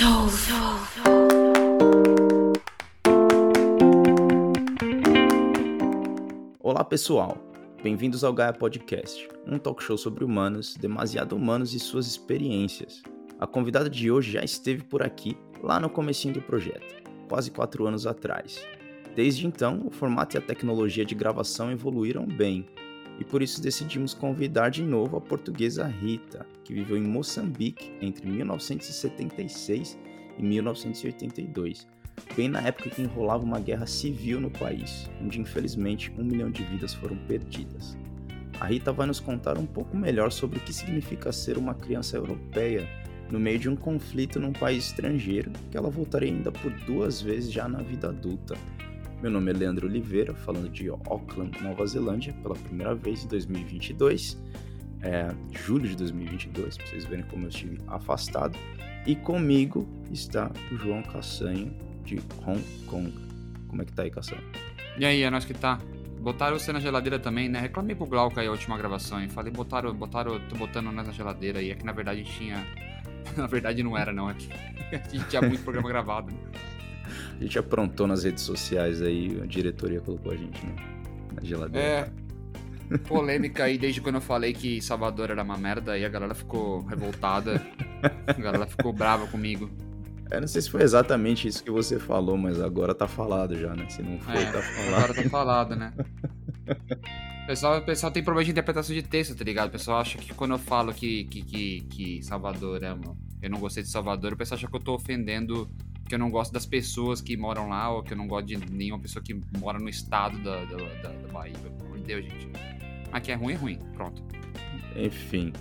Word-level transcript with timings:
Soul. 0.00 0.30
Olá, 6.58 6.82
pessoal. 6.82 7.36
Bem-vindos 7.82 8.24
ao 8.24 8.32
Gaia 8.32 8.54
Podcast, 8.54 9.28
um 9.46 9.58
talk 9.58 9.84
show 9.84 9.98
sobre 9.98 10.24
humanos, 10.24 10.74
demasiado 10.74 11.36
humanos 11.36 11.74
e 11.74 11.78
suas 11.78 12.06
experiências. 12.06 13.02
A 13.38 13.46
convidada 13.46 13.90
de 13.90 14.10
hoje 14.10 14.32
já 14.32 14.42
esteve 14.42 14.82
por 14.84 15.02
aqui, 15.02 15.36
lá 15.62 15.78
no 15.78 15.90
comecinho 15.90 16.32
do 16.32 16.40
projeto, 16.40 16.94
quase 17.28 17.50
quatro 17.50 17.86
anos 17.86 18.06
atrás. 18.06 18.66
Desde 19.14 19.46
então, 19.46 19.82
o 19.84 19.90
formato 19.90 20.34
e 20.34 20.38
a 20.38 20.42
tecnologia 20.42 21.04
de 21.04 21.14
gravação 21.14 21.70
evoluíram 21.70 22.24
bem, 22.26 22.66
e 23.18 23.24
por 23.24 23.42
isso 23.42 23.60
decidimos 23.60 24.14
convidar 24.14 24.70
de 24.70 24.82
novo 24.82 25.18
a 25.18 25.20
portuguesa 25.20 25.86
Rita, 25.86 26.46
que 26.70 26.74
viveu 26.74 26.96
em 26.96 27.02
Moçambique 27.02 27.92
entre 28.00 28.30
1976 28.30 29.98
e 30.38 30.42
1982, 30.42 31.88
bem 32.36 32.48
na 32.48 32.60
época 32.60 32.90
que 32.90 33.02
enrolava 33.02 33.42
uma 33.42 33.58
guerra 33.58 33.86
civil 33.86 34.40
no 34.40 34.50
país, 34.50 35.10
onde 35.20 35.40
infelizmente 35.40 36.12
um 36.16 36.22
milhão 36.22 36.48
de 36.48 36.62
vidas 36.62 36.94
foram 36.94 37.16
perdidas. 37.26 37.98
A 38.60 38.66
Rita 38.66 38.92
vai 38.92 39.08
nos 39.08 39.18
contar 39.18 39.58
um 39.58 39.66
pouco 39.66 39.96
melhor 39.96 40.30
sobre 40.30 40.58
o 40.58 40.62
que 40.62 40.72
significa 40.72 41.32
ser 41.32 41.58
uma 41.58 41.74
criança 41.74 42.16
europeia 42.16 42.88
no 43.28 43.40
meio 43.40 43.58
de 43.58 43.68
um 43.68 43.74
conflito 43.74 44.38
num 44.38 44.52
país 44.52 44.86
estrangeiro, 44.86 45.50
que 45.72 45.76
ela 45.76 45.90
voltaria 45.90 46.32
ainda 46.32 46.52
por 46.52 46.70
duas 46.86 47.20
vezes 47.20 47.50
já 47.52 47.68
na 47.68 47.82
vida 47.82 48.08
adulta, 48.08 48.56
meu 49.20 49.30
nome 49.30 49.50
é 49.50 49.54
Leandro 49.54 49.86
Oliveira, 49.86 50.34
falando 50.34 50.70
de 50.70 50.88
Auckland, 50.88 51.62
Nova 51.62 51.84
Zelândia, 51.86 52.32
pela 52.42 52.54
primeira 52.54 52.94
vez 52.94 53.22
em 53.22 53.28
2022, 53.28 54.38
é, 55.02 55.32
julho 55.52 55.88
de 55.88 55.96
2022, 55.96 56.76
para 56.76 56.86
vocês 56.86 57.04
verem 57.04 57.24
como 57.24 57.44
eu 57.44 57.48
estive 57.48 57.78
afastado. 57.86 58.58
E 59.06 59.16
comigo 59.16 59.88
está 60.10 60.50
o 60.70 60.76
João 60.76 61.02
Cassanho, 61.02 61.74
de 62.04 62.20
Hong 62.46 62.62
Kong. 62.86 63.12
Como 63.68 63.82
é 63.82 63.84
que 63.84 63.92
tá 63.92 64.02
aí, 64.02 64.10
Cassanho? 64.10 64.42
E 64.98 65.04
aí, 65.04 65.22
é 65.22 65.30
nós 65.30 65.44
que 65.44 65.54
tá. 65.54 65.78
Botaram 66.20 66.58
você 66.58 66.70
na 66.70 66.80
geladeira 66.80 67.18
também, 67.18 67.48
né? 67.48 67.60
Reclamei 67.60 67.96
pro 67.96 68.04
Glauco 68.04 68.38
aí 68.38 68.46
a 68.46 68.50
última 68.50 68.76
gravação 68.76 69.24
e 69.24 69.28
falei, 69.28 69.50
botaram, 69.50 69.94
botaram, 69.94 70.38
tô 70.48 70.56
botando 70.56 70.92
nós 70.92 71.06
na 71.06 71.12
geladeira 71.12 71.60
aí. 71.60 71.70
É 71.70 71.74
que 71.74 71.84
na 71.84 71.92
verdade 71.92 72.22
tinha. 72.24 72.66
na 73.36 73.46
verdade 73.46 73.82
não 73.82 73.96
era, 73.96 74.12
não. 74.12 74.28
É 74.28 74.34
que 74.34 74.50
a 74.94 75.08
gente 75.08 75.28
tinha 75.28 75.40
muito 75.40 75.62
programa 75.62 75.88
gravado. 75.88 76.30
Né? 76.30 76.38
A 77.38 77.42
gente 77.42 77.58
aprontou 77.58 78.06
nas 78.06 78.24
redes 78.24 78.44
sociais 78.44 79.00
aí, 79.00 79.40
a 79.42 79.46
diretoria 79.46 80.00
colocou 80.00 80.32
a 80.32 80.36
gente 80.36 80.66
né, 80.66 80.76
na 81.32 81.42
geladeira. 81.42 81.86
É. 81.86 82.29
Polêmica 83.06 83.64
aí 83.64 83.78
desde 83.78 84.00
quando 84.00 84.16
eu 84.16 84.20
falei 84.20 84.52
que 84.52 84.80
Salvador 84.80 85.30
era 85.30 85.42
uma 85.42 85.56
merda 85.56 85.96
e 85.96 86.04
a 86.04 86.08
galera 86.08 86.34
ficou 86.34 86.80
revoltada. 86.82 87.64
a 88.26 88.32
galera 88.32 88.66
ficou 88.66 88.92
brava 88.92 89.26
comigo. 89.26 89.70
Eu 90.30 90.38
é, 90.38 90.40
não 90.40 90.48
sei 90.48 90.62
se 90.62 90.70
foi 90.70 90.82
exatamente 90.82 91.48
isso 91.48 91.62
que 91.62 91.70
você 91.70 91.98
falou, 91.98 92.36
mas 92.36 92.60
agora 92.60 92.94
tá 92.94 93.08
falado 93.08 93.58
já, 93.58 93.74
né? 93.74 93.88
Se 93.88 94.00
não 94.00 94.18
foi, 94.20 94.36
é, 94.36 94.52
tá 94.52 94.62
falado. 94.62 94.94
Agora 94.94 95.14
tá 95.14 95.30
falado, 95.30 95.76
né? 95.76 95.92
O 97.42 97.46
pessoal, 97.46 97.78
o 97.78 97.84
pessoal 97.84 98.12
tem 98.12 98.22
problema 98.22 98.44
de 98.44 98.52
interpretação 98.52 98.94
de 98.94 99.02
texto, 99.02 99.34
tá 99.34 99.42
ligado? 99.42 99.68
O 99.68 99.72
pessoal 99.72 99.98
acha 99.98 100.18
que 100.18 100.32
quando 100.32 100.52
eu 100.52 100.58
falo 100.58 100.94
que, 100.94 101.24
que, 101.24 101.42
que, 101.42 101.80
que 101.80 102.22
Salvador 102.22 102.80
é. 102.84 102.96
Eu 103.42 103.50
não 103.50 103.58
gostei 103.58 103.82
de 103.82 103.88
Salvador, 103.88 104.34
o 104.34 104.36
pessoal 104.36 104.56
acha 104.56 104.68
que 104.68 104.76
eu 104.76 104.80
tô 104.80 104.94
ofendendo 104.94 105.68
que 106.10 106.14
eu 106.14 106.18
não 106.18 106.30
gosto 106.30 106.52
das 106.52 106.66
pessoas 106.66 107.20
que 107.20 107.36
moram 107.36 107.68
lá, 107.68 107.88
ou 107.90 108.02
que 108.02 108.12
eu 108.12 108.16
não 108.16 108.26
gosto 108.26 108.46
de 108.46 108.56
nenhuma 108.56 109.00
pessoa 109.00 109.22
que 109.22 109.32
mora 109.58 109.78
no 109.78 109.88
estado 109.88 110.38
da, 110.42 110.64
da, 110.64 110.76
da, 110.76 111.08
da 111.10 111.32
Bahia. 111.32 111.54
Pelo 111.54 111.86
amor 111.86 111.98
de 111.98 112.04
Deus, 112.04 112.24
gente. 112.24 112.48
Aqui 113.12 113.32
é 113.32 113.34
ruim, 113.34 113.54
é 113.54 113.56
ruim. 113.56 113.78
Pronto. 113.94 114.22
Enfim. 114.96 115.52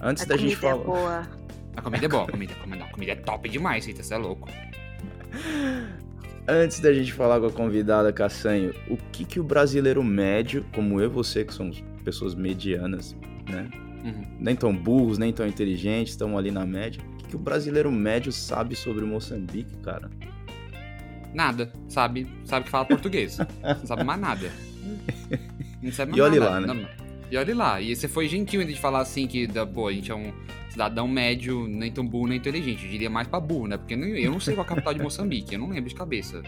Antes 0.00 0.24
a 0.24 0.26
da 0.26 0.36
gente 0.36 0.56
falar. 0.56 0.80
É 0.80 0.84
boa. 0.84 1.28
A 1.76 1.82
comida 1.82 2.04
é 2.04 2.08
boa, 2.08 2.24
a 2.24 2.30
comida, 2.30 2.52
a 2.52 2.56
comida, 2.56 2.84
a 2.84 2.90
comida 2.90 3.12
é 3.12 3.16
top 3.16 3.48
demais, 3.48 3.84
Rita, 3.84 4.02
você 4.02 4.14
é 4.14 4.16
louco. 4.16 4.48
Antes 6.46 6.78
da 6.78 6.92
gente 6.92 7.12
falar 7.12 7.40
com 7.40 7.46
a 7.46 7.50
convidada 7.52 8.12
Cassanho, 8.12 8.74
o 8.88 8.96
que 9.10 9.24
que 9.24 9.40
o 9.40 9.44
brasileiro 9.44 10.04
médio, 10.04 10.64
como 10.74 11.00
eu 11.00 11.06
e 11.06 11.08
você, 11.08 11.44
que 11.44 11.52
somos 11.52 11.82
pessoas 12.04 12.34
medianas, 12.34 13.16
né? 13.48 13.68
Uhum. 14.04 14.22
Nem 14.38 14.54
tão 14.54 14.76
burros, 14.76 15.16
nem 15.18 15.32
tão 15.32 15.46
inteligentes, 15.46 16.12
estão 16.12 16.36
ali 16.36 16.50
na 16.50 16.66
média 16.66 17.02
que 17.34 17.36
o 17.36 17.38
brasileiro 17.38 17.90
médio 17.90 18.30
sabe 18.30 18.76
sobre 18.76 19.04
Moçambique, 19.04 19.76
cara? 19.78 20.08
Nada. 21.34 21.72
Sabe, 21.88 22.28
sabe 22.44 22.66
que 22.66 22.70
fala 22.70 22.84
português. 22.84 23.38
não 23.60 23.86
sabe 23.86 24.04
mais 24.04 24.20
nada. 24.20 24.48
Não 25.84 25.92
sabe 25.92 26.12
mais 26.12 26.18
e 26.18 26.22
olhe 26.22 26.38
lá, 26.38 26.60
né? 26.60 26.66
Não, 26.66 26.88
e 27.30 27.36
olhe 27.36 27.52
lá. 27.52 27.80
E 27.80 27.94
você 27.94 28.08
foi 28.08 28.26
gentil 28.26 28.64
de 28.64 28.74
falar 28.74 29.00
assim 29.00 29.26
que, 29.26 29.46
pô, 29.72 29.88
a 29.88 29.92
gente 29.92 30.10
é 30.10 30.14
um 30.14 30.32
cidadão 30.70 31.06
médio, 31.06 31.68
nem 31.68 31.92
tão 31.92 32.06
burro, 32.06 32.28
nem 32.28 32.38
inteligente. 32.38 32.84
Eu 32.84 32.90
diria 32.90 33.10
mais 33.10 33.28
pra 33.28 33.38
burro, 33.38 33.66
né? 33.66 33.76
Porque 33.76 33.92
eu 33.92 34.32
não 34.32 34.40
sei 34.40 34.54
qual 34.54 34.64
a 34.64 34.68
capital 34.68 34.94
de 34.94 35.02
Moçambique, 35.02 35.54
eu 35.54 35.60
não 35.60 35.68
lembro 35.68 35.88
de 35.88 35.94
cabeça. 35.94 36.42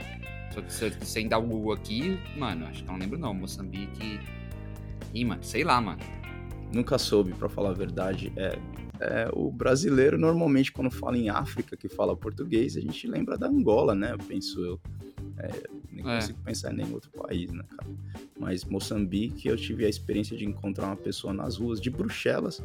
Se, 0.68 0.90
sem 1.02 1.28
dar 1.28 1.36
o 1.36 1.42
Google 1.42 1.74
aqui, 1.74 2.18
mano, 2.34 2.64
acho 2.66 2.82
que 2.82 2.88
eu 2.88 2.92
não 2.92 2.98
lembro 2.98 3.18
não. 3.18 3.34
Moçambique. 3.34 4.18
Ih, 5.12 5.24
mano, 5.24 5.44
sei 5.44 5.64
lá, 5.64 5.80
mano. 5.82 6.00
Nunca 6.72 6.96
soube, 6.96 7.32
para 7.34 7.48
falar 7.48 7.70
a 7.70 7.74
verdade. 7.74 8.32
É, 8.36 8.58
é, 8.98 9.28
o 9.34 9.52
brasileiro, 9.52 10.18
normalmente, 10.18 10.72
quando 10.72 10.90
fala 10.90 11.18
em 11.18 11.28
África, 11.28 11.76
que 11.76 11.90
fala 11.90 12.16
português, 12.16 12.74
a 12.76 12.80
gente 12.80 13.06
lembra 13.06 13.36
da 13.36 13.46
Angola, 13.46 13.94
né? 13.94 14.16
Penso 14.26 14.64
eu. 14.64 14.80
É, 15.38 15.50
nem 15.96 16.08
é. 16.08 16.16
consigo 16.16 16.38
pensar 16.44 16.72
em 16.72 16.76
nenhum 16.76 16.94
outro 16.94 17.10
país, 17.10 17.50
né, 17.50 17.64
cara? 17.68 17.90
Mas 18.38 18.64
Moçambique, 18.64 19.48
eu 19.48 19.56
tive 19.56 19.84
a 19.84 19.88
experiência 19.88 20.36
de 20.36 20.44
encontrar 20.44 20.86
uma 20.86 20.96
pessoa 20.96 21.32
nas 21.32 21.56
ruas 21.56 21.80
de 21.80 21.90
Bruxelas 21.90 22.62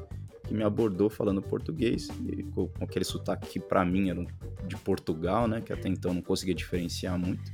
que 0.51 0.53
me 0.53 0.63
abordou 0.63 1.09
falando 1.09 1.41
português, 1.41 2.09
e 2.27 2.43
com, 2.43 2.67
com 2.67 2.83
aquele 2.83 3.05
sotaque 3.05 3.47
que 3.47 3.59
para 3.59 3.85
mim 3.85 4.09
era 4.09 4.25
de 4.67 4.75
Portugal, 4.75 5.47
né? 5.47 5.61
Que 5.61 5.71
até 5.71 5.87
então 5.87 6.13
não 6.13 6.21
conseguia 6.21 6.53
diferenciar 6.53 7.17
muito. 7.17 7.51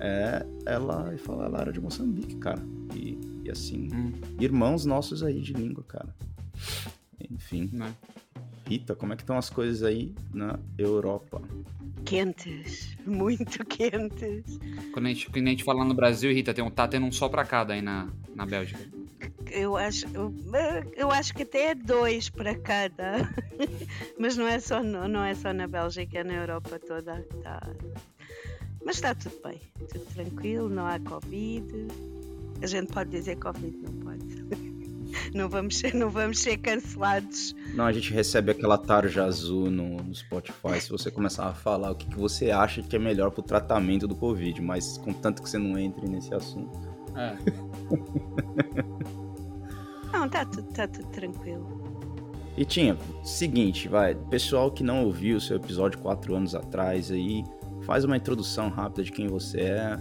É, 0.00 0.46
ela, 0.64 1.14
ela, 1.14 1.44
ela 1.44 1.60
era 1.60 1.72
de 1.72 1.80
Moçambique, 1.80 2.36
cara. 2.36 2.62
E, 2.94 3.18
e 3.44 3.50
assim, 3.50 3.88
hum. 3.92 4.12
irmãos 4.40 4.86
nossos 4.86 5.22
aí 5.22 5.40
de 5.40 5.52
língua, 5.52 5.84
cara. 5.86 6.14
Enfim. 7.30 7.68
Né? 7.72 7.94
Rita, 8.68 8.94
como 8.94 9.14
é 9.14 9.16
que 9.16 9.22
estão 9.22 9.38
as 9.38 9.48
coisas 9.48 9.82
aí 9.82 10.14
na 10.32 10.58
Europa? 10.76 11.40
Quentes, 12.04 12.98
muito 13.06 13.64
quentes. 13.64 14.58
Quando 14.92 15.06
a 15.06 15.08
gente, 15.08 15.30
quando 15.30 15.46
a 15.46 15.50
gente 15.50 15.64
fala 15.64 15.84
no 15.86 15.94
Brasil, 15.94 16.30
Rita, 16.30 16.52
tem 16.52 16.62
um, 16.62 16.68
tá 16.68 16.86
tendo 16.86 17.06
um 17.06 17.12
só 17.12 17.30
pra 17.30 17.46
cada 17.46 17.72
aí 17.72 17.80
na, 17.80 18.08
na 18.34 18.44
Bélgica. 18.44 18.78
Eu 19.50 19.74
acho, 19.74 20.06
eu, 20.12 20.34
eu 20.94 21.10
acho 21.10 21.32
que 21.32 21.44
até 21.44 21.70
é 21.70 21.74
dois 21.74 22.28
para 22.28 22.54
cada. 22.54 23.32
Mas 24.20 24.36
não 24.36 24.46
é, 24.46 24.60
só, 24.60 24.82
não, 24.82 25.08
não 25.08 25.24
é 25.24 25.34
só 25.34 25.50
na 25.54 25.66
Bélgica, 25.66 26.18
é 26.18 26.24
na 26.24 26.34
Europa 26.34 26.78
toda. 26.78 27.26
Tá. 27.42 27.62
Mas 28.84 28.96
está 28.96 29.14
tudo 29.14 29.40
bem, 29.42 29.60
tudo 29.90 30.04
tranquilo, 30.14 30.68
não 30.68 30.86
há 30.86 31.00
Covid. 31.00 31.88
A 32.60 32.66
gente 32.66 32.92
pode 32.92 33.10
dizer 33.10 33.36
Covid, 33.36 33.76
não 33.78 33.92
pode. 34.00 34.07
não 35.34 35.48
vamos 35.48 35.78
ser, 35.78 35.94
não 35.94 36.10
vamos 36.10 36.38
ser 36.38 36.56
cancelados. 36.58 37.54
Não, 37.74 37.84
a 37.84 37.92
gente 37.92 38.12
recebe 38.12 38.52
aquela 38.52 38.78
tarja 38.78 39.24
azul 39.24 39.70
no, 39.70 39.96
no 39.96 40.14
Spotify 40.14 40.80
se 40.80 40.90
você 40.90 41.10
começar 41.10 41.48
a 41.48 41.54
falar 41.54 41.90
o 41.90 41.94
que, 41.94 42.06
que 42.06 42.18
você 42.18 42.50
acha 42.50 42.82
que 42.82 42.96
é 42.96 42.98
melhor 42.98 43.30
pro 43.30 43.42
tratamento 43.42 44.06
do 44.06 44.14
Covid, 44.14 44.60
mas 44.62 44.98
contanto 44.98 45.42
que 45.42 45.48
você 45.48 45.58
não 45.58 45.78
entre 45.78 46.08
nesse 46.08 46.34
assunto. 46.34 46.78
É. 47.16 47.36
não, 50.12 50.28
tá 50.28 50.44
tudo, 50.44 50.72
tá 50.72 50.86
tudo 50.86 51.08
tranquilo. 51.08 51.78
E 52.56 52.64
tinha, 52.64 52.96
seguinte, 53.22 53.88
vai, 53.88 54.14
pessoal 54.14 54.70
que 54.70 54.82
não 54.82 55.04
ouviu 55.04 55.36
o 55.36 55.40
seu 55.40 55.56
episódio 55.56 56.00
quatro 56.00 56.34
anos 56.34 56.56
atrás 56.56 57.10
aí, 57.10 57.44
faz 57.82 58.04
uma 58.04 58.16
introdução 58.16 58.68
rápida 58.68 59.04
de 59.04 59.12
quem 59.12 59.28
você 59.28 59.60
é, 59.60 59.96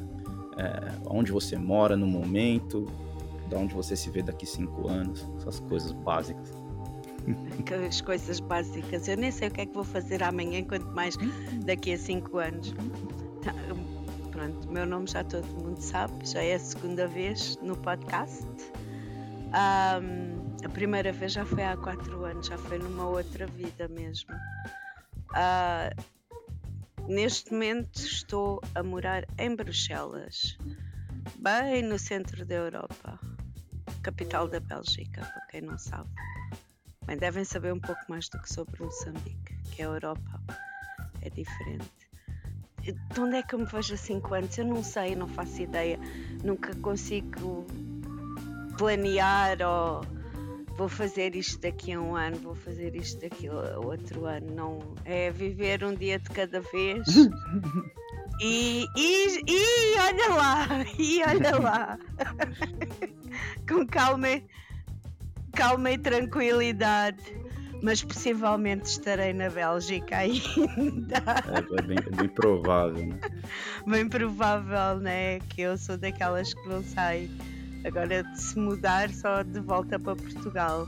é 0.57 0.91
onde 1.05 1.31
você 1.31 1.55
mora 1.55 1.95
no 1.95 2.07
momento, 2.07 2.87
de 3.47 3.55
onde 3.55 3.73
você 3.73 3.95
se 3.95 4.09
vê 4.09 4.21
daqui 4.21 4.45
cinco 4.45 4.87
anos, 4.87 5.25
essas 5.37 5.59
coisas 5.61 5.91
básicas. 5.91 6.51
As 7.87 8.01
coisas 8.01 8.39
básicas. 8.39 9.07
Eu 9.07 9.17
nem 9.17 9.31
sei 9.31 9.49
o 9.49 9.51
que 9.51 9.61
é 9.61 9.65
que 9.65 9.73
vou 9.73 9.83
fazer 9.83 10.23
amanhã, 10.23 10.63
quanto 10.63 10.87
mais 10.87 11.17
daqui 11.65 11.93
a 11.93 11.97
cinco 11.97 12.37
anos. 12.37 12.73
Pronto, 14.31 14.71
meu 14.71 14.85
nome 14.85 15.07
já 15.07 15.23
todo 15.23 15.45
mundo 15.47 15.81
sabe, 15.81 16.13
já 16.25 16.43
é 16.43 16.53
a 16.53 16.59
segunda 16.59 17.07
vez 17.07 17.57
no 17.61 17.75
podcast. 17.75 18.45
Um, 19.47 20.55
a 20.63 20.69
primeira 20.69 21.11
vez 21.11 21.33
já 21.33 21.45
foi 21.45 21.63
há 21.63 21.75
quatro 21.75 22.23
anos, 22.23 22.47
já 22.47 22.57
foi 22.57 22.77
numa 22.77 23.07
outra 23.07 23.47
vida 23.47 23.87
mesmo. 23.87 24.33
Uh, 25.31 25.89
neste 27.07 27.51
momento 27.51 27.97
estou 27.97 28.61
a 28.75 28.83
morar 28.83 29.25
em 29.37 29.55
Bruxelas, 29.55 30.57
bem 31.39 31.81
no 31.81 31.97
centro 31.97 32.45
da 32.45 32.55
Europa 32.55 33.26
capital 34.07 34.47
da 34.47 34.61
Bélgica, 34.61 35.19
para 35.19 35.45
quem 35.47 35.61
não 35.61 35.77
sabe. 35.77 36.09
Bem, 37.05 37.17
devem 37.17 37.43
saber 37.43 37.73
um 37.73 37.79
pouco 37.79 37.99
mais 38.07 38.29
do 38.29 38.39
que 38.39 38.53
sobre 38.53 38.81
Moçambique, 38.81 39.53
que 39.69 39.81
é 39.81 39.85
a 39.85 39.89
Europa. 39.89 40.41
É 41.21 41.29
diferente. 41.29 41.91
De 42.79 43.19
onde 43.19 43.35
é 43.35 43.43
que 43.43 43.53
eu 43.53 43.59
me 43.59 43.65
vejo 43.65 43.95
há 43.95 43.97
5 43.97 44.33
anos? 44.33 44.57
Eu 44.57 44.65
não 44.65 44.81
sei, 44.81 45.13
não 45.13 45.27
faço 45.27 45.61
ideia. 45.61 45.99
Nunca 46.41 46.73
consigo 46.77 47.67
planear 48.77 49.57
ou 49.61 50.01
vou 50.77 50.87
fazer 50.87 51.35
isto 51.35 51.59
daqui 51.59 51.91
a 51.91 51.99
um 51.99 52.15
ano, 52.15 52.37
vou 52.37 52.55
fazer 52.55 52.95
isto 52.95 53.19
daqui 53.19 53.49
a 53.49 53.77
outro 53.77 54.25
ano. 54.25 54.55
Não 54.55 54.79
é 55.03 55.29
viver 55.31 55.83
um 55.83 55.93
dia 55.93 56.17
de 56.17 56.29
cada 56.29 56.61
vez. 56.61 57.05
E, 58.39 58.87
e, 58.95 59.43
e 59.47 59.97
olha 59.99 60.35
lá, 60.35 60.67
e 60.99 61.23
olha 61.23 61.59
lá, 61.59 61.99
com 63.67 63.85
calma, 63.87 64.27
calma 65.55 65.91
e 65.91 65.97
tranquilidade, 65.97 67.23
mas 67.81 68.03
possivelmente 68.03 68.85
estarei 68.85 69.33
na 69.33 69.49
Bélgica 69.49 70.17
ainda. 70.17 71.17
É, 71.47 71.79
é, 71.79 71.81
bem, 71.81 71.97
é 71.97 72.15
bem 72.15 72.29
provável, 72.29 73.07
né? 73.07 73.19
Bem 73.87 74.07
provável, 74.07 74.99
né? 75.01 75.39
Que 75.49 75.61
eu 75.61 75.77
sou 75.77 75.97
daquelas 75.97 76.53
que 76.53 76.69
não 76.69 76.83
sai. 76.83 77.27
Agora 77.85 78.23
de 78.23 78.41
se 78.41 78.59
mudar 78.59 79.09
só 79.09 79.41
de 79.41 79.59
volta 79.61 79.97
para 79.97 80.15
Portugal. 80.15 80.87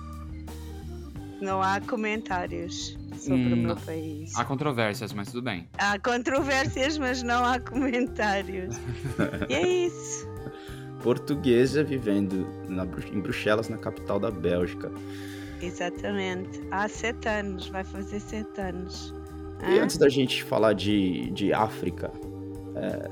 Não 1.41 1.63
há 1.63 1.79
comentários 1.81 2.98
sobre 3.19 3.53
hum, 3.53 3.53
o 3.53 3.57
meu 3.57 3.75
país. 3.75 4.35
Há 4.35 4.45
controvérsias, 4.45 5.13
mas 5.13 5.31
tudo 5.31 5.43
bem. 5.43 5.67
Há 5.77 5.99
controvérsias, 5.99 6.97
mas 6.97 7.21
não 7.23 7.43
há 7.43 7.59
comentários. 7.59 8.75
e 9.49 9.53
é 9.53 9.67
isso. 9.67 10.27
Portuguesa 11.03 11.83
vivendo 11.83 12.47
na, 12.67 12.83
em 12.83 13.19
Bruxelas, 13.19 13.69
na 13.69 13.77
capital 13.77 14.19
da 14.19 14.29
Bélgica. 14.29 14.91
Exatamente. 15.61 16.61
Há 16.71 16.87
sete 16.87 17.27
anos, 17.27 17.67
vai 17.67 17.83
fazer 17.83 18.19
sete 18.19 18.59
anos. 18.59 19.13
E 19.67 19.77
antes 19.77 19.97
da 19.97 20.07
gente 20.07 20.43
falar 20.43 20.73
de, 20.73 21.29
de 21.31 21.53
África, 21.53 22.11
é, 22.75 23.09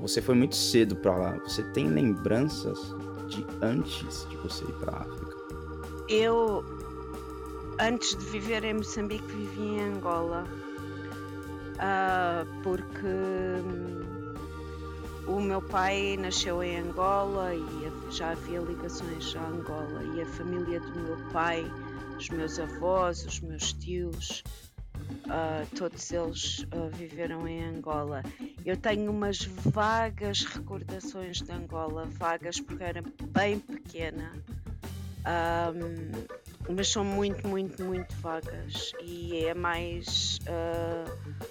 você 0.00 0.22
foi 0.22 0.34
muito 0.34 0.56
cedo 0.56 0.96
para 0.96 1.16
lá. 1.16 1.38
Você 1.44 1.62
tem 1.72 1.86
lembranças 1.88 2.78
de 3.28 3.44
antes 3.60 4.26
de 4.28 4.36
você 4.38 4.64
ir 4.64 4.72
para 4.74 4.98
África? 4.98 5.36
Eu 6.08 6.64
antes 7.82 8.16
de 8.16 8.24
viver 8.26 8.62
em 8.64 8.74
Moçambique, 8.74 9.26
vivi 9.26 9.60
em 9.60 9.80
Angola. 9.80 10.46
Uh, 11.74 12.62
porque 12.62 13.06
hum, 13.66 14.34
o 15.26 15.40
meu 15.40 15.60
pai 15.60 16.16
nasceu 16.16 16.62
em 16.62 16.78
Angola 16.78 17.52
e 17.52 18.12
já 18.12 18.30
havia 18.30 18.60
ligações 18.60 19.34
a 19.34 19.48
Angola. 19.48 20.04
E 20.14 20.22
a 20.22 20.26
família 20.26 20.78
do 20.78 21.00
meu 21.00 21.16
pai, 21.32 21.64
os 22.16 22.28
meus 22.28 22.60
avós, 22.60 23.26
os 23.26 23.40
meus 23.40 23.72
tios, 23.72 24.44
uh, 25.26 25.66
todos 25.76 26.12
eles 26.12 26.60
uh, 26.60 26.88
viveram 26.92 27.48
em 27.48 27.64
Angola. 27.64 28.22
Eu 28.64 28.76
tenho 28.76 29.10
umas 29.10 29.42
vagas 29.42 30.44
recordações 30.44 31.42
de 31.42 31.50
Angola, 31.50 32.06
vagas 32.12 32.60
porque 32.60 32.84
era 32.84 33.02
bem 33.32 33.58
pequena. 33.58 34.32
Um, 35.24 36.41
mas 36.68 36.88
são 36.88 37.04
muito, 37.04 37.46
muito, 37.46 37.82
muito 37.82 38.14
vagas 38.16 38.92
e 39.00 39.44
é 39.44 39.54
mais 39.54 40.38
uh, 40.42 41.42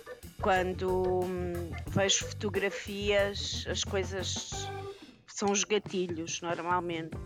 quando 0.41 1.23
hum, 1.23 1.71
vejo 1.87 2.25
fotografias, 2.25 3.65
as 3.69 3.83
coisas 3.83 4.69
são 5.27 5.51
os 5.51 5.63
gatilhos 5.63 6.41
normalmente, 6.41 7.17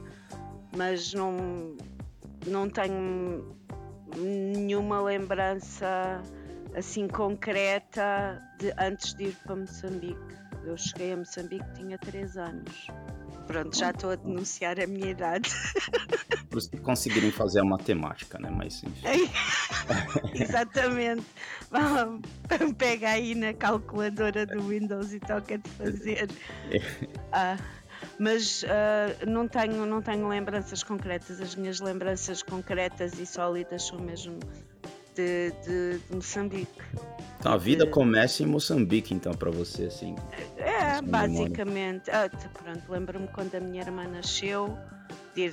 mas 0.75 1.13
não, 1.13 1.75
não 2.45 2.69
tenho 2.69 3.55
nenhuma 4.17 5.01
lembrança 5.01 6.21
assim 6.75 7.07
concreta 7.07 8.41
de 8.59 8.73
antes 8.77 9.13
de 9.13 9.25
ir 9.25 9.35
para 9.43 9.55
Moçambique. 9.55 10.44
Eu 10.65 10.77
cheguei 10.77 11.13
a 11.13 11.17
Moçambique 11.17 11.65
tinha 11.75 11.97
3 11.97 12.38
anos. 12.38 12.88
Pronto, 13.45 13.77
já 13.77 13.91
estou 13.91 14.12
a 14.12 14.15
denunciar 14.15 14.79
a 14.79 14.88
minha 14.88 15.12
idade. 15.12 15.50
Conseguirem 16.81 17.31
fazer 17.31 17.59
a 17.59 17.65
matemática, 17.65 18.39
né? 18.39 18.50
Mas 18.50 18.83
enfim. 18.83 19.29
Exatamente. 20.33 21.25
Pega 22.77 23.09
aí 23.09 23.35
na 23.35 23.53
calculadora 23.53 24.45
do 24.45 24.63
Windows 24.63 25.13
e 25.13 25.19
toca 25.19 25.57
de 25.57 25.69
fazer. 25.71 26.29
Ah, 27.31 27.57
mas 28.17 28.63
uh, 28.63 29.29
não, 29.29 29.47
tenho, 29.47 29.85
não 29.85 30.01
tenho 30.01 30.27
lembranças 30.27 30.81
concretas. 30.81 31.39
As 31.39 31.56
minhas 31.56 31.79
lembranças 31.79 32.41
concretas 32.41 33.19
e 33.19 33.25
sólidas 33.25 33.83
são 33.83 34.00
mesmo 34.00 34.39
de, 35.15 35.51
de, 35.63 36.00
de 36.00 36.15
Moçambique. 36.15 36.81
Então 37.39 37.53
a 37.53 37.57
vida 37.57 37.85
de... 37.85 37.91
começa 37.91 38.44
em 38.44 38.45
Moçambique, 38.45 39.13
então, 39.13 39.33
para 39.33 39.51
você, 39.51 39.85
assim. 39.85 40.15
É, 40.57 41.01
basicamente. 41.01 42.09
Ah, 42.12 42.29
pronto, 42.53 42.83
lembro-me 42.89 43.27
quando 43.29 43.56
a 43.56 43.59
minha 43.59 43.81
irmã 43.81 44.07
nasceu, 44.07 44.77
de, 45.33 45.51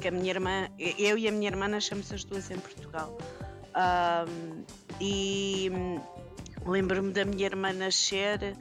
que 0.00 0.08
a 0.08 0.10
minha 0.10 0.30
irmã, 0.30 0.68
eu 0.78 1.18
e 1.18 1.28
a 1.28 1.32
minha 1.32 1.48
irmã 1.48 1.68
nascemos 1.68 2.12
as 2.12 2.24
duas 2.24 2.50
em 2.50 2.58
Portugal. 2.58 3.16
Um, 3.78 4.64
e 5.00 5.70
lembro-me 6.66 7.12
da 7.12 7.24
minha 7.24 7.46
irmã 7.46 7.72
nascer 7.72 8.56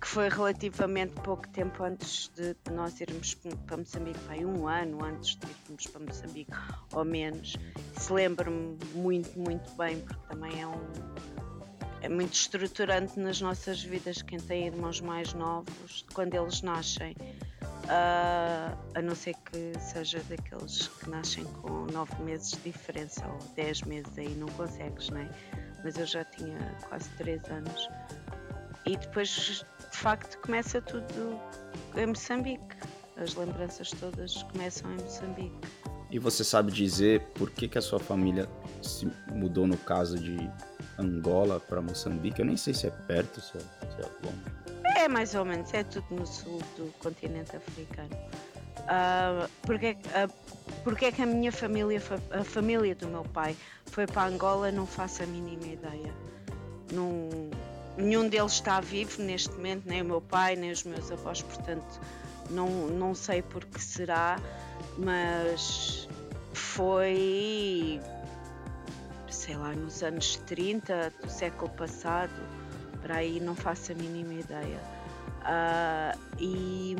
que 0.00 0.06
foi 0.06 0.28
relativamente 0.30 1.12
pouco 1.20 1.46
tempo 1.48 1.84
antes 1.84 2.30
de, 2.34 2.56
nós 2.72 2.98
irmos 3.00 3.34
para 3.66 3.76
Moçambique, 3.76 4.18
foi 4.20 4.44
um 4.44 4.66
ano 4.66 5.04
antes 5.04 5.36
de 5.36 5.46
irmos 5.66 5.86
para 5.88 6.00
Moçambique, 6.00 6.52
ou 6.94 7.04
menos. 7.04 7.56
Se 7.98 8.12
lembro-me 8.12 8.78
muito, 8.94 9.38
muito 9.38 9.70
bem, 9.76 10.00
porque 10.00 10.26
também 10.28 10.60
é 10.60 10.66
um. 10.66 10.80
É 12.02 12.08
muito 12.08 12.32
estruturante 12.32 13.20
nas 13.20 13.42
nossas 13.42 13.82
vidas 13.82 14.22
quem 14.22 14.40
tem 14.40 14.68
irmãos 14.68 15.02
mais 15.02 15.34
novos, 15.34 16.06
quando 16.14 16.34
eles 16.34 16.62
nascem. 16.62 17.14
Uh, 17.84 18.78
a 18.94 19.02
não 19.02 19.14
ser 19.14 19.34
que 19.34 19.78
seja 19.80 20.22
daqueles 20.28 20.88
que 20.88 21.10
nascem 21.10 21.44
com 21.44 21.86
nove 21.92 22.22
meses 22.22 22.52
de 22.52 22.70
diferença 22.70 23.26
ou 23.26 23.38
dez 23.54 23.82
meses, 23.82 24.16
aí 24.16 24.34
não 24.36 24.46
consegues, 24.48 25.10
né? 25.10 25.28
Mas 25.84 25.98
eu 25.98 26.06
já 26.06 26.24
tinha 26.24 26.74
quase 26.88 27.10
três 27.18 27.44
anos. 27.50 27.88
E 28.86 28.96
depois 28.96 29.64
de 29.90 29.96
facto 29.96 30.38
começa 30.38 30.80
tudo 30.80 31.38
em 31.96 32.06
Moçambique. 32.06 32.76
As 33.16 33.34
lembranças 33.34 33.90
todas 33.90 34.42
começam 34.44 34.90
em 34.92 35.02
Moçambique. 35.02 35.68
E 36.10 36.18
você 36.18 36.42
sabe 36.42 36.72
dizer 36.72 37.20
por 37.34 37.50
que, 37.50 37.68
que 37.68 37.78
a 37.78 37.82
sua 37.82 38.00
família 38.00 38.48
se 38.82 39.10
mudou 39.30 39.66
no 39.66 39.76
caso 39.76 40.18
de 40.18 40.50
Angola 40.98 41.60
para 41.60 41.80
Moçambique? 41.80 42.40
Eu 42.40 42.46
nem 42.46 42.56
sei 42.56 42.74
se 42.74 42.86
é 42.86 42.90
perto, 42.90 43.40
se 43.40 43.56
é, 43.56 43.60
se 43.60 44.00
é 44.00 44.26
longe. 44.26 44.60
É 44.96 45.08
mais 45.08 45.34
ou 45.34 45.44
menos, 45.44 45.72
é 45.72 45.84
tudo 45.84 46.06
no 46.10 46.26
sul 46.26 46.60
do 46.76 46.92
continente 46.98 47.54
africano. 47.56 48.10
Uh, 48.80 49.48
porque, 49.62 49.92
uh, 49.92 50.32
porque 50.82 51.06
é 51.06 51.12
que 51.12 51.22
a 51.22 51.26
minha 51.26 51.52
família, 51.52 52.02
a 52.32 52.42
família 52.42 52.94
do 52.94 53.06
meu 53.06 53.22
pai, 53.22 53.56
foi 53.86 54.06
para 54.06 54.26
Angola, 54.26 54.72
não 54.72 54.86
faço 54.86 55.22
a 55.22 55.26
mínima 55.26 55.66
ideia. 55.66 56.12
Não, 56.92 57.28
nenhum 58.00 58.28
deles 58.28 58.52
está 58.52 58.80
vivo 58.80 59.22
neste 59.22 59.50
momento, 59.52 59.84
nem 59.86 60.02
o 60.02 60.04
meu 60.04 60.20
pai, 60.20 60.56
nem 60.56 60.70
os 60.70 60.84
meus 60.84 61.10
avós, 61.10 61.42
portanto 61.42 62.00
não, 62.50 62.68
não 62.88 63.14
sei 63.14 63.42
por 63.42 63.64
que 63.64 63.82
será, 63.82 64.38
mas 64.98 66.08
foi 66.52 68.00
sei 69.30 69.56
lá, 69.56 69.72
nos 69.72 70.02
anos 70.02 70.36
30 70.46 71.12
do 71.22 71.28
século 71.28 71.70
passado, 71.70 72.32
para 73.00 73.16
aí 73.16 73.40
não 73.40 73.54
faço 73.54 73.92
a 73.92 73.94
mínima 73.94 74.34
ideia. 74.34 74.80
Uh, 75.40 76.18
e, 76.38 76.96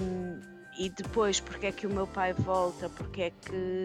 e 0.79 0.89
depois, 0.91 1.41
porque 1.41 1.67
é 1.67 1.73
que 1.73 1.87
o 1.87 1.91
meu 1.91 2.07
pai 2.07 2.33
volta, 2.33 2.89
porque 2.89 3.23
é 3.23 3.31
que 3.31 3.85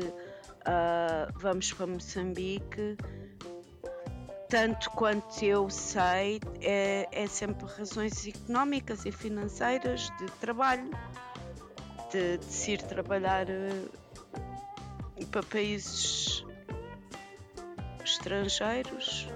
uh, 0.62 1.31
vamos 1.36 1.74
para 1.74 1.88
Moçambique, 1.88 2.98
tanto 4.55 4.89
quanto 4.91 5.43
eu 5.43 5.69
sei, 5.69 6.39
é, 6.62 7.09
é 7.12 7.27
sempre 7.27 7.67
razões 7.67 8.25
económicas 8.25 9.05
e 9.05 9.12
financeiras 9.12 10.09
de 10.17 10.27
trabalho, 10.39 10.89
de, 12.09 12.38
de 12.38 12.45
se 12.45 12.71
ir 12.71 12.81
trabalhar 12.83 13.47
uh, 13.50 15.25
para 15.25 15.43
países 15.43 16.45
estrangeiros. 18.05 19.27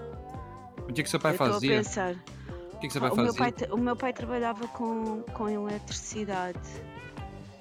O 0.88 0.94
que 0.94 1.02
é 1.02 1.04
que 1.04 1.10
seu 1.10 1.20
pai 1.20 1.34
eu 1.34 1.38
fazia? 1.38 1.76
pensar. 1.76 2.16
O 2.76 2.80
que, 2.80 2.86
é 2.86 2.88
que 2.88 2.94
seu 2.94 3.02
pai 3.02 3.12
o 3.12 3.16
fazia? 3.16 3.32
Meu 3.34 3.36
pai, 3.36 3.68
o 3.72 3.78
meu 3.78 3.96
pai 3.98 4.14
trabalhava 4.14 4.70
com, 4.70 5.22
com 5.34 5.50
eletricidade. 5.50 6.62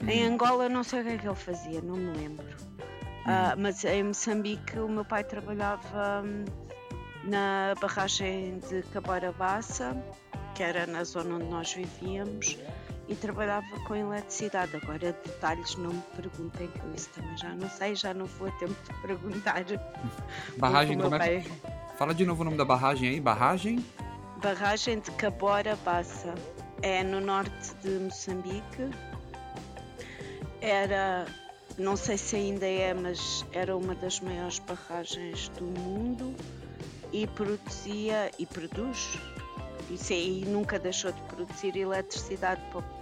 Hum. 0.00 0.08
Em 0.08 0.28
Angola 0.28 0.68
não 0.68 0.84
sei 0.84 1.00
o 1.00 1.04
que 1.04 1.10
é 1.10 1.18
que 1.18 1.26
ele 1.26 1.34
fazia, 1.34 1.82
não 1.82 1.96
me 1.96 2.16
lembro. 2.16 2.46
Hum. 2.46 3.30
Uh, 3.32 3.60
mas 3.60 3.84
em 3.84 4.04
Moçambique 4.04 4.78
o 4.78 4.88
meu 4.88 5.04
pai 5.04 5.24
trabalhava. 5.24 6.22
Na 7.28 7.74
barragem 7.78 8.58
de 8.70 8.82
Cabarabassa, 8.84 9.94
que 10.54 10.62
era 10.62 10.86
na 10.86 11.04
zona 11.04 11.34
onde 11.34 11.44
nós 11.44 11.74
vivíamos, 11.74 12.56
e 13.06 13.14
trabalhava 13.14 13.66
com 13.86 13.94
eletricidade. 13.94 14.74
Agora, 14.74 15.12
detalhes 15.12 15.76
não 15.76 15.92
me 15.92 16.02
perguntem, 16.16 16.68
que 16.68 16.78
eu 16.78 16.94
isso 16.94 17.10
também 17.10 17.36
já 17.36 17.50
não 17.50 17.68
sei, 17.68 17.94
já 17.94 18.14
não 18.14 18.24
vou 18.24 18.48
a 18.48 18.52
tempo 18.52 18.74
de 18.82 19.00
perguntar. 19.02 19.62
Barragem, 20.56 20.96
como 20.98 21.14
é 21.16 21.40
que... 21.40 21.50
Fala 21.98 22.14
de 22.14 22.24
novo 22.24 22.40
o 22.40 22.44
nome 22.46 22.56
da 22.56 22.64
barragem 22.64 23.10
aí, 23.10 23.20
barragem? 23.20 23.84
Barragem 24.42 25.00
de 25.00 25.10
Cabora 25.12 25.76
Bassa. 25.84 26.34
É 26.80 27.02
no 27.02 27.20
norte 27.20 27.74
de 27.82 27.90
Moçambique. 27.90 28.88
Era 30.62 31.26
não 31.76 31.94
sei 31.94 32.16
se 32.16 32.36
ainda 32.36 32.66
é, 32.66 32.94
mas 32.94 33.44
era 33.52 33.76
uma 33.76 33.94
das 33.94 34.18
maiores 34.20 34.58
barragens 34.60 35.48
do 35.50 35.64
mundo 35.64 36.34
e 37.12 37.26
produzia 37.26 38.30
e 38.38 38.46
produz. 38.46 39.18
E, 39.90 40.42
e 40.42 40.44
nunca 40.46 40.78
deixou 40.78 41.12
de 41.12 41.20
produzir 41.22 41.76
eletricidade 41.76 42.60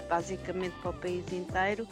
basicamente 0.09 0.75
para 0.81 0.91
o 0.91 0.95
país 0.95 1.25
inteiro. 1.33 1.87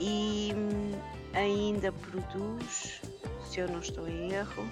E 0.00 0.52
hum, 0.54 0.92
ainda 1.34 1.92
produz, 1.92 3.00
se 3.48 3.60
eu 3.60 3.68
não 3.68 3.80
estou 3.80 4.08
em 4.08 4.32
erro, 4.32 4.68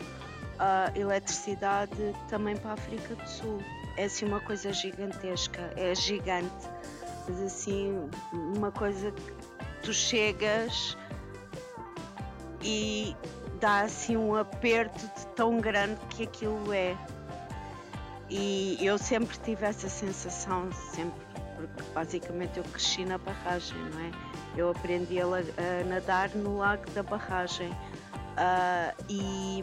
a 0.59 0.91
eletricidade 0.95 2.15
também 2.29 2.57
para 2.57 2.71
a 2.71 2.75
África 2.75 3.15
do 3.15 3.29
Sul. 3.29 3.59
É 3.97 4.05
assim 4.05 4.25
uma 4.25 4.41
coisa 4.41 4.73
gigantesca, 4.73 5.73
é 5.77 5.95
gigante, 5.95 6.69
mas 7.29 7.41
assim, 7.41 8.09
uma 8.33 8.73
coisa 8.73 9.11
que 9.13 9.33
tu 9.83 9.93
chegas 9.93 10.97
e 12.63 13.15
dá 13.65 13.81
assim 13.81 14.15
um 14.15 14.35
aperto 14.35 15.07
de 15.19 15.27
tão 15.29 15.59
grande 15.59 15.99
que 16.11 16.25
aquilo 16.25 16.71
é. 16.71 16.95
E 18.29 18.77
eu 18.85 18.99
sempre 18.99 19.39
tive 19.39 19.65
essa 19.65 19.89
sensação, 19.89 20.71
sempre, 20.71 21.19
porque 21.57 21.83
basicamente 21.95 22.59
eu 22.59 22.65
cresci 22.65 23.07
na 23.07 23.17
barragem, 23.17 23.79
não 23.79 24.01
é? 24.01 24.11
Eu 24.55 24.71
aprendi 24.71 25.19
a, 25.19 25.25
a 25.25 25.85
nadar 25.89 26.29
no 26.35 26.59
lago 26.59 26.91
da 26.91 27.03
barragem. 27.03 27.71
Uh, 27.71 29.05
e, 29.09 29.63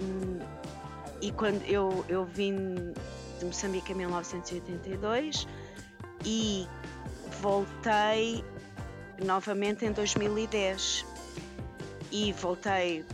e 1.22 1.32
quando 1.34 1.62
eu, 1.66 2.04
eu 2.10 2.26
vim 2.26 2.94
de 3.38 3.46
Moçambique 3.46 3.92
em 3.92 3.96
1982 3.98 5.48
e 6.26 6.68
voltei 7.40 8.44
novamente 9.24 9.86
em 9.86 9.92
2010 9.92 11.06
e 12.12 12.34
voltei 12.34 13.06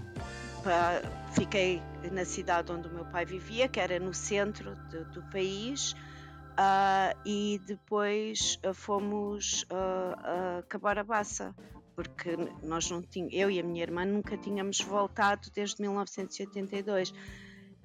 para 0.63 1.01
fiquei 1.33 1.81
na 2.11 2.25
cidade 2.25 2.71
onde 2.71 2.87
o 2.87 2.91
meu 2.91 3.05
pai 3.05 3.25
vivia, 3.25 3.67
que 3.67 3.79
era 3.79 3.99
no 3.99 4.13
centro 4.13 4.75
de, 4.89 5.03
do 5.05 5.21
país, 5.23 5.93
uh, 6.57 7.17
e 7.25 7.59
depois 7.65 8.59
uh, 8.65 8.73
fomos 8.73 9.63
uh, 9.63 10.59
a 10.59 10.63
Cabarabaça, 10.67 11.55
porque 11.95 12.37
nós 12.63 12.89
não 12.89 13.01
tínhamos, 13.01 13.33
eu 13.33 13.49
e 13.49 13.59
a 13.59 13.63
minha 13.63 13.83
irmã 13.83 14.05
nunca 14.05 14.37
tínhamos 14.37 14.79
voltado 14.81 15.49
desde 15.53 15.81
1982. 15.81 17.13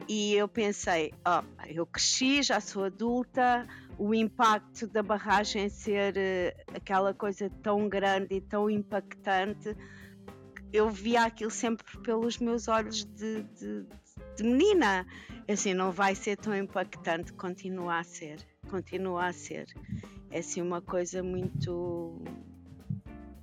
E 0.08 0.34
eu 0.34 0.48
pensei, 0.48 1.14
oh, 1.24 1.44
eu 1.68 1.86
cresci, 1.86 2.42
já 2.42 2.60
sou 2.60 2.84
adulta, 2.84 3.66
o 3.96 4.12
impacto 4.12 4.86
da 4.88 5.02
barragem 5.02 5.68
ser 5.68 6.14
uh, 6.14 6.76
aquela 6.76 7.14
coisa 7.14 7.50
tão 7.62 7.88
grande 7.88 8.34
e 8.34 8.40
tão 8.40 8.68
impactante, 8.68 9.76
eu 10.72 10.90
via 10.90 11.24
aquilo 11.24 11.50
sempre 11.50 11.84
pelos 11.98 12.38
meus 12.38 12.66
olhos 12.66 13.04
de, 13.04 13.42
de, 13.42 13.84
de 14.36 14.42
menina. 14.42 15.06
Assim, 15.48 15.74
não 15.74 15.92
vai 15.92 16.14
ser 16.14 16.36
tão 16.36 16.56
impactante, 16.56 17.32
continua 17.34 17.98
a 17.98 18.04
ser, 18.04 18.38
continua 18.70 19.26
a 19.26 19.32
ser. 19.32 19.66
É 20.30 20.38
assim 20.38 20.62
uma 20.62 20.80
coisa 20.80 21.22
muito. 21.22 22.22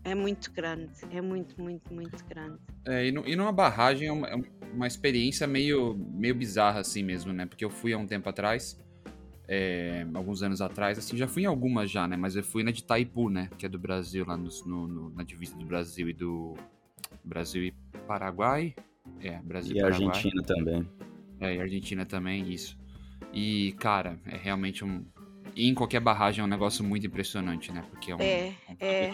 É 0.04 0.16
muito 0.16 0.52
grande, 0.52 0.92
é 1.12 1.22
muito, 1.22 1.62
muito, 1.62 1.94
muito 1.94 2.26
grande. 2.26 2.58
É, 2.88 3.06
e, 3.08 3.12
no, 3.12 3.28
e 3.28 3.36
numa 3.36 3.52
barragem 3.52 4.08
é 4.08 4.12
uma, 4.12 4.28
é 4.28 4.36
uma 4.74 4.88
experiência 4.88 5.46
meio, 5.46 5.94
meio 5.96 6.34
bizarra 6.34 6.80
assim 6.80 7.04
mesmo, 7.04 7.32
né? 7.32 7.46
Porque 7.46 7.64
eu 7.64 7.70
fui 7.70 7.94
há 7.94 7.98
um 7.98 8.08
tempo 8.08 8.28
atrás, 8.28 8.80
é, 9.48 10.08
alguns 10.16 10.42
anos 10.42 10.62
atrás, 10.62 10.98
assim, 10.98 11.16
já 11.16 11.28
fui 11.28 11.44
em 11.44 11.46
algumas 11.46 11.92
já, 11.92 12.08
né? 12.08 12.16
Mas 12.16 12.36
eu 12.36 12.44
fui 12.44 12.64
na 12.64 12.72
de 12.72 12.80
Itaipu, 12.80 13.30
né? 13.30 13.50
Que 13.58 13.68
é 13.68 13.70
do 13.70 13.78
Brasil, 13.78 14.26
lá 14.26 14.38
no, 14.38 14.50
no, 14.66 15.10
na 15.12 15.24
divisa 15.24 15.56
do 15.56 15.66
Brasil 15.66 16.10
e 16.10 16.14
do 16.14 16.56
Brasil 17.24 17.64
e 17.64 17.72
Paraguai. 18.08 18.76
É, 19.22 19.38
Brasil 19.40 19.76
e, 19.76 19.80
e 19.80 19.82
Paraguai. 19.82 20.08
Argentina 20.08 20.44
também. 20.44 20.90
É, 21.40 21.56
e 21.56 21.62
Argentina 21.62 22.06
também, 22.06 22.50
isso. 22.52 22.78
E, 23.34 23.74
cara, 23.80 24.20
é 24.26 24.38
realmente 24.38 24.84
um. 24.84 25.06
E 25.56 25.68
em 25.68 25.74
qualquer 25.74 26.00
barragem 26.00 26.42
é 26.42 26.46
um 26.46 26.50
negócio 26.50 26.84
muito 26.84 27.08
impressionante, 27.08 27.72
né? 27.72 27.84
Porque 27.90 28.12
é, 28.12 28.16
um, 28.16 28.20
é, 28.22 28.56
um, 28.70 28.76
é. 28.80 29.12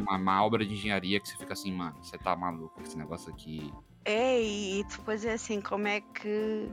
uma, 0.00 0.16
uma, 0.16 0.44
obra 0.44 0.64
de 0.64 0.74
engenharia 0.74 1.20
que 1.20 1.28
você 1.28 1.36
fica 1.36 1.52
assim, 1.52 1.72
mano, 1.72 1.96
você 2.02 2.18
tá 2.18 2.34
maluco 2.36 2.74
com 2.74 2.82
esse 2.82 2.98
negócio 2.98 3.32
aqui. 3.32 3.72
É, 4.04 4.42
e 4.42 4.84
depois 4.84 5.24
é 5.24 5.32
assim, 5.32 5.60
como 5.60 5.86
é 5.86 6.00
que 6.00 6.68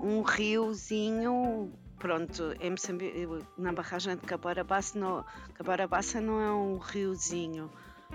um 0.00 0.22
riozinho 0.22 1.72
pronto, 2.02 2.52
em 2.60 2.70
Moçambique, 2.70 3.28
na 3.56 3.72
barragem 3.72 4.16
de 4.16 4.22
Cabarabaça 4.22 4.98
não, 4.98 5.24
Cabarabaça 5.54 6.20
não 6.20 6.40
é 6.40 6.52
um 6.52 6.76
riozinho, 6.78 7.70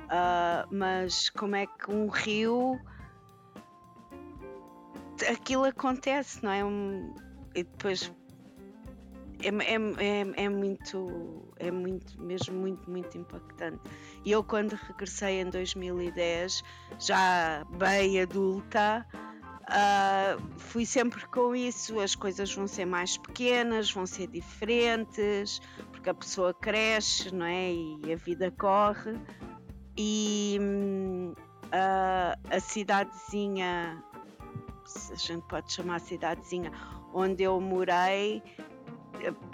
uh, 0.05 0.67
mas 0.71 1.29
como 1.29 1.55
é 1.55 1.65
que 1.65 1.91
um 1.91 2.07
rio 2.07 2.79
aquilo 5.31 5.65
acontece, 5.65 6.43
não 6.43 6.51
é? 6.51 6.63
Um, 6.63 7.15
e 7.55 7.63
depois 7.63 8.11
é, 9.41 9.49
é, 9.49 9.75
é, 9.75 10.45
é, 10.45 10.49
muito, 10.49 11.53
é 11.57 11.71
muito, 11.71 12.21
mesmo 12.21 12.55
muito, 12.55 12.89
muito 12.89 13.17
impactante. 13.17 13.79
E 14.25 14.31
eu, 14.31 14.43
quando 14.43 14.73
regressei 14.73 15.41
em 15.41 15.49
2010, 15.49 16.63
já 16.99 17.63
bem 17.77 18.19
adulta, 18.21 19.05
uh, 19.63 20.57
fui 20.57 20.85
sempre 20.85 21.25
com 21.27 21.55
isso. 21.55 21.99
As 21.99 22.15
coisas 22.15 22.53
vão 22.53 22.67
ser 22.67 22.85
mais 22.85 23.17
pequenas, 23.17 23.91
vão 23.91 24.05
ser 24.05 24.27
diferentes, 24.27 25.61
porque 25.91 26.09
a 26.09 26.13
pessoa 26.13 26.53
cresce, 26.53 27.33
não 27.33 27.45
é? 27.45 27.71
E 27.73 28.13
a 28.13 28.15
vida 28.15 28.51
corre. 28.51 29.13
E 29.97 30.59
uh, 31.67 32.55
a 32.55 32.59
cidadezinha 32.59 34.03
a 35.11 35.15
gente 35.15 35.45
pode 35.47 35.71
chamar 35.73 35.99
cidadezinha, 35.99 36.71
onde 37.13 37.43
eu 37.43 37.59
morei, 37.59 38.41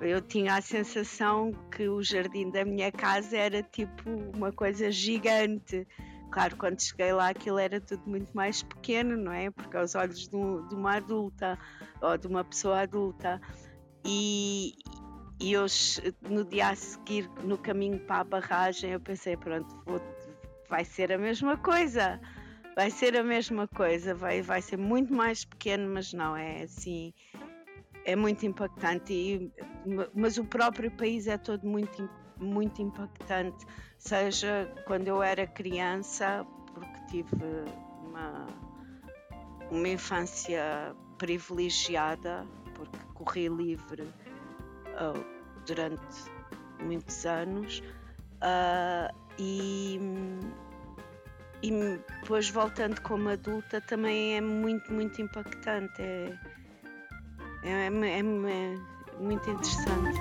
eu 0.02 0.22
tinha 0.22 0.56
a 0.56 0.62
sensação 0.62 1.52
que 1.72 1.88
o 1.88 2.04
jardim 2.04 2.50
da 2.50 2.66
minha 2.66 2.92
casa 2.92 3.38
era 3.38 3.64
tipo 3.64 4.10
uma 4.36 4.52
coisa 4.52 4.92
gigante. 4.92 5.88
Claro, 6.32 6.58
quando 6.58 6.82
cheguei 6.82 7.14
lá 7.14 7.30
aquilo 7.30 7.60
era 7.60 7.80
tudo 7.80 8.04
muito 8.08 8.32
mais 8.36 8.64
pequeno, 8.64 9.16
não 9.16 9.32
é? 9.32 9.50
Porque 9.52 9.78
aos 9.78 9.96
olhos 9.96 10.28
de, 10.28 10.36
um, 10.36 10.68
de 10.68 10.76
uma 10.76 10.98
adulta 10.98 11.58
ou 12.02 12.18
de 12.18 12.28
uma 12.28 12.44
pessoa 12.44 12.82
adulta. 12.82 13.40
E, 14.04 14.74
e 15.40 15.54
eu, 15.54 15.66
no 16.30 16.44
dia 16.44 16.70
a 16.70 16.76
seguir, 16.76 17.30
no 17.44 17.58
caminho 17.58 18.00
para 18.00 18.22
a 18.22 18.24
barragem, 18.24 18.92
eu 18.92 19.00
pensei: 19.00 19.38
pronto, 19.38 19.82
vou, 19.86 20.02
vai 20.74 20.84
ser 20.84 21.12
a 21.12 21.20
mesma 21.20 21.56
coisa 21.56 22.20
vai 22.76 22.90
ser 22.90 23.16
a 23.16 23.24
mesma 23.24 23.68
coisa, 23.68 24.16
vai, 24.16 24.42
vai 24.42 24.60
ser 24.60 24.78
muito 24.78 25.14
mais 25.14 25.46
pequeno, 25.46 25.94
mas 25.94 26.12
não, 26.12 26.36
é 26.36 26.64
assim, 26.64 27.14
é 28.04 28.16
muito 28.16 28.48
impactante. 28.48 29.14
E, 29.14 29.52
mas 30.16 30.40
o 30.40 30.44
próprio 30.44 30.90
país 30.90 31.28
é 31.28 31.38
todo 31.38 31.68
muito, 31.68 32.10
muito 32.40 32.82
impactante, 32.82 33.64
seja 34.00 34.74
quando 34.88 35.08
eu 35.08 35.22
era 35.22 35.46
criança, 35.46 36.44
porque 36.74 37.06
tive 37.12 37.46
uma, 38.08 38.48
uma 39.70 39.88
infância 39.88 40.96
privilegiada, 41.20 42.48
porque 42.74 42.98
corri 43.14 43.48
livre 43.50 44.02
uh, 44.02 45.24
durante 45.68 46.32
muitos 46.82 47.24
anos. 47.24 47.84
Uh, 48.42 49.24
e 49.38 50.00
e 51.64 51.72
depois 52.20 52.50
voltando 52.50 53.00
como 53.00 53.30
adulta 53.30 53.80
também 53.80 54.36
é 54.36 54.42
muito, 54.42 54.92
muito 54.94 55.22
impactante. 55.22 56.02
É, 56.02 56.38
é, 57.64 57.88
é, 57.88 57.88
é, 57.88 58.20
é 58.20 58.78
muito 59.18 59.50
interessante. 59.50 60.20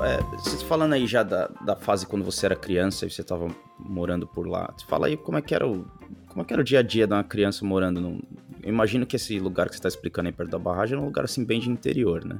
É, 0.00 0.22
você 0.36 0.64
falando 0.64 0.92
aí 0.92 1.06
já 1.08 1.24
da, 1.24 1.48
da 1.64 1.74
fase 1.74 2.06
quando 2.06 2.24
você 2.24 2.46
era 2.46 2.54
criança 2.54 3.04
e 3.04 3.10
você 3.10 3.22
estava 3.22 3.48
morando 3.80 4.28
por 4.28 4.46
lá, 4.46 4.72
fala 4.86 5.08
aí 5.08 5.16
como 5.16 5.38
é 5.38 5.42
que 5.42 5.54
era 5.56 5.66
o, 5.66 5.84
como 6.28 6.42
é 6.42 6.44
que 6.44 6.52
era 6.52 6.60
o 6.60 6.64
dia 6.64 6.78
a 6.78 6.82
dia 6.82 7.04
de 7.04 7.12
uma 7.12 7.24
criança 7.24 7.64
morando 7.64 8.00
num... 8.00 8.22
Eu 8.62 8.68
imagino 8.68 9.04
que 9.04 9.16
esse 9.16 9.40
lugar 9.40 9.66
que 9.66 9.72
você 9.72 9.78
está 9.78 9.88
explicando 9.88 10.28
aí 10.28 10.32
perto 10.32 10.50
da 10.50 10.58
barragem 10.58 10.96
é 10.96 11.00
um 11.00 11.06
lugar 11.06 11.24
assim 11.24 11.44
bem 11.44 11.58
de 11.58 11.68
interior, 11.68 12.24
né? 12.24 12.38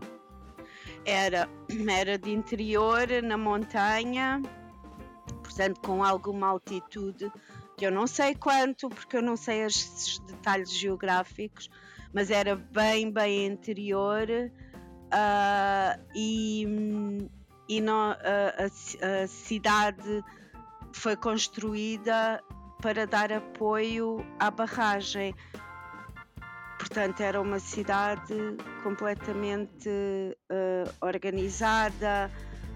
Era, 1.04 1.48
era 1.90 2.18
de 2.18 2.30
interior, 2.30 3.06
na 3.22 3.36
montanha, 3.36 4.40
portanto 5.42 5.80
com 5.80 6.02
alguma 6.02 6.48
altitude, 6.48 7.30
que 7.76 7.86
eu 7.86 7.90
não 7.90 8.06
sei 8.06 8.34
quanto, 8.34 8.88
porque 8.88 9.16
eu 9.16 9.22
não 9.22 9.36
sei 9.36 9.64
os 9.66 10.18
detalhes 10.26 10.70
geográficos, 10.70 11.68
mas 12.12 12.30
era 12.30 12.54
bem, 12.54 13.10
bem 13.10 13.46
interior 13.46 14.28
uh, 14.30 16.00
e, 16.14 16.66
e 17.68 17.80
a, 17.80 18.18
a, 18.62 19.22
a 19.22 19.26
cidade 19.26 20.24
foi 20.92 21.16
construída 21.16 22.42
para 22.80 23.06
dar 23.06 23.32
apoio 23.32 24.24
à 24.38 24.50
barragem. 24.50 25.34
Portanto, 26.78 27.20
era 27.20 27.40
uma 27.40 27.58
cidade 27.58 28.34
completamente 28.82 29.88
uh, 29.88 30.94
organizada, 31.00 32.30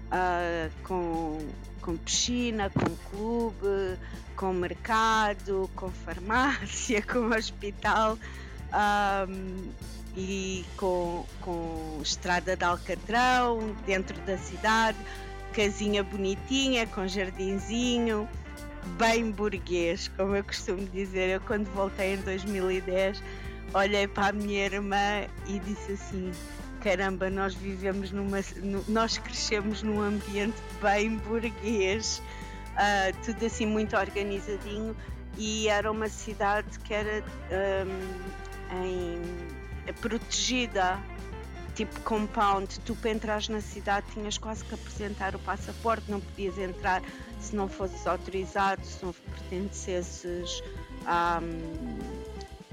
uh, 0.07 0.71
com, 0.83 1.37
com 1.81 1.97
piscina, 1.97 2.69
com 2.69 2.95
clube, 3.09 3.97
com 4.35 4.53
mercado, 4.53 5.69
com 5.75 5.89
farmácia, 5.89 7.01
com 7.05 7.29
hospital. 7.29 8.17
Um, 8.71 9.71
e 10.15 10.65
com, 10.75 11.25
com 11.41 11.99
estrada 12.01 12.55
de 12.55 12.63
Alcatrão 12.63 13.75
dentro 13.85 14.19
da 14.21 14.37
cidade, 14.37 14.97
casinha 15.53 16.03
bonitinha, 16.03 16.85
com 16.87 17.07
jardinzinho, 17.07 18.27
bem 18.97 19.31
burguês, 19.31 20.09
como 20.17 20.35
eu 20.35 20.43
costumo 20.43 20.85
dizer. 20.87 21.29
Eu, 21.29 21.41
quando 21.41 21.67
voltei 21.73 22.15
em 22.15 22.17
2010, 22.17 23.21
olhei 23.73 24.07
para 24.07 24.27
a 24.27 24.31
minha 24.31 24.65
irmã 24.65 25.25
e 25.47 25.59
disse 25.59 25.93
assim: 25.93 26.31
caramba, 26.81 27.29
nós 27.29 27.53
vivemos 27.53 28.11
numa. 28.11 28.39
nós 28.87 29.17
crescemos 29.17 29.83
num 29.83 30.01
ambiente 30.01 30.57
bem 30.81 31.17
burguês, 31.17 32.21
uh, 32.73 33.25
tudo 33.25 33.45
assim 33.45 33.65
muito 33.65 33.95
organizadinho. 33.95 34.95
E 35.37 35.67
era 35.69 35.89
uma 35.89 36.09
cidade 36.09 36.79
que 36.79 36.93
era 36.93 37.23
um, 37.87 38.83
em, 38.83 39.93
protegida 40.01 40.99
tipo 41.75 41.97
compound, 42.01 42.77
tu 42.81 42.93
para 42.93 43.11
entrar 43.11 43.41
na 43.47 43.61
cidade 43.61 44.05
tinhas 44.13 44.37
quase 44.37 44.65
que 44.65 44.73
apresentar 44.73 45.33
o 45.33 45.39
passaporte, 45.39 46.11
não 46.11 46.19
podias 46.19 46.57
entrar 46.57 47.01
se 47.39 47.55
não 47.55 47.69
fosses 47.69 48.05
autorizado, 48.05 48.85
se 48.85 49.05
não 49.05 49.13
pertencesses 49.13 50.61
à, 51.05 51.39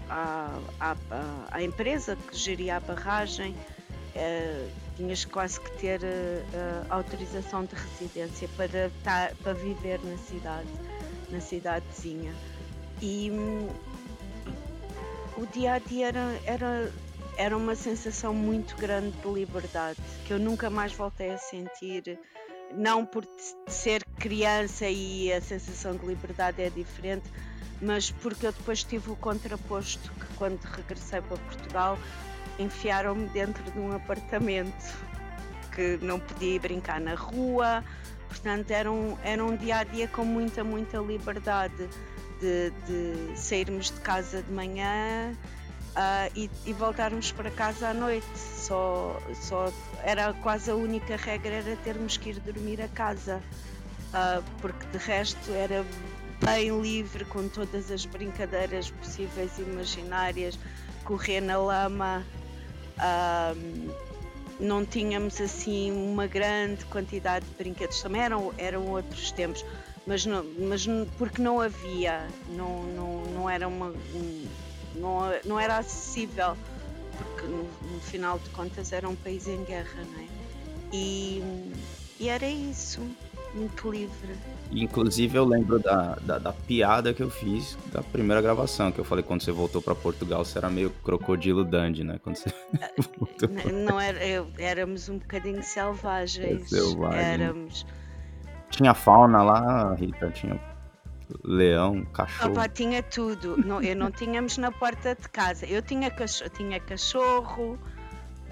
à, 0.09 1.63
empresa 1.63 2.17
que 2.17 2.37
geria 2.37 2.77
a 2.77 2.81
barragem. 2.81 3.55
Uh, 4.15 4.87
tinhas 4.97 5.27
quase 5.27 5.61
que 5.61 5.71
ter 5.73 6.01
uh, 6.01 6.87
autorização 6.89 7.67
de 7.67 7.75
residência 7.75 8.49
para, 8.57 8.91
tar, 9.05 9.35
para 9.43 9.53
viver 9.53 10.01
na 10.03 10.17
cidade, 10.17 10.69
na 11.31 11.39
cidadezinha. 11.39 12.35
E 13.03 13.31
um, 13.31 13.69
o 15.37 15.47
dia 15.53 15.75
a 15.75 15.79
dia 15.79 16.09
era, 16.09 16.41
era 16.47 16.93
era 17.37 17.57
uma 17.57 17.75
sensação 17.75 18.35
muito 18.35 18.77
grande 18.77 19.11
de 19.11 19.29
liberdade 19.29 19.99
que 20.27 20.33
eu 20.33 20.39
nunca 20.39 20.71
mais 20.71 20.93
voltei 20.93 21.31
a 21.31 21.39
sentir. 21.39 22.19
Não 22.75 23.07
por 23.07 23.27
ser 23.67 24.05
criança 24.19 24.89
e 24.89 25.33
a 25.33 25.41
sensação 25.41 25.97
de 25.97 26.07
liberdade 26.07 26.63
é 26.63 26.71
diferente, 26.71 27.31
mas 27.81 28.11
porque 28.11 28.47
eu 28.47 28.53
depois 28.53 28.83
tive 28.83 29.11
o 29.11 29.17
contraposto 29.17 30.11
que 30.13 30.35
quando 30.37 30.61
regressei 30.63 31.21
para 31.21 31.37
Portugal 31.37 31.99
enfiaram-me 32.59 33.29
dentro 33.29 33.63
de 33.71 33.79
um 33.79 33.93
apartamento 33.93 34.95
que 35.75 35.99
não 36.03 36.19
podia 36.19 36.55
ir 36.55 36.59
brincar 36.59 37.01
na 37.01 37.15
rua, 37.15 37.85
portanto 38.29 38.71
era 38.71 38.91
um, 38.91 39.17
era 39.23 39.45
um 39.45 39.55
dia 39.57 39.79
a 39.79 39.85
dia 39.85 40.09
com 40.09 40.25
muita, 40.25 40.65
muita 40.65 40.99
liberdade 40.99 41.89
de, 42.41 42.71
de 42.87 43.39
sairmos 43.39 43.91
de 43.91 44.01
casa 44.01 44.43
de 44.43 44.53
manhã 44.53 45.35
uh, 45.97 46.31
e, 46.37 46.51
e, 46.67 46.73
voltarmos 46.73 47.33
para 47.33 47.51
casa 47.51 47.89
à 47.89 47.95
noite. 47.95 48.27
Só, 48.37 49.21
só 49.35 49.73
era 50.05 50.33
quase 50.35 50.71
a 50.71 50.77
única 50.77 51.17
regra 51.17 51.55
era 51.55 51.77
termos 51.77 52.17
que 52.17 52.31
ir 52.31 52.41
dormir 52.41 52.81
a 52.81 52.89
casa, 52.89 53.43
uh, 54.09 54.43
porque 54.61 54.87
de 54.87 54.99
resto 54.99 55.51
era 55.53 55.85
bem 56.45 56.81
livre 56.81 57.25
com 57.25 57.49
todas 57.49 57.91
as 57.91 58.05
brincadeiras 58.05 58.91
possíveis 58.91 59.59
e 59.59 59.63
imaginárias, 59.63 60.59
correr 61.05 61.41
na 61.41 61.57
lama. 61.59 62.25
Uh, 62.99 64.07
não 64.59 64.87
tínhamos 64.87 65.39
assim 65.39 65.93
uma 65.93 66.27
grande 66.27 66.85
quantidade 66.87 67.45
de 67.45 67.55
brinquedos, 67.57 68.01
também 68.01 68.23
eram, 68.23 68.55
eram 68.57 68.87
outros 68.87 69.31
tempos, 69.31 69.63
mas, 70.07 70.25
não, 70.25 70.43
mas 70.59 70.87
porque 71.19 71.43
não 71.43 71.61
havia, 71.61 72.27
não, 72.49 72.85
não, 72.85 73.25
não 73.35 73.51
era 73.51 73.69
uma, 73.69 73.89
um, 73.89 74.47
não, 74.97 75.21
não 75.45 75.61
era 75.61 75.79
acessível, 75.79 76.57
porque 77.17 77.47
no, 77.47 77.65
no, 77.93 78.01
final 78.01 78.39
de 78.39 78.51
contas 78.51 78.93
era 78.93 79.09
um 79.09 79.17
país 79.17 79.47
em 79.47 79.63
guerra, 79.65 80.03
não 80.13 80.21
é? 80.21 80.27
E, 80.93 81.43
e 82.21 82.29
era 82.29 82.49
isso, 82.49 83.01
muito 83.55 83.91
livre. 83.91 84.35
Inclusive 84.71 85.37
eu 85.37 85.45
lembro 85.45 85.79
da, 85.79 86.17
da, 86.17 86.39
da, 86.39 86.53
piada 86.53 87.15
que 87.15 87.23
eu 87.23 87.31
fiz 87.31 87.77
da 87.93 88.03
primeira 88.03 88.43
gravação, 88.43 88.91
que 88.91 88.99
eu 88.99 89.05
falei 89.05 89.23
quando 89.23 89.43
você 89.43 89.53
voltou 89.53 89.81
para 89.81 89.95
Portugal, 89.95 90.45
você 90.45 90.59
era 90.59 90.69
meio 90.69 90.91
crocodilo 91.03 91.65
dandy, 91.65 92.05
né? 92.05 92.19
Quando 92.23 92.37
você 92.37 92.53
voltou. 93.19 93.49
Não 93.73 94.01
era, 94.01 94.25
eu, 94.25 94.49
éramos 94.59 95.09
um 95.09 95.19
bocadinho 95.19 95.63
selvagens. 95.63 96.63
É 96.63 96.67
selvagem. 96.67 97.21
Éramos. 97.21 97.87
Tinha 98.71 98.95
fauna 98.95 99.43
lá, 99.43 99.95
Rita, 99.95 100.31
tinha 100.31 100.61
leão, 101.43 102.05
cachorro. 102.07 102.53
Opa, 102.53 102.69
tinha 102.69 103.03
tudo. 103.03 103.57
Não, 103.57 103.83
eu 103.83 103.97
não 103.97 104.11
tínhamos 104.11 104.59
na 104.59 104.71
porta 104.71 105.15
de 105.15 105.29
casa. 105.29 105.67
Eu 105.67 105.83
tinha 105.83 106.11
cachorro, 106.11 106.51
tinha 106.51 106.81
cachorro 106.81 107.79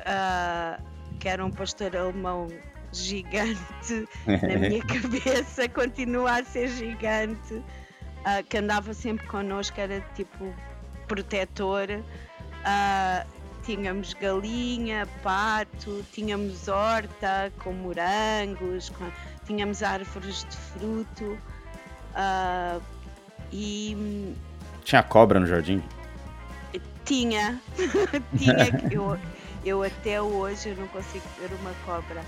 uh, 0.00 0.82
que 1.18 1.28
era 1.28 1.44
um 1.44 1.50
pastor 1.50 1.96
alemão 1.96 2.48
gigante 2.92 4.08
na 4.26 4.58
minha 4.68 4.84
cabeça, 4.84 5.68
continua 5.68 6.38
a 6.38 6.44
ser 6.44 6.68
gigante, 6.68 7.54
uh, 7.54 8.44
que 8.48 8.58
andava 8.58 8.94
sempre 8.94 9.26
connosco, 9.26 9.80
era 9.80 10.00
tipo 10.14 10.54
protetor. 11.06 11.88
Uh, 11.90 13.44
tínhamos 13.64 14.12
galinha, 14.14 15.08
pato, 15.22 16.04
tínhamos 16.12 16.68
horta 16.68 17.52
com 17.62 17.72
morangos, 17.72 18.90
com, 18.90 19.10
tínhamos 19.46 19.82
árvores 19.82 20.44
de 20.44 20.56
fruto. 20.56 21.38
Uh, 22.14 22.82
e. 23.52 24.36
Tinha 24.84 25.02
cobra 25.02 25.40
no 25.40 25.46
jardim? 25.46 25.82
Tinha. 27.04 27.60
Tinha. 28.38 28.90
eu, 28.90 29.18
eu 29.64 29.82
até 29.82 30.20
hoje 30.20 30.74
não 30.74 30.86
consigo 30.88 31.24
ver 31.38 31.52
uma 31.60 31.72
cobra. 31.84 32.22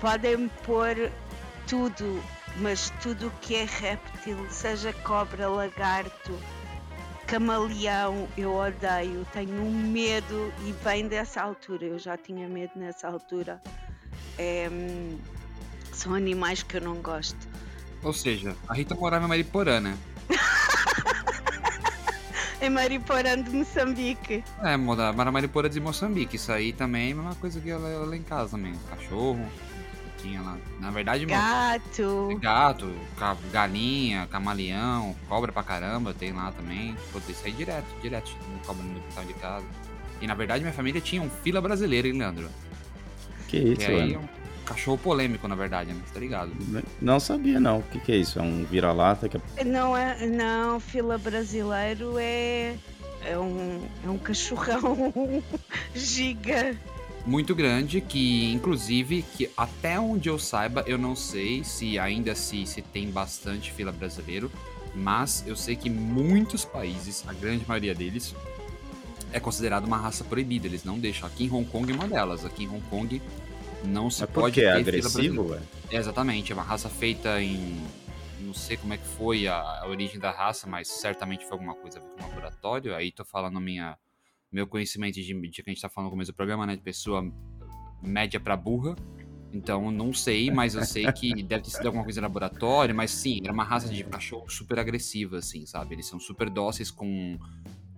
Podem 0.00 0.48
pôr 0.64 1.10
tudo, 1.66 2.22
mas 2.56 2.90
tudo 3.02 3.32
que 3.40 3.54
é 3.54 3.64
réptil, 3.64 4.36
seja 4.50 4.92
cobra, 4.92 5.48
lagarto, 5.48 6.38
camaleão, 7.26 8.26
eu 8.36 8.54
odeio, 8.54 9.26
tenho 9.32 9.62
um 9.62 9.70
medo 9.70 10.52
e 10.66 10.72
vem 10.84 11.06
dessa 11.06 11.42
altura. 11.42 11.84
Eu 11.84 11.98
já 11.98 12.16
tinha 12.16 12.48
medo 12.48 12.72
nessa 12.76 13.08
altura. 13.08 13.60
É, 14.38 14.68
são 15.92 16.14
animais 16.14 16.62
que 16.62 16.76
eu 16.76 16.80
não 16.80 16.96
gosto. 16.96 17.49
Ou 18.02 18.12
seja, 18.12 18.56
a 18.68 18.74
Rita 18.74 18.94
morava 18.94 19.24
em 19.24 19.28
Mariporã, 19.28 19.80
né? 19.80 19.96
em 22.60 22.70
Mariporã 22.70 23.42
de 23.42 23.50
Moçambique. 23.50 24.44
É, 24.62 24.76
morava 24.76 25.28
em 25.28 25.32
Mariporã 25.32 25.68
de 25.68 25.80
Moçambique. 25.80 26.36
Isso 26.36 26.52
aí 26.52 26.72
também 26.72 27.10
é 27.10 27.12
a 27.12 27.16
mesma 27.16 27.34
coisa 27.34 27.60
que 27.60 27.70
ela 27.70 28.06
lá 28.06 28.16
em 28.16 28.22
casa 28.22 28.52
também. 28.52 28.74
Cachorro. 28.88 29.46
Tinha 30.18 30.42
lá. 30.42 30.58
Na 30.78 30.90
verdade, 30.90 31.24
gato. 31.24 32.38
Gato, 32.40 32.92
galinha, 33.50 34.26
camaleão, 34.26 35.16
cobra 35.26 35.50
pra 35.50 35.62
caramba, 35.62 36.12
tem 36.12 36.32
lá 36.32 36.52
também. 36.52 36.94
Pô, 37.10 37.20
isso 37.26 37.40
aí 37.44 37.52
direto, 37.52 37.86
direto, 38.02 38.30
cobra 38.66 38.82
no 38.82 39.00
quintal 39.00 39.24
de 39.24 39.34
casa. 39.34 39.66
E 40.20 40.26
na 40.26 40.34
verdade 40.34 40.62
minha 40.62 40.74
família 40.74 41.00
tinha 41.00 41.22
um 41.22 41.30
fila 41.30 41.60
brasileiro, 41.60 42.06
hein, 42.06 42.18
Leandro? 42.18 42.50
Que 43.48 43.58
isso, 43.58 43.90
aí, 43.90 44.14
mano? 44.14 44.28
Cachorro 44.70 44.98
polêmico, 44.98 45.48
na 45.48 45.56
verdade, 45.56 45.92
né? 45.92 46.00
Tá 46.14 46.20
ligado? 46.20 46.52
Não 47.02 47.18
sabia, 47.18 47.58
não. 47.58 47.80
O 47.80 47.82
que, 47.82 47.98
que 47.98 48.12
é 48.12 48.16
isso? 48.16 48.38
É 48.38 48.42
um 48.42 48.64
vira-lata? 48.64 49.28
Que... 49.28 49.40
É 49.56 49.64
não, 49.64 49.96
é, 49.96 50.26
não, 50.26 50.78
fila 50.78 51.18
brasileiro 51.18 52.16
é, 52.18 52.76
é, 53.24 53.36
um, 53.36 53.80
é 54.04 54.08
um 54.08 54.16
cachorrão 54.16 55.12
giga. 55.92 56.76
Muito 57.26 57.54
grande, 57.54 58.00
que 58.00 58.50
inclusive, 58.52 59.22
que 59.36 59.50
até 59.56 59.98
onde 59.98 60.28
eu 60.28 60.38
saiba, 60.38 60.84
eu 60.86 60.96
não 60.96 61.14
sei 61.16 61.64
se 61.64 61.98
ainda 61.98 62.34
se, 62.34 62.64
se 62.64 62.80
tem 62.80 63.10
bastante 63.10 63.72
fila 63.72 63.92
brasileiro, 63.92 64.50
mas 64.94 65.44
eu 65.46 65.56
sei 65.56 65.76
que 65.76 65.90
muitos 65.90 66.64
países, 66.64 67.24
a 67.26 67.32
grande 67.32 67.64
maioria 67.68 67.94
deles, 67.94 68.34
é 69.32 69.40
considerado 69.40 69.84
uma 69.84 69.98
raça 69.98 70.24
proibida. 70.24 70.66
Eles 70.66 70.84
não 70.84 70.98
deixam. 70.98 71.26
Aqui 71.26 71.44
em 71.44 71.50
Hong 71.52 71.68
Kong 71.68 71.92
é 71.92 71.94
uma 71.94 72.08
delas. 72.08 72.44
Aqui 72.44 72.64
em 72.64 72.68
Hong 72.68 72.82
Kong 72.88 73.20
não 73.84 74.10
se 74.10 74.22
Mas 74.22 74.30
pode. 74.30 74.46
Porque 74.46 74.60
é 74.62 74.72
agressivo, 74.72 75.54
é, 75.54 75.60
Exatamente, 75.90 76.52
é 76.52 76.54
uma 76.54 76.64
raça 76.64 76.88
feita 76.88 77.40
em. 77.40 77.80
Não 78.40 78.54
sei 78.54 78.76
como 78.76 78.92
é 78.92 78.96
que 78.96 79.06
foi 79.06 79.46
a, 79.46 79.56
a, 79.56 79.88
origem 79.88 80.18
da 80.18 80.30
raça, 80.30 80.66
mas 80.66 80.88
certamente 80.88 81.44
foi 81.44 81.52
alguma 81.52 81.74
coisa 81.74 81.98
a 81.98 82.02
ver 82.02 82.08
com 82.08 82.22
o 82.22 82.28
laboratório. 82.28 82.94
Aí 82.94 83.12
tô 83.12 83.24
falando 83.24 83.60
minha, 83.60 83.96
meu 84.50 84.66
conhecimento 84.66 85.14
de, 85.14 85.48
de 85.48 85.62
que 85.62 85.70
a 85.70 85.72
gente 85.72 85.80
tá 85.80 85.88
falando 85.88 86.06
no 86.06 86.10
começo 86.12 86.32
do 86.32 86.34
programa, 86.34 86.66
né? 86.66 86.74
De 86.74 86.82
pessoa 86.82 87.22
média 88.02 88.40
para 88.40 88.56
burra. 88.56 88.96
Então, 89.52 89.90
não 89.90 90.12
sei, 90.12 90.50
mas 90.50 90.74
eu 90.74 90.84
sei 90.84 91.10
que 91.12 91.34
deve 91.42 91.64
ter 91.64 91.70
sido 91.70 91.86
alguma 91.86 92.04
coisa 92.04 92.20
em 92.20 92.22
laboratório, 92.22 92.94
mas 92.94 93.10
sim, 93.10 93.40
era 93.42 93.52
uma 93.52 93.64
raça 93.64 93.88
de 93.88 94.04
cachorro 94.04 94.48
super 94.48 94.78
agressiva, 94.78 95.38
assim, 95.38 95.66
sabe? 95.66 95.94
Eles 95.94 96.06
são 96.06 96.20
super 96.20 96.48
dóceis 96.48 96.90
com 96.90 97.38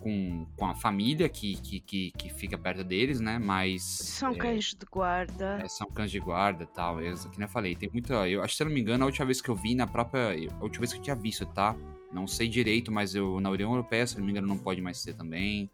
com, 0.02 0.46
com 0.56 0.66
a 0.66 0.74
família 0.74 1.28
que, 1.28 1.56
que, 1.56 1.80
que, 1.80 2.10
que 2.12 2.28
fica 2.28 2.58
perto 2.58 2.82
deles, 2.82 3.20
né? 3.20 3.38
Mas. 3.38 3.82
São 3.82 4.32
é, 4.32 4.36
cães 4.36 4.74
de 4.74 4.86
guarda. 4.90 5.60
é, 5.62 5.68
são 5.68 5.88
cães 5.88 6.10
de 6.10 6.18
guarda 6.18 6.64
e 6.64 6.66
tal. 6.66 7.00
Eu, 7.00 7.14
que 7.16 7.38
nem 7.38 7.46
eu 7.46 7.52
falei, 7.52 7.76
tem 7.76 7.88
muita. 7.90 8.28
Eu 8.28 8.42
acho 8.42 8.52
que 8.52 8.56
se 8.56 8.62
eu 8.62 8.66
não 8.66 8.74
me 8.74 8.80
engano, 8.80 9.04
a 9.04 9.06
última 9.06 9.26
vez 9.26 9.40
que 9.40 9.48
eu 9.48 9.54
vi 9.54 9.74
na 9.74 9.86
própria. 9.86 10.30
A 10.58 10.62
última 10.62 10.80
vez 10.80 10.92
que 10.92 10.98
eu 10.98 11.02
tinha 11.02 11.16
visto, 11.16 11.46
tá? 11.46 11.76
Não 12.12 12.26
sei 12.26 12.48
direito, 12.48 12.90
mas 12.90 13.14
eu 13.14 13.40
na 13.40 13.50
União 13.50 13.70
Europeia, 13.70 14.06
se 14.06 14.16
eu 14.16 14.18
não 14.18 14.26
me 14.26 14.32
engano, 14.32 14.46
não 14.46 14.58
pode 14.58 14.80
mais 14.80 14.98
ser 14.98 15.14
também. 15.14 15.70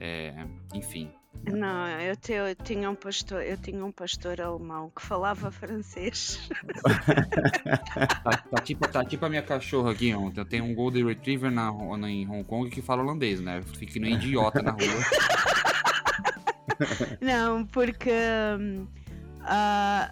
É, 0.00 0.34
enfim. 0.74 1.10
Não, 1.42 1.86
eu, 2.00 2.16
te- 2.16 2.32
eu 2.32 2.54
tinha 2.54 2.88
um 2.90 2.94
pastor, 2.94 3.42
eu 3.42 3.56
tinha 3.58 3.84
um 3.84 3.92
pastor 3.92 4.40
alemão 4.40 4.90
que 4.94 5.02
falava 5.02 5.50
francês. 5.50 6.40
Tá, 8.24 8.36
tá 8.50 8.62
tipo, 8.62 8.88
tá 8.88 9.04
tipo 9.04 9.26
a 9.26 9.28
minha 9.28 9.42
cachorra 9.42 9.92
aqui 9.92 10.14
ontem. 10.14 10.40
Eu 10.40 10.44
tenho 10.46 10.64
um 10.64 10.74
Golden 10.74 11.04
Retriever 11.06 11.50
na, 11.50 11.70
na- 11.98 12.10
em 12.10 12.26
Hong 12.28 12.44
Kong 12.44 12.70
que 12.70 12.80
fala 12.80 13.02
holandês, 13.02 13.40
né? 13.40 13.62
Fica 13.76 13.92
que 13.92 14.00
nem 14.00 14.14
idiota 14.14 14.62
na 14.62 14.70
rua. 14.70 14.80
Não, 17.20 17.64
porque 17.66 18.10
ah, 19.42 20.10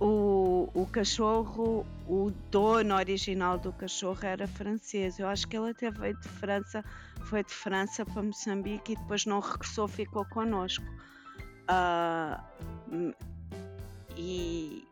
o, 0.00 0.68
o 0.74 0.86
cachorro, 0.86 1.84
o 2.06 2.30
dono 2.50 2.94
original 2.94 3.58
do 3.58 3.72
cachorro 3.72 4.24
era 4.24 4.46
francês. 4.46 5.18
Eu 5.18 5.26
acho 5.26 5.46
que 5.48 5.56
ele 5.56 5.70
até 5.70 5.90
veio 5.90 6.18
de 6.18 6.28
França, 6.28 6.84
foi 7.24 7.42
de 7.42 7.52
França 7.52 8.04
para 8.06 8.22
Moçambique 8.22 8.92
e 8.92 8.96
depois 8.96 9.26
não 9.26 9.40
regressou, 9.40 9.88
ficou 9.88 10.24
connosco. 10.26 10.84
Hum, 12.90 13.12
e, 14.16 14.86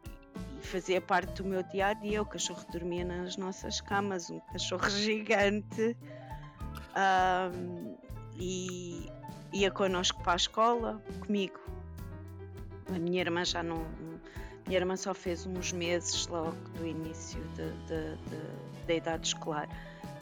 e 0.60 0.66
fazia 0.66 1.00
parte 1.00 1.42
do 1.42 1.48
meu 1.48 1.62
dia 1.62 1.88
a 1.88 1.92
dia. 1.94 2.20
O 2.22 2.26
cachorro 2.26 2.64
dormia 2.70 3.04
nas 3.04 3.36
nossas 3.36 3.80
camas, 3.80 4.30
um 4.30 4.40
cachorro 4.52 4.88
gigante. 4.90 5.96
Ah, 6.94 7.50
e 8.38 9.10
ia 9.52 9.70
connosco 9.70 10.22
para 10.22 10.32
a 10.32 10.36
escola, 10.36 11.02
comigo. 11.20 11.58
A 12.94 12.98
minha 12.98 13.20
irmã 13.20 13.44
já 13.44 13.62
não. 13.62 13.84
Minha 14.66 14.80
irmã 14.80 14.96
só 14.96 15.14
fez 15.14 15.46
uns 15.46 15.72
meses 15.72 16.26
logo 16.26 16.56
do 16.76 16.86
início 16.86 17.40
de- 17.54 17.70
de- 17.86 18.16
de- 18.16 18.86
da 18.86 18.94
idade 18.94 19.28
escolar. 19.28 19.68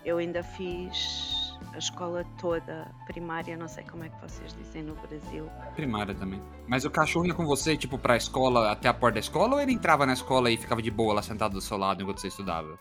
Eu 0.05 0.19
ainda 0.19 0.43
fiz 0.43 1.55
a 1.73 1.79
escola 1.79 2.25
toda, 2.39 2.87
primária, 3.07 3.57
não 3.57 3.67
sei 3.69 3.85
como 3.85 4.05
é 4.05 4.09
que 4.11 4.21
vocês 4.21 4.55
dizem 4.55 4.83
no 4.83 4.95
Brasil. 4.97 5.49
Primária 5.75 6.15
também. 6.15 6.41
Mas 6.67 6.85
o 6.85 6.91
cachorro 6.91 7.27
ia 7.27 7.33
com 7.35 7.47
você, 7.47 7.75
tipo, 7.77 7.97
pra 7.99 8.17
escola, 8.17 8.71
até 8.71 8.87
a 8.89 8.95
porta 8.95 9.15
da 9.15 9.21
escola, 9.21 9.55
ou 9.55 9.61
ele 9.61 9.73
entrava 9.73 10.05
na 10.05 10.13
escola 10.13 10.51
e 10.51 10.57
ficava 10.59 10.83
de 10.83 10.91
boa 10.91 11.15
lá 11.15 11.23
sentado 11.23 11.53
do 11.53 11.61
seu 11.61 11.79
lado 11.79 12.03
enquanto 12.03 12.21
você 12.21 12.29
estudava? 12.29 12.79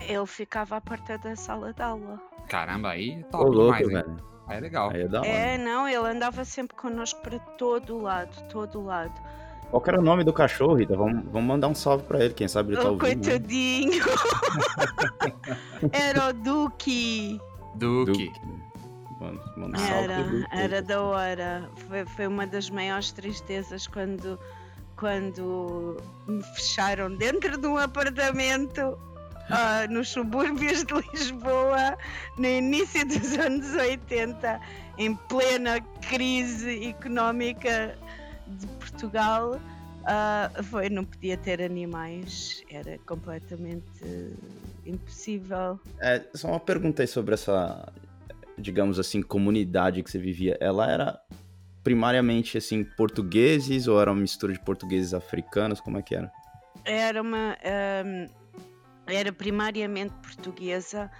Ele 0.00 0.26
ficava 0.26 0.76
à 0.76 0.80
porta 0.80 1.16
da 1.18 1.34
sala 1.34 1.72
de 1.72 1.82
aula. 1.82 2.20
Caramba, 2.48 2.90
aí 2.90 3.22
Ô, 3.22 3.30
top 3.30 3.44
louco, 3.56 3.78
demais, 3.78 3.88
hein? 3.88 3.94
velho. 3.94 4.30
Aí 4.48 4.56
é 4.56 4.60
legal. 4.60 4.90
Aí 4.90 5.02
é 5.02 5.08
da 5.08 5.20
hora. 5.20 5.28
É, 5.28 5.58
não, 5.58 5.88
ele 5.88 5.96
andava 5.96 6.44
sempre 6.44 6.76
connosco 6.76 7.20
para 7.22 7.38
todo 7.38 7.98
lado, 7.98 8.48
todo 8.48 8.82
lado. 8.82 9.14
Qual 9.70 9.82
era 9.86 10.00
o 10.00 10.02
nome 10.02 10.24
do 10.24 10.32
cachorro, 10.32 10.74
Rita? 10.74 10.96
Vamos, 10.96 11.24
vamos 11.30 11.44
mandar 11.48 11.68
um 11.68 11.74
salve 11.74 12.04
pra 12.04 12.24
ele, 12.24 12.34
quem 12.34 12.48
sabe 12.48 12.72
ele 12.72 12.82
tá 12.82 12.90
ouvindo. 12.90 13.06
né? 13.06 13.32
coitadinho! 13.32 14.02
Era 15.92 16.28
o 16.28 16.32
Duque! 16.32 17.40
Duque. 17.76 18.28
Duque. 18.28 18.32
Mano, 19.20 19.40
manda 19.56 19.76
um 19.76 19.80
salve 19.80 20.04
pro 20.04 20.12
Era, 20.12 20.22
Duque. 20.24 20.46
era 20.52 20.82
da 20.82 21.02
hora. 21.02 21.70
Foi, 21.88 22.04
foi 22.06 22.26
uma 22.26 22.46
das 22.46 22.68
maiores 22.70 23.12
tristezas 23.12 23.86
quando, 23.86 24.38
quando 24.96 25.96
me 26.26 26.42
fecharam 26.42 27.14
dentro 27.14 27.56
de 27.56 27.66
um 27.66 27.76
apartamento 27.76 28.98
ah, 29.50 29.86
nos 29.88 30.08
subúrbios 30.08 30.84
de 30.84 30.94
Lisboa, 31.12 31.96
no 32.36 32.46
início 32.46 33.06
dos 33.06 33.38
anos 33.38 33.74
80, 33.74 34.60
em 34.98 35.14
plena 35.14 35.80
crise 36.08 36.88
económica 36.88 37.96
de 38.46 38.66
Portugal. 39.00 39.60
Ah, 40.04 40.50
foi, 40.64 40.88
não 40.88 41.04
podia 41.04 41.36
ter 41.36 41.62
animais, 41.62 42.62
era 42.70 42.98
completamente 43.06 43.86
impossível. 44.84 45.78
É, 46.00 46.24
só 46.34 46.48
uma 46.48 46.60
pergunta 46.60 47.02
aí 47.02 47.06
sobre 47.06 47.34
essa, 47.34 47.92
digamos 48.58 48.98
assim, 48.98 49.22
comunidade 49.22 50.02
que 50.02 50.10
você 50.10 50.18
vivia. 50.18 50.56
Ela 50.60 50.90
era 50.90 51.20
primariamente, 51.82 52.58
assim, 52.58 52.84
portugueses 52.84 53.86
ou 53.86 54.00
era 54.00 54.10
uma 54.10 54.20
mistura 54.20 54.52
de 54.52 54.60
portugueses 54.60 55.14
africanos? 55.14 55.80
Como 55.80 55.98
é 55.98 56.02
que 56.02 56.14
era? 56.14 56.30
era 56.84 57.20
uma 57.20 57.58
ahm, 57.62 58.26
era 59.06 59.32
primariamente 59.32 60.14
portuguesa 60.22 61.10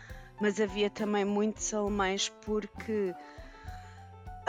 mas 0.41 0.59
havia 0.59 0.89
também 0.89 1.25
muitos 1.25 1.73
alemães 1.75 2.33
porque 2.45 3.15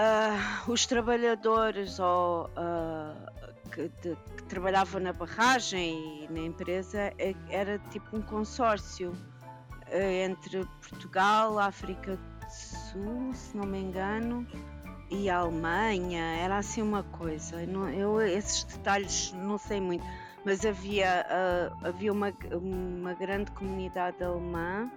ah, 0.03 0.63
os 0.67 0.85
trabalhadores 0.85 1.99
ou, 1.99 2.49
ah, 2.55 3.13
que, 3.71 3.83
de- 4.01 4.17
que 4.35 4.43
trabalhavam 4.49 4.99
na 4.99 5.13
barragem 5.13 6.23
e 6.25 6.27
na 6.33 6.39
empresa 6.39 7.13
eh, 7.19 7.35
era 7.49 7.77
tipo 7.91 8.17
um 8.17 8.21
consórcio 8.21 9.13
eh, 9.87 10.25
entre 10.25 10.65
Portugal, 10.81 11.59
África 11.59 12.15
do 12.15 12.49
Sul, 12.51 13.31
se 13.33 13.55
não 13.55 13.65
me 13.65 13.79
engano, 13.79 14.45
e 15.09 15.29
a 15.29 15.37
Alemanha, 15.37 16.23
era 16.37 16.57
assim 16.57 16.81
uma 16.81 17.03
coisa. 17.03 17.65
Não- 17.65 17.89
Eu 17.89 18.19
esses 18.21 18.63
detalhes 18.63 19.31
não 19.33 19.57
sei 19.57 19.79
muito, 19.79 20.03
mas 20.43 20.65
havia, 20.65 21.25
ah, 21.29 21.87
havia 21.89 22.11
uma, 22.11 22.33
uma 22.53 23.13
grande 23.13 23.51
comunidade 23.51 24.21
alemã 24.23 24.89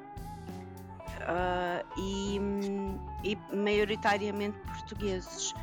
ah, 1.26 1.84
e, 1.96 2.38
hum, 2.40 2.83
e 3.24 3.38
maioritariamente 3.52 4.56
portugueses. 4.66 5.54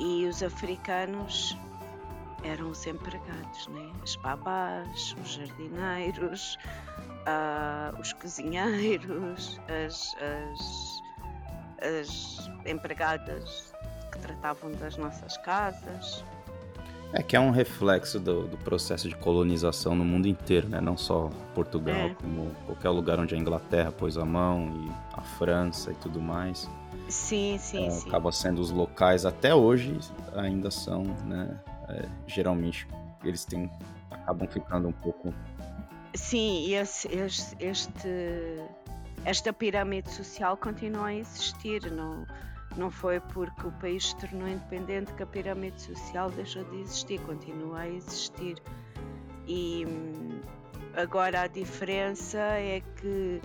E 0.00 0.26
os 0.26 0.42
africanos 0.42 1.56
eram 2.42 2.70
os 2.70 2.86
empregados, 2.86 3.68
né? 3.68 3.92
as 4.02 4.16
babás, 4.16 5.14
os 5.22 5.34
jardineiros, 5.34 6.58
ah, 7.26 7.94
os 8.00 8.12
cozinheiros, 8.14 9.60
as, 9.68 10.16
as, 10.16 11.02
as 11.86 12.50
empregadas 12.66 13.72
que 14.10 14.18
tratavam 14.18 14.72
das 14.72 14.96
nossas 14.96 15.36
casas. 15.38 16.24
É 17.14 17.22
que 17.22 17.36
é 17.36 17.40
um 17.40 17.50
reflexo 17.50 18.18
do, 18.18 18.48
do 18.48 18.56
processo 18.56 19.06
de 19.06 19.14
colonização 19.14 19.94
no 19.94 20.02
mundo 20.04 20.26
inteiro, 20.26 20.66
né? 20.66 20.80
Não 20.80 20.96
só 20.96 21.30
Portugal, 21.54 21.94
É. 21.94 22.14
como 22.14 22.50
qualquer 22.64 22.88
lugar 22.88 23.20
onde 23.20 23.34
a 23.34 23.38
Inglaterra 23.38 23.92
pôs 23.92 24.16
a 24.16 24.24
mão 24.24 24.66
e 24.74 24.90
a 25.12 25.20
França 25.20 25.92
e 25.92 25.94
tudo 25.96 26.20
mais. 26.22 26.68
Sim, 27.08 27.58
sim, 27.58 27.86
É, 27.86 27.90
sim. 27.90 28.08
acaba 28.08 28.30
sendo 28.32 28.60
os 28.60 28.70
locais 28.70 29.26
até 29.26 29.54
hoje 29.54 29.98
ainda 30.34 30.70
são, 30.70 31.02
né? 31.24 31.60
é, 31.88 32.08
geralmente 32.26 32.86
eles 33.24 33.44
têm 33.44 33.70
acabam 34.10 34.48
ficando 34.48 34.88
um 34.88 34.92
pouco 34.92 35.32
Sim, 36.14 36.66
e 36.66 36.74
esse, 36.74 37.08
este, 37.08 37.56
este- 37.64 38.62
esta 39.24 39.52
pirâmide 39.52 40.10
social 40.10 40.56
continua 40.56 41.06
a 41.06 41.14
existir. 41.14 41.90
Não, 41.90 42.26
não 42.76 42.90
foi 42.90 43.18
porque 43.20 43.66
o 43.66 43.72
país 43.72 44.08
se 44.08 44.16
tornou 44.16 44.46
independente 44.46 45.12
que 45.14 45.22
a 45.22 45.26
pirâmide 45.26 45.80
social 45.80 46.30
deixou 46.30 46.64
de 46.64 46.80
existir, 46.82 47.18
continua 47.22 47.80
a 47.80 47.88
existir. 47.88 48.56
E 49.46 49.86
hum, 49.86 50.40
agora 50.94 51.42
a 51.42 51.46
diferença 51.46 52.38
é 52.38 52.82
que 53.00 53.40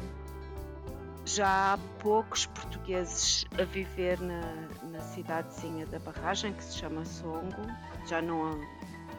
já 1.27 1.73
há 1.73 1.77
poucos 1.99 2.45
portugueses 2.45 3.45
a 3.59 3.63
viver 3.65 4.17
na, 4.21 4.41
na 4.89 5.01
cidadezinha 5.01 5.85
da 5.87 5.99
barragem 5.99 6.53
que 6.53 6.63
se 6.63 6.77
chama 6.77 7.03
Songo, 7.03 7.61
já 8.07 8.21
não 8.21 8.45
há, 8.47 8.55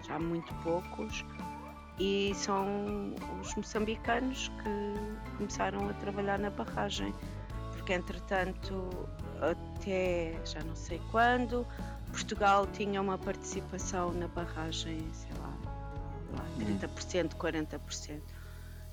já 0.07 0.15
há 0.15 0.19
muito 0.19 0.53
poucos. 0.63 1.25
E 1.99 2.33
são 2.35 3.15
os 3.43 3.55
moçambicanos 3.55 4.49
que 4.49 5.37
começaram 5.37 5.89
a 5.89 5.93
trabalhar 5.95 6.39
na 6.39 6.49
barragem, 6.49 7.13
porque 7.73 7.93
entretanto, 7.93 8.89
até 9.43 10.41
já 10.47 10.61
não 10.61 10.77
sei 10.77 11.01
quando, 11.11 11.67
Portugal 12.11 12.67
tinha 12.69 13.03
uma 13.03 13.19
participação 13.19 14.13
na 14.15 14.29
barragem, 14.29 15.07
sei 15.13 15.37
lá, 15.41 15.53
lá 16.37 16.45
30%, 16.59 17.35
40%. 17.35 18.38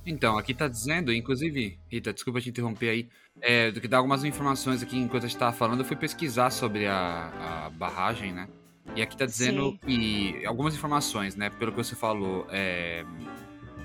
Então, 0.06 0.38
aqui 0.38 0.54
tá 0.54 0.68
dizendo, 0.68 1.12
inclusive, 1.12 1.80
Rita, 1.92 2.14
desculpa 2.14 2.40
te 2.40 2.50
interromper 2.50 2.90
aí, 2.90 3.10
é, 3.42 3.72
do 3.72 3.82
que 3.82 3.88
dá 3.88 3.98
algumas 3.98 4.24
informações 4.24 4.84
aqui 4.84 4.98
enquanto 4.98 5.26
a 5.26 5.28
gente 5.28 5.38
tava 5.40 5.52
falando, 5.56 5.80
eu 5.80 5.86
fui 5.86 5.96
pesquisar 5.98 6.52
sobre 6.52 6.86
a, 6.88 7.66
a 7.66 7.70
barragem, 7.72 8.32
né? 8.32 8.48
E 8.96 9.02
aqui 9.02 9.18
tá 9.18 9.26
dizendo 9.26 9.72
Sim. 9.72 9.80
que 9.84 10.46
algumas 10.46 10.76
informações, 10.76 11.36
né? 11.36 11.50
Pelo 11.50 11.72
que 11.72 11.78
você 11.78 11.96
falou, 11.96 12.46
é, 12.52 13.04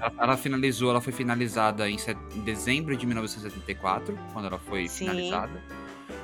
ela, 0.01 0.13
ela 0.19 0.37
finalizou, 0.37 0.91
ela 0.91 1.01
foi 1.01 1.13
finalizada 1.13 1.89
em, 1.91 1.99
set- 1.99 2.19
em 2.35 2.43
dezembro 2.43 2.97
de 2.97 3.07
1974, 3.07 4.19
quando 4.33 4.47
ela 4.47 4.59
foi 4.59 4.89
Sim. 4.89 5.07
finalizada. 5.07 5.65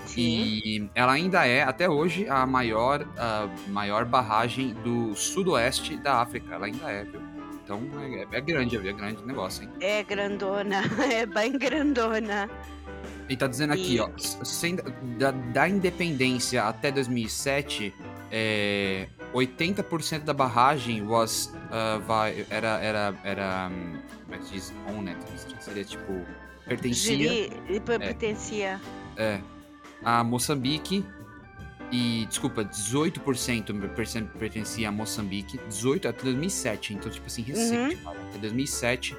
Sim, 0.04 0.62
E 0.62 0.90
ela 0.94 1.12
ainda 1.12 1.46
é, 1.46 1.62
até 1.62 1.88
hoje, 1.88 2.28
a 2.28 2.46
maior, 2.46 3.06
a 3.16 3.48
maior 3.66 4.04
barragem 4.06 4.74
do 4.74 5.14
sudoeste 5.16 5.96
da 5.98 6.20
África. 6.22 6.54
Ela 6.54 6.66
ainda 6.66 6.90
é, 6.90 7.04
viu? 7.04 7.25
Então 7.66 7.82
é, 8.00 8.24
é 8.38 8.40
grande, 8.40 8.76
é 8.76 8.92
grande 8.92 9.26
negócio, 9.26 9.64
hein? 9.64 9.70
é 9.80 10.00
grandona, 10.04 10.82
é 11.12 11.26
bem 11.26 11.50
grandona. 11.58 12.48
E 13.28 13.36
tá 13.36 13.48
dizendo 13.48 13.72
aqui, 13.72 13.96
E- 13.96 14.00
ó, 14.00 14.08
sem- 14.16 14.76
da, 15.18 15.32
da 15.32 15.68
independência 15.68 16.62
até 16.62 16.92
2007, 16.92 17.92
é, 18.30 19.08
80% 19.34 20.20
da 20.20 20.32
barragem 20.32 21.02
was, 21.02 21.52
uh, 21.66 22.00
vai, 22.06 22.46
era, 22.50 22.78
era, 22.78 23.14
era, 23.24 23.68
hum, 23.72 23.98
como 24.22 24.34
é 24.36 24.38
que 24.38 24.52
diz? 24.52 24.72
Owned, 24.88 25.16
seria 25.58 25.84
tipo, 25.84 26.24
pertencia 26.68 27.50
pa- 27.84 27.94
É. 27.94 27.98
pertencia. 27.98 28.80
é, 29.16 29.40
a 30.04 30.22
Moçambique 30.22 31.04
e, 31.92 32.26
desculpa, 32.26 32.64
18% 32.64 33.88
percen- 33.94 34.26
pertencia 34.38 34.88
a 34.88 34.92
Moçambique, 34.92 35.58
18 35.68 36.08
até 36.08 36.22
2007, 36.24 36.94
então 36.94 37.10
tipo 37.10 37.26
assim, 37.26 37.42
recente, 37.42 37.96
cara, 37.96 38.18
até 38.28 38.38
2007, 38.38 39.16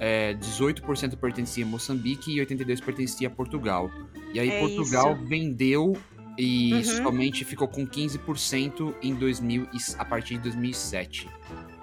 é, 0.00 0.34
18% 0.34 1.16
pertencia 1.16 1.64
a 1.64 1.68
Moçambique 1.68 2.30
e 2.34 2.40
82% 2.40 2.82
pertencia 2.84 3.28
a 3.28 3.30
Portugal. 3.30 3.90
E 4.32 4.40
aí 4.40 4.48
É 4.50 4.60
Portugal 4.60 5.14
isso. 5.16 5.24
vendeu 5.26 5.96
e 6.36 6.72
Uhum. 6.74 6.84
somente 6.84 7.44
ficou 7.44 7.66
com 7.68 7.86
15% 7.86 8.94
em 9.02 9.14
2000 9.14 9.68
e- 9.72 9.78
a 9.98 10.04
partir 10.04 10.34
de 10.34 10.40
2007. 10.44 11.28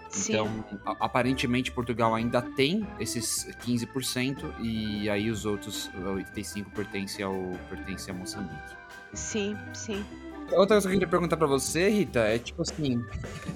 Sim. 0.10 0.32
Então, 0.32 0.66
aparentemente, 1.02 1.72
Portugal 1.74 2.16
ainda 2.16 2.42
tem 2.42 2.88
esses 3.02 3.46
15% 3.66 4.54
e 4.62 5.10
aí 5.10 5.30
os 5.30 5.46
outros 5.46 5.90
85% 6.06 6.70
pertencem, 6.72 7.26
ao, 7.26 7.34
pertencem 7.70 8.14
a 8.16 8.18
Moçambique. 8.18 8.76
Sim, 9.16 9.58
sim. 9.74 10.06
Outra 10.52 10.76
coisa 10.76 10.82
que 10.82 10.88
eu 10.88 11.00
queria 11.00 11.08
perguntar 11.08 11.38
pra 11.38 11.48
você, 11.48 11.90
Rita, 11.90 12.20
é 12.20 12.38
tipo 12.38 12.62
assim: 12.62 13.04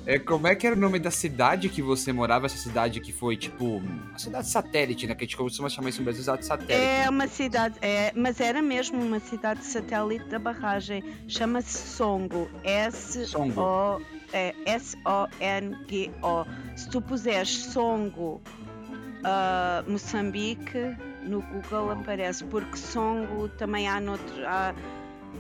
é, 0.08 0.18
como 0.18 0.48
é 0.48 0.56
que 0.56 0.66
era 0.66 0.76
o 0.76 0.80
nome 0.80 0.98
da 0.98 1.12
cidade 1.12 1.70
que 1.70 1.84
você 1.84 2.12
morava? 2.12 2.48
Essa 2.48 2.58
cidade 2.58 3.00
que 3.00 3.14
foi, 3.14 3.38
tipo, 3.38 3.82
a 4.14 4.18
cidade 4.18 4.48
satélite, 4.48 5.06
né? 5.06 5.14
Que 5.14 5.24
a 5.24 5.28
gente 5.28 5.38
costuma 5.38 5.70
chamar 5.70 5.90
isso 5.90 6.00
no 6.00 6.06
Brasil, 6.06 6.24
cidade 6.24 6.46
satélite. 6.46 6.74
É 6.74 7.08
uma 7.08 7.28
cidade, 7.28 7.76
é, 7.82 8.12
mas 8.16 8.40
era 8.40 8.60
mesmo 8.62 9.00
uma 9.00 9.20
cidade 9.20 9.64
satélite 9.64 10.26
da 10.26 10.40
barragem. 10.40 11.04
Chama-se 11.28 11.78
Songo. 11.78 12.50
Songo. 13.28 13.52
S-O. 13.52 14.02
É, 14.34 14.56
S-O-N-G-O. 14.66 16.46
Se 16.76 16.90
tu 16.90 17.02
puseres 17.02 17.50
Songo 17.50 18.42
ah, 19.24 19.84
Moçambique, 19.88 20.96
no 21.24 21.42
Google 21.42 21.92
aparece, 21.92 22.44
porque 22.46 22.78
Songo 22.78 23.50
também 23.50 23.88
há 23.88 24.00
noutro. 24.00 24.46
Há, 24.46 24.74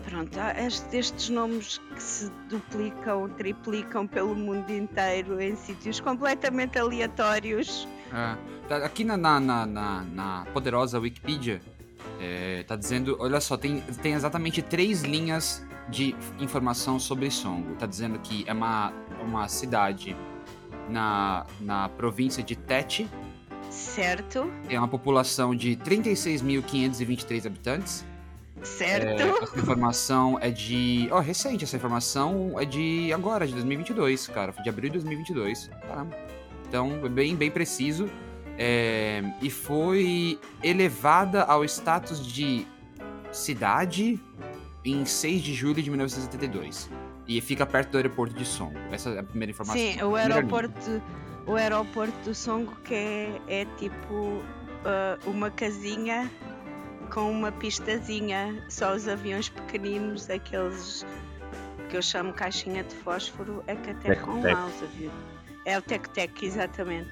pronto, 0.09 0.37
há 0.39 0.53
estes, 0.61 1.29
nomes 1.29 1.79
que 1.95 2.01
se 2.01 2.31
duplicam, 2.49 3.29
triplicam 3.29 4.07
pelo 4.07 4.35
mundo 4.35 4.71
inteiro 4.71 5.39
em 5.41 5.55
sítios 5.55 5.99
completamente 5.99 6.77
aleatórios. 6.79 7.87
É. 8.13 8.75
Aqui 8.85 9.03
na, 9.03 9.17
na, 9.17 9.39
na, 9.39 9.65
na- 9.65 10.03
na 10.03 10.45
poderosa 10.53 10.99
Wikipedia, 10.99 11.61
é, 12.19 12.63
tá 12.63 12.75
dizendo, 12.75 13.17
olha 13.19 13.39
só, 13.39 13.55
tem, 13.57 13.81
tem 14.01 14.13
exatamente 14.13 14.61
três 14.61 15.01
linhas 15.03 15.65
de 15.89 16.15
informação 16.39 16.99
sobre 16.99 17.29
Songo. 17.31 17.75
Tá 17.75 17.85
dizendo 17.85 18.19
que 18.19 18.43
é 18.47 18.53
uma, 18.53 18.93
uma 19.21 19.47
cidade 19.47 20.15
na, 20.89 21.45
na 21.59 21.89
província 21.89 22.43
de 22.43 22.55
Tete, 22.55 23.07
Certo? 23.69 24.51
tem 24.67 24.77
uma 24.79 24.87
população 24.87 25.55
de 25.55 25.75
36.523 25.77 27.45
habitantes. 27.45 28.05
Certo? 28.63 29.21
É, 29.21 29.43
essa 29.43 29.59
informação 29.59 30.37
é 30.41 30.51
de. 30.51 31.07
Ó, 31.11 31.19
recente, 31.19 31.63
essa 31.63 31.75
informação 31.75 32.59
é 32.59 32.65
de 32.65 33.11
agora, 33.13 33.47
de 33.47 33.53
2022, 33.53 34.27
cara. 34.27 34.51
Foi 34.51 34.63
de 34.63 34.69
abril 34.69 34.89
de 34.89 34.99
2022. 34.99 35.69
Caramba. 35.87 36.17
Então, 36.67 36.99
é 37.03 37.09
bem, 37.09 37.35
bem 37.35 37.49
preciso. 37.49 38.09
É, 38.57 39.23
e 39.41 39.49
foi 39.49 40.37
elevada 40.61 41.43
ao 41.43 41.63
status 41.63 42.25
de 42.25 42.67
cidade 43.31 44.19
em 44.83 45.05
6 45.05 45.41
de 45.41 45.53
julho 45.53 45.81
de 45.81 45.89
1972. 45.89 46.89
E 47.27 47.39
fica 47.41 47.65
perto 47.65 47.91
do 47.91 47.97
aeroporto 47.97 48.33
de 48.33 48.43
Songo. 48.43 48.77
Essa 48.91 49.11
é 49.11 49.19
a 49.19 49.23
primeira 49.23 49.51
informação. 49.51 49.79
Sim, 49.79 50.01
o 50.01 50.17
linha. 50.17 50.35
aeroporto, 50.35 51.01
o 51.47 51.55
aeroporto 51.55 52.17
do 52.25 52.35
Songo 52.35 52.75
que 52.83 52.93
é, 52.93 53.41
é 53.47 53.65
tipo 53.77 54.41
ah, 54.85 55.17
uma 55.25 55.51
casinha 55.51 56.29
com 57.09 57.31
uma 57.31 57.51
pistazinha, 57.51 58.63
só 58.69 58.93
os 58.93 59.07
aviões 59.07 59.49
pequeninos, 59.49 60.29
aqueles 60.29 61.03
que 61.89 61.97
eu 61.97 62.01
chamo 62.01 62.31
caixinha 62.33 62.83
de 62.83 62.95
fósforo, 62.95 63.63
é 63.67 63.75
que 63.75 63.91
aterram 63.91 64.41
Tec-tec. 64.41 64.53
lá 64.53 64.65
os 64.67 64.83
aviões. 64.83 65.13
É 65.65 65.77
o 65.77 65.81
Tec-Tec, 65.81 66.43
exatamente. 66.43 67.11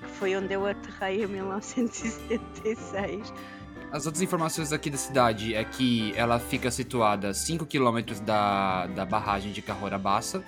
Que 0.00 0.08
foi 0.18 0.36
onde 0.36 0.52
eu 0.52 0.66
aterrei 0.66 1.24
em 1.24 1.26
1976. 1.26 3.32
As 3.92 4.04
outras 4.04 4.20
informações 4.22 4.72
aqui 4.72 4.90
da 4.90 4.98
cidade 4.98 5.54
é 5.54 5.62
que 5.64 6.12
ela 6.16 6.40
fica 6.40 6.70
situada 6.70 7.30
a 7.30 7.34
5 7.34 7.64
km 7.66 8.02
da, 8.24 8.86
da 8.88 9.06
barragem 9.06 9.52
de 9.52 9.62
Carrora-Bassa. 9.62 10.44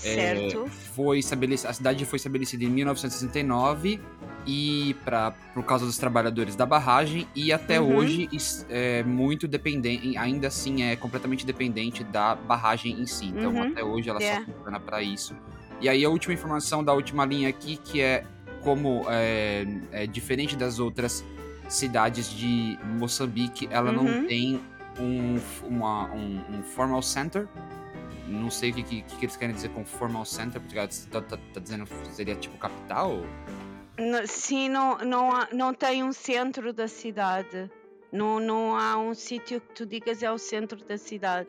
Certo? 0.00 0.66
Foi 0.94 1.18
estabelec- 1.18 1.66
a 1.66 1.72
cidade 1.72 2.04
foi 2.04 2.16
estabelecida 2.16 2.64
em 2.64 2.68
1969 2.68 4.00
e 4.46 4.94
para 5.04 5.32
por 5.54 5.62
causa 5.64 5.84
dos 5.84 5.98
trabalhadores 5.98 6.54
da 6.56 6.64
barragem 6.64 7.26
e 7.34 7.52
até 7.52 7.80
Uhum. 7.80 7.96
hoje 7.96 8.28
é 8.70 9.02
muito 9.02 9.46
dependente, 9.48 10.16
ainda 10.16 10.48
assim 10.48 10.82
é 10.84 10.96
completamente 10.96 11.44
dependente 11.44 12.02
da 12.04 12.34
barragem 12.34 13.00
em 13.00 13.06
si. 13.06 13.26
Então 13.26 13.52
Uhum. 13.54 13.62
até 13.70 13.84
hoje 13.84 14.08
ela 14.08 14.22
É. 14.22 14.36
só 14.36 14.42
funciona 14.44 14.80
para 14.80 15.02
isso. 15.02 15.34
E 15.80 15.88
aí 15.88 16.04
a 16.04 16.08
última 16.08 16.32
informação 16.34 16.82
da 16.82 16.92
última 16.92 17.24
linha 17.24 17.48
aqui 17.48 17.76
que 17.76 18.00
é 18.00 18.24
como 18.62 19.04
é, 19.08 19.66
é 19.92 20.06
diferente 20.06 20.56
das 20.56 20.78
outras 20.78 21.24
cidades 21.68 22.30
de 22.30 22.78
Moçambique, 22.98 23.68
ela 23.70 23.92
não 23.92 24.04
Uhum. 24.06 24.26
tem 24.26 24.60
um, 24.98 25.38
uma- 25.64 26.10
um, 26.12 26.40
um 26.58 26.62
formal 26.62 27.02
center. 27.02 27.46
Não 28.28 28.50
sei 28.50 28.70
o 28.70 28.74
que, 28.74 28.82
que, 28.82 29.02
que 29.02 29.24
eles 29.24 29.36
querem 29.36 29.54
dizer 29.54 29.70
com 29.70 29.84
formal 29.84 30.24
center, 30.24 30.60
porque 30.60 30.76
tá, 31.10 31.20
tá, 31.22 31.38
tá 31.54 31.60
dizendo 31.60 31.84
que 31.86 32.14
seria 32.14 32.34
tipo 32.36 32.56
capital? 32.58 33.22
No- 33.98 34.26
Sim, 34.26 34.68
não, 34.68 34.98
não, 34.98 35.32
há- 35.32 35.48
não 35.52 35.72
tem 35.74 36.04
um 36.04 36.12
centro 36.12 36.72
da 36.72 36.86
cidade. 36.86 37.70
Não, 38.12 38.38
não 38.40 38.76
há 38.76 38.96
um 38.98 39.14
sítio 39.14 39.60
que 39.60 39.74
tu 39.74 39.86
digas 39.86 40.22
é 40.22 40.30
o 40.30 40.38
centro 40.38 40.82
da 40.84 40.96
cidade. 40.98 41.48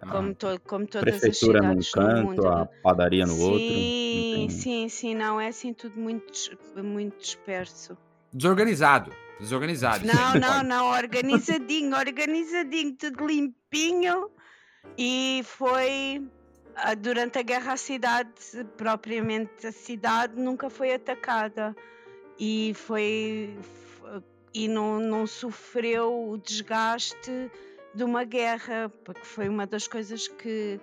Ah, 0.00 0.06
Como, 0.10 0.34
to, 0.34 0.60
como 0.66 0.86
todas 0.86 1.18
prefeitura 1.20 1.60
as 1.60 1.74
num 1.76 1.82
cidades 1.82 1.94
no 1.94 2.02
canto, 2.02 2.26
mundo. 2.42 2.48
a 2.48 2.66
padaria 2.82 3.24
no 3.26 3.32
sim, 3.32 3.42
outro. 3.42 3.58
tem- 3.58 4.48
sim, 4.50 4.88
sim, 4.88 5.14
não. 5.14 5.40
É 5.40 5.48
assim 5.48 5.72
tudo 5.72 5.98
muito, 5.98 6.32
muito 6.82 7.18
disperso. 7.18 7.96
Desorganizado. 8.32 9.12
Desorganizado. 9.38 10.04
Não, 10.06 10.34
não, 10.40 10.62
não. 10.62 10.86
Organizadinho, 10.92 11.96
organizadinho, 11.96 12.96
tudo 12.96 13.26
limpinho. 13.26 14.30
E 14.96 15.42
foi 15.44 16.26
ah, 16.74 16.94
durante 16.94 17.38
a 17.38 17.42
guerra 17.42 17.72
a 17.72 17.76
cidade, 17.76 18.30
propriamente 18.76 19.66
a 19.66 19.72
cidade, 19.72 20.40
nunca 20.40 20.70
foi 20.70 20.94
atacada. 20.94 21.74
E 22.38 22.72
foi. 22.74 23.56
E 24.54 24.68
não, 24.68 25.00
não 25.00 25.26
sofreu 25.26 26.30
o 26.30 26.36
desgaste 26.36 27.50
de 27.94 28.04
uma 28.04 28.24
guerra, 28.24 28.90
porque 29.04 29.24
foi 29.24 29.48
uma 29.48 29.66
das 29.66 29.86
coisas 29.86 30.28
que, 30.28 30.78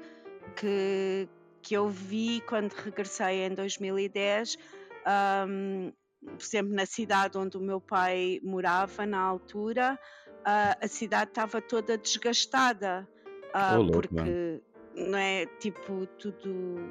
que, 0.55 1.27
que 1.61 1.75
eu 1.75 1.87
vi 1.87 2.41
quando 2.41 2.71
regressei 2.73 3.45
em 3.45 3.53
2010. 3.53 4.57
ahm, 5.05 5.91
por 6.21 6.43
exemplo, 6.43 6.73
na 6.73 6.85
cidade 6.85 7.37
onde 7.37 7.57
o 7.57 7.61
meu 7.61 7.79
pai 7.79 8.39
morava 8.43 9.05
na 9.05 9.19
altura, 9.19 9.99
ah, 10.43 10.77
a 10.81 10.87
cidade 10.87 11.31
estava 11.31 11.61
toda 11.61 11.97
desgastada, 11.97 13.07
ah, 13.53 13.77
louco, 13.77 14.07
porque 14.07 14.61
não 14.95 15.17
é 15.17 15.45
tipo 15.59 16.05
tudo 16.17 16.89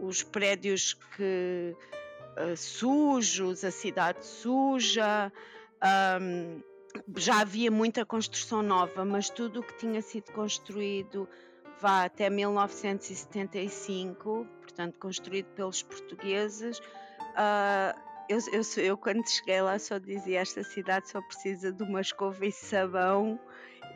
os 0.00 0.22
prédios 0.22 0.94
que 0.94 1.74
ah, 2.36 2.56
sujos, 2.56 3.64
a 3.64 3.70
cidade 3.70 4.24
suja. 4.24 5.32
ahm, 5.80 6.60
já 7.16 7.40
havia 7.40 7.70
muita 7.70 8.04
construção 8.04 8.62
nova, 8.62 9.04
mas 9.04 9.30
tudo 9.30 9.60
o 9.60 9.62
que 9.62 9.76
tinha 9.76 10.02
sido 10.02 10.32
construído 10.32 11.28
vá 11.80 12.04
até 12.04 12.28
1975, 12.28 14.46
portanto 14.60 14.98
construído 14.98 15.46
pelos 15.54 15.82
portugueses. 15.82 16.80
ah, 17.36 17.94
eu, 18.28 18.38
eu, 18.52 18.62
eu 18.84 18.96
quando 18.96 19.26
cheguei 19.26 19.62
lá 19.62 19.78
só 19.78 19.98
dizia 19.98 20.40
esta 20.40 20.62
cidade 20.62 21.08
só 21.08 21.22
precisa 21.22 21.72
de 21.72 21.82
uma 21.82 22.02
escova 22.02 22.44
e 22.44 22.52
sabão 22.52 23.40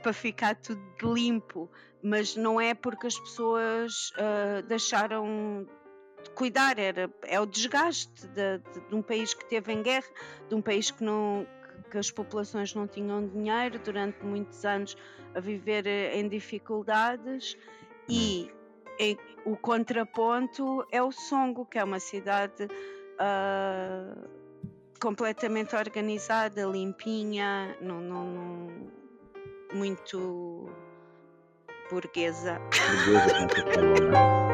para 0.02 0.12
ficar 0.12 0.56
tudo 0.56 0.80
limpo, 1.14 1.70
mas 2.02 2.34
não 2.36 2.60
é 2.60 2.74
porque 2.74 3.06
as 3.06 3.18
pessoas 3.18 4.12
ah, 4.16 4.60
deixaram 4.62 5.66
de 6.24 6.30
cuidar, 6.30 6.78
era, 6.78 7.10
é 7.24 7.40
o 7.40 7.46
desgaste 7.46 8.26
de, 8.28 8.58
de- 8.58 8.88
de 8.88 8.94
um 8.94 9.02
país 9.02 9.34
que 9.34 9.44
teve 9.48 9.72
em 9.72 9.82
guerra, 9.82 10.06
de 10.48 10.54
um 10.54 10.62
país 10.62 10.90
que 10.90 11.02
não 11.04 11.46
que 11.90 11.98
as 11.98 12.10
populações 12.10 12.74
não 12.74 12.86
tinham 12.86 13.26
dinheiro 13.28 13.78
durante 13.78 14.24
muitos 14.24 14.64
anos 14.64 14.96
a 15.34 15.40
viver 15.40 15.86
eh, 15.86 16.18
em 16.18 16.26
dificuldades 16.28 17.56
e 18.08 18.50
em- 18.98 19.18
o 19.44 19.56
contraponto 19.56 20.86
é 20.90 21.02
o 21.02 21.12
Songo, 21.12 21.66
que 21.66 21.78
é 21.78 21.84
uma 21.84 22.00
cidade 22.00 22.66
ah, 23.18 24.14
completamente 25.00 25.74
organizada, 25.76 26.62
limpinha, 26.64 27.76
não, 27.80 28.00
não, 28.00 28.24
não, 28.24 28.68
muito 29.74 30.68
burguesa. 31.90 32.60
Burguesa, 33.04 33.46
né? 34.10 34.52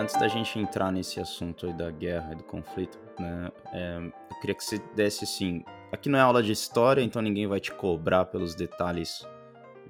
Antes 0.00 0.18
da 0.18 0.28
gente 0.28 0.58
entrar 0.58 0.90
nesse 0.90 1.20
assunto 1.20 1.66
aí 1.66 1.72
da 1.72 1.90
guerra 1.90 2.32
e 2.32 2.36
do 2.36 2.44
conflito, 2.44 2.98
né, 3.18 3.50
é, 3.72 3.98
eu 3.98 4.40
queria 4.40 4.54
que 4.54 4.64
você 4.64 4.78
desse 4.94 5.24
assim. 5.24 5.62
Aqui 5.92 6.08
não 6.08 6.18
é 6.18 6.22
aula 6.22 6.42
de 6.42 6.52
história, 6.52 7.02
então 7.02 7.20
ninguém 7.20 7.46
vai 7.46 7.60
te 7.60 7.70
cobrar 7.72 8.24
pelos 8.24 8.54
detalhes 8.54 9.26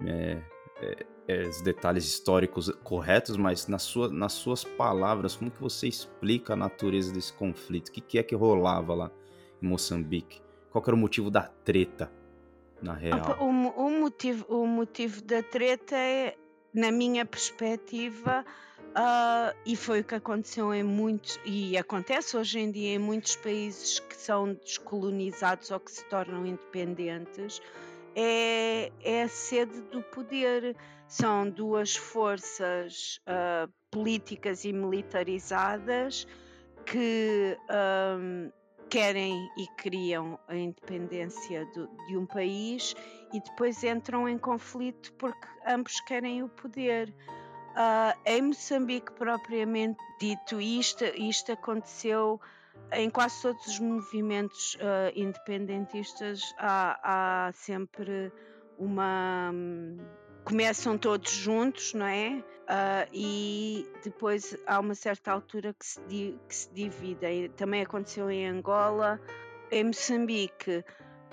é, 0.07 0.39
é, 0.81 1.07
é, 1.29 1.43
os 1.47 1.61
detalhes 1.61 2.05
históricos 2.05 2.71
corretos, 2.83 3.37
mas 3.37 3.67
nas, 3.67 3.83
sua, 3.83 4.09
nas 4.09 4.33
suas 4.33 4.65
palavras, 4.65 5.37
como 5.37 5.51
que 5.51 5.61
você 5.61 5.87
explica 5.87 6.55
a 6.55 6.57
natureza 6.57 7.13
desse 7.13 7.33
conflito? 7.33 7.89
O 7.89 7.93
que, 7.93 8.01
que 8.01 8.19
é 8.19 8.23
que 8.23 8.35
rolava 8.35 8.95
lá 8.95 9.11
em 9.63 9.67
Moçambique? 9.67 10.41
Qual 10.71 10.83
era 10.87 10.95
o 10.95 10.99
motivo 10.99 11.31
da 11.31 11.43
treta, 11.43 12.11
na 12.81 12.95
real? 12.95 13.37
O, 13.41 13.45
o, 13.45 13.91
motivo, 13.91 14.47
o 14.49 14.67
motivo 14.67 15.23
da 15.23 15.43
treta 15.43 15.97
é, 15.97 16.37
na 16.73 16.91
minha 16.91 17.27
perspectiva, 17.27 18.45
uh, 18.91 19.57
e 19.67 19.77
foi 19.77 20.01
o 20.01 20.05
que 20.05 20.15
aconteceu 20.15 20.73
em 20.73 20.83
muitos, 20.83 21.39
e 21.45 21.77
acontece 21.77 22.37
hoje 22.37 22.61
em 22.61 22.71
dia 22.71 22.95
em 22.95 22.99
muitos 22.99 23.37
países 23.37 23.99
que 23.99 24.17
são 24.17 24.55
descolonizados 24.55 25.71
ou 25.71 25.81
que 25.81 25.91
se 25.91 26.05
tornam 26.07 26.47
independentes, 26.47 27.61
é, 28.15 28.93
é 29.03 29.23
a 29.23 29.29
sede 29.29 29.81
do 29.83 30.03
poder. 30.03 30.77
São 31.07 31.49
duas 31.51 31.97
forças 31.97 33.21
uh, 33.27 33.71
políticas 33.91 34.65
e 34.65 34.73
militarizadas 34.73 36.27
que 36.87 37.57
um, 38.19 38.51
querem 38.89 39.49
e 39.57 39.67
criam 39.77 40.39
a 40.49 40.57
independência 40.57 41.65
do, 41.67 41.89
de 42.07 42.17
um 42.17 42.27
país 42.27 42.95
e 43.33 43.41
depois 43.41 43.83
entram 43.85 44.29
em 44.29 44.39
conflito 44.39 45.13
porque 45.15 45.47
ambos 45.67 46.01
querem 46.01 46.43
o 46.43 46.49
poder. 46.49 47.15
Uh, 47.71 48.19
em 48.27 48.43
Moçambique, 48.43 49.13
propriamente 49.13 49.99
dito, 50.19 50.61
isto, 50.61 51.05
isto 51.05 51.53
aconteceu 51.53 52.41
em 52.93 53.09
quase 53.09 53.43
todos 53.43 53.67
os 53.67 53.79
movimentos 53.79 54.75
uh, 54.77 55.13
independentistas 55.15 56.55
há, 56.59 56.99
há, 57.49 57.53
sempre 57.53 58.33
uma. 58.79 59.51
Um, 59.53 59.99
começam 60.45 60.97
todos 60.97 61.31
juntos, 61.31 61.95
não 61.95 62.07
é? 62.07 62.43
Uh, 62.71 63.09
e 63.13 63.89
depois 64.03 64.57
há 64.67 64.81
uma 64.81 64.95
certa 64.95 65.33
altura 65.33 65.75
que 65.75 65.85
se, 65.85 66.01
di, 66.07 66.39
que 66.49 66.55
se 66.55 66.73
dividem. 66.73 67.51
Também 67.51 67.83
aconteceu 67.83 68.31
em 68.31 68.47
Angola, 68.49 69.21
em 69.71 69.85
Moçambique. 69.85 70.85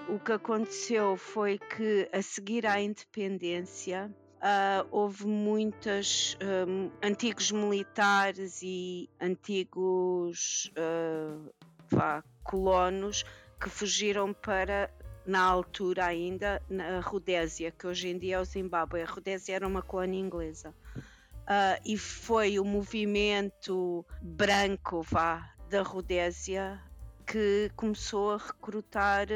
O 0.10 0.20
que 0.20 0.32
aconteceu 0.32 1.18
foi 1.18 1.60
que, 1.60 2.10
a 2.14 2.22
seguir 2.22 2.66
à 2.66 2.80
independência, 2.82 4.14
Uh, 4.38 4.88
houve 4.92 5.26
muitos 5.26 6.38
um, 6.68 6.92
antigos 7.04 7.52
militares 7.52 8.62
e 8.62 9.10
antigos 9.20 10.72
uh, 10.78 11.52
vá, 11.90 12.24
colonos 12.44 13.26
que 13.60 13.68
fugiram 13.68 14.34
para, 14.34 14.92
na 15.26 15.42
altura 15.42 16.06
ainda, 16.06 16.62
na 16.70 17.00
Rodésia, 17.00 17.72
que 17.72 17.88
hoje 17.88 18.10
em 18.10 18.20
dia 18.20 18.36
é 18.36 18.40
o 18.40 18.46
Zimbábue. 18.46 19.02
A 19.02 19.08
Rodésia 19.08 19.56
era 19.56 19.68
uma 19.68 19.82
colónia 19.82 20.20
inglesa. 20.20 20.70
Uh, 20.70 21.82
e 21.84 21.98
foi 21.98 22.60
o 22.60 22.64
movimento 22.64 24.06
branco 24.22 25.02
vá, 25.02 25.52
da 25.68 25.82
Rodésia 25.82 26.80
que 27.26 27.72
começou 27.76 28.34
a 28.34 28.38
recrutar 28.38 29.28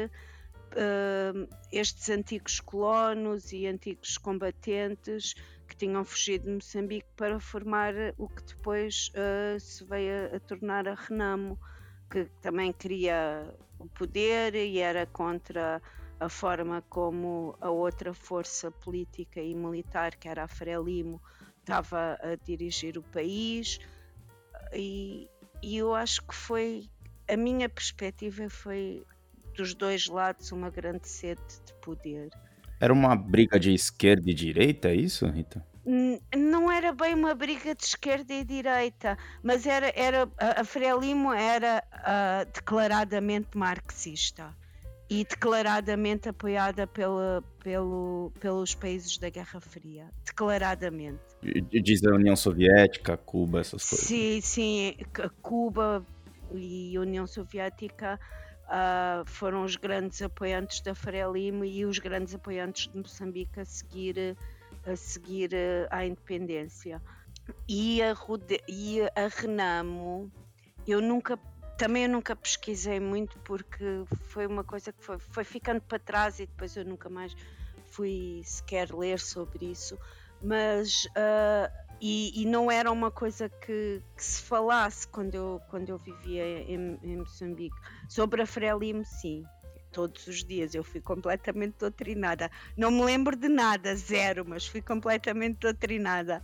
uh, 0.72 1.48
estes 1.70 2.08
antigos 2.10 2.60
colonos 2.60 3.52
e 3.52 3.66
antigos 3.66 4.18
combatentes 4.18 5.34
que 5.66 5.76
tinham 5.76 6.04
fugido 6.04 6.46
de 6.46 6.52
Moçambique 6.52 7.08
para 7.16 7.38
formar 7.40 7.94
o 8.18 8.28
que 8.28 8.42
depois 8.42 9.10
uh, 9.14 9.58
se 9.58 9.84
veio 9.84 10.32
a, 10.32 10.36
a, 10.36 10.40
tornar 10.40 10.86
a 10.88 10.94
Renamo, 10.94 11.58
que 12.10 12.24
também 12.40 12.72
queria 12.72 13.54
o 13.78 13.88
poder 13.88 14.54
e 14.54 14.78
era 14.78 15.06
contra 15.06 15.80
a 16.20 16.28
forma 16.28 16.82
como 16.88 17.56
a 17.60 17.70
outra 17.70 18.14
força 18.14 18.70
política 18.70 19.40
e 19.40 19.54
militar, 19.54 20.14
que 20.16 20.28
era 20.28 20.44
a 20.44 20.48
Frelimo, 20.48 21.20
estava 21.60 22.18
a 22.22 22.36
dirigir 22.44 22.98
o 22.98 23.02
país. 23.02 23.80
E, 24.72 25.28
e 25.62 25.76
eu 25.76 25.94
acho 25.94 26.22
que 26.22 26.34
foi 26.34 26.88
a 27.28 27.36
minha 27.36 27.68
perspectiva 27.68 28.48
foi 28.50 29.04
dos 29.52 29.74
dois 29.74 30.06
lados 30.06 30.52
uma 30.52 30.70
grande 30.70 31.08
sede 31.08 31.40
de 31.66 31.74
poder. 31.80 32.30
Era 32.80 32.92
uma 32.92 33.14
briga 33.14 33.60
de 33.60 33.72
esquerda 33.72 34.30
e 34.30 34.34
direita, 34.34 34.88
é 34.88 34.94
isso, 34.94 35.26
Rita? 35.26 35.64
Não 36.36 36.70
era 36.70 36.92
bem 36.92 37.14
uma 37.14 37.34
briga 37.34 37.74
de 37.74 37.84
esquerda 37.84 38.32
e 38.32 38.44
direita, 38.44 39.18
mas 39.42 39.66
era, 39.66 39.92
era 39.96 40.28
a 40.38 40.64
Frelimo 40.64 41.32
era 41.32 41.82
uh, 41.92 42.52
declaradamente 42.52 43.56
marxista 43.56 44.54
e 45.10 45.24
declaradamente 45.24 46.28
apoiada 46.28 46.86
pela, 46.86 47.44
pelo, 47.62 48.32
pelos 48.40 48.74
países 48.74 49.18
da 49.18 49.28
Guerra 49.28 49.60
Fria. 49.60 50.08
Declaradamente. 50.24 51.20
Diz 51.70 52.02
a 52.04 52.14
União 52.14 52.34
Soviética, 52.36 53.16
Cuba, 53.16 53.60
essas 53.60 53.84
coisas. 53.88 54.06
Sim, 54.06 54.40
sim. 54.40 54.96
Cuba 55.42 56.06
e 56.54 56.96
União 56.98 57.26
Soviética 57.26 58.18
uh, 58.72 59.24
foram 59.26 59.64
os 59.64 59.76
grandes 59.76 60.22
apoiantes 60.22 60.80
da 60.80 60.94
Frelimo 60.94 61.64
e 61.64 61.84
os 61.84 61.98
grandes 61.98 62.34
apoiantes 62.34 62.88
de 62.90 62.96
Moçambique 62.96 63.60
a 63.60 63.64
seguir, 63.64 64.36
a 64.86 64.96
seguir 64.96 65.52
uh, 65.52 65.88
à 65.90 66.06
independência. 66.06 67.00
E 67.68 68.02
a, 68.02 68.12
Rude, 68.12 68.60
e 68.68 69.02
a 69.02 69.28
Renamo, 69.28 70.32
eu 70.86 71.00
nunca 71.00 71.38
também 71.76 72.04
eu 72.04 72.08
nunca 72.08 72.36
pesquisei 72.36 73.00
muito 73.00 73.38
porque 73.40 74.04
foi 74.28 74.46
uma 74.46 74.62
coisa 74.62 74.92
que 74.92 75.02
foi, 75.02 75.18
foi 75.18 75.42
ficando 75.42 75.80
para 75.80 75.98
trás 75.98 76.38
e 76.38 76.46
depois 76.46 76.76
eu 76.76 76.84
nunca 76.84 77.08
mais 77.08 77.34
fui 77.90 78.40
sequer 78.44 78.94
ler 78.94 79.18
sobre 79.18 79.66
isso. 79.66 79.98
Mas 80.40 81.06
uh, 81.06 81.91
e, 82.04 82.42
e, 82.42 82.44
não 82.44 82.68
era 82.68 82.90
uma 82.90 83.12
coisa 83.12 83.48
que, 83.48 84.02
que, 84.16 84.24
se 84.24 84.42
falasse 84.42 85.06
quando 85.06 85.36
eu, 85.36 85.62
quando 85.70 85.88
eu 85.88 85.96
vivia 85.96 86.44
em, 86.44 86.98
em 87.00 87.16
Moçambique. 87.18 87.76
Sobre 88.08 88.42
a 88.42 88.46
Frelimo, 88.46 89.04
sim. 89.04 89.44
Todos 89.92 90.26
os 90.26 90.42
dias 90.42 90.74
eu 90.74 90.82
fui 90.82 91.00
completamente 91.00 91.76
doutrinada. 91.78 92.50
Não 92.76 92.90
me 92.90 93.04
lembro 93.04 93.36
de 93.36 93.48
nada, 93.48 93.94
zero, 93.94 94.44
mas 94.44 94.66
fui 94.66 94.82
completamente 94.82 95.60
doutrinada. 95.60 96.42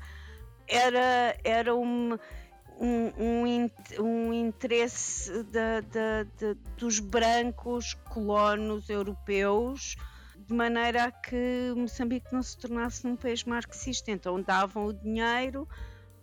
Era, 0.68 1.36
era 1.42 1.74
um, 1.74 2.16
um, 2.78 3.12
um, 3.18 3.70
um 3.98 4.32
interesse 4.32 5.42
de, 5.42 5.82
de, 5.82 6.54
de, 6.54 6.60
dos 6.76 7.00
brancos 7.00 7.94
colonos 7.94 8.88
europeus 8.88 9.96
de 10.48 10.54
maneira 10.54 11.04
a 11.04 11.12
que 11.12 11.74
Moçambique 11.76 12.32
não 12.32 12.42
se 12.42 12.56
tornasse 12.56 13.06
um 13.06 13.14
país 13.14 13.44
marxista. 13.44 14.10
Então 14.10 14.40
davam 14.40 14.86
o 14.86 14.92
dinheiro 14.94 15.68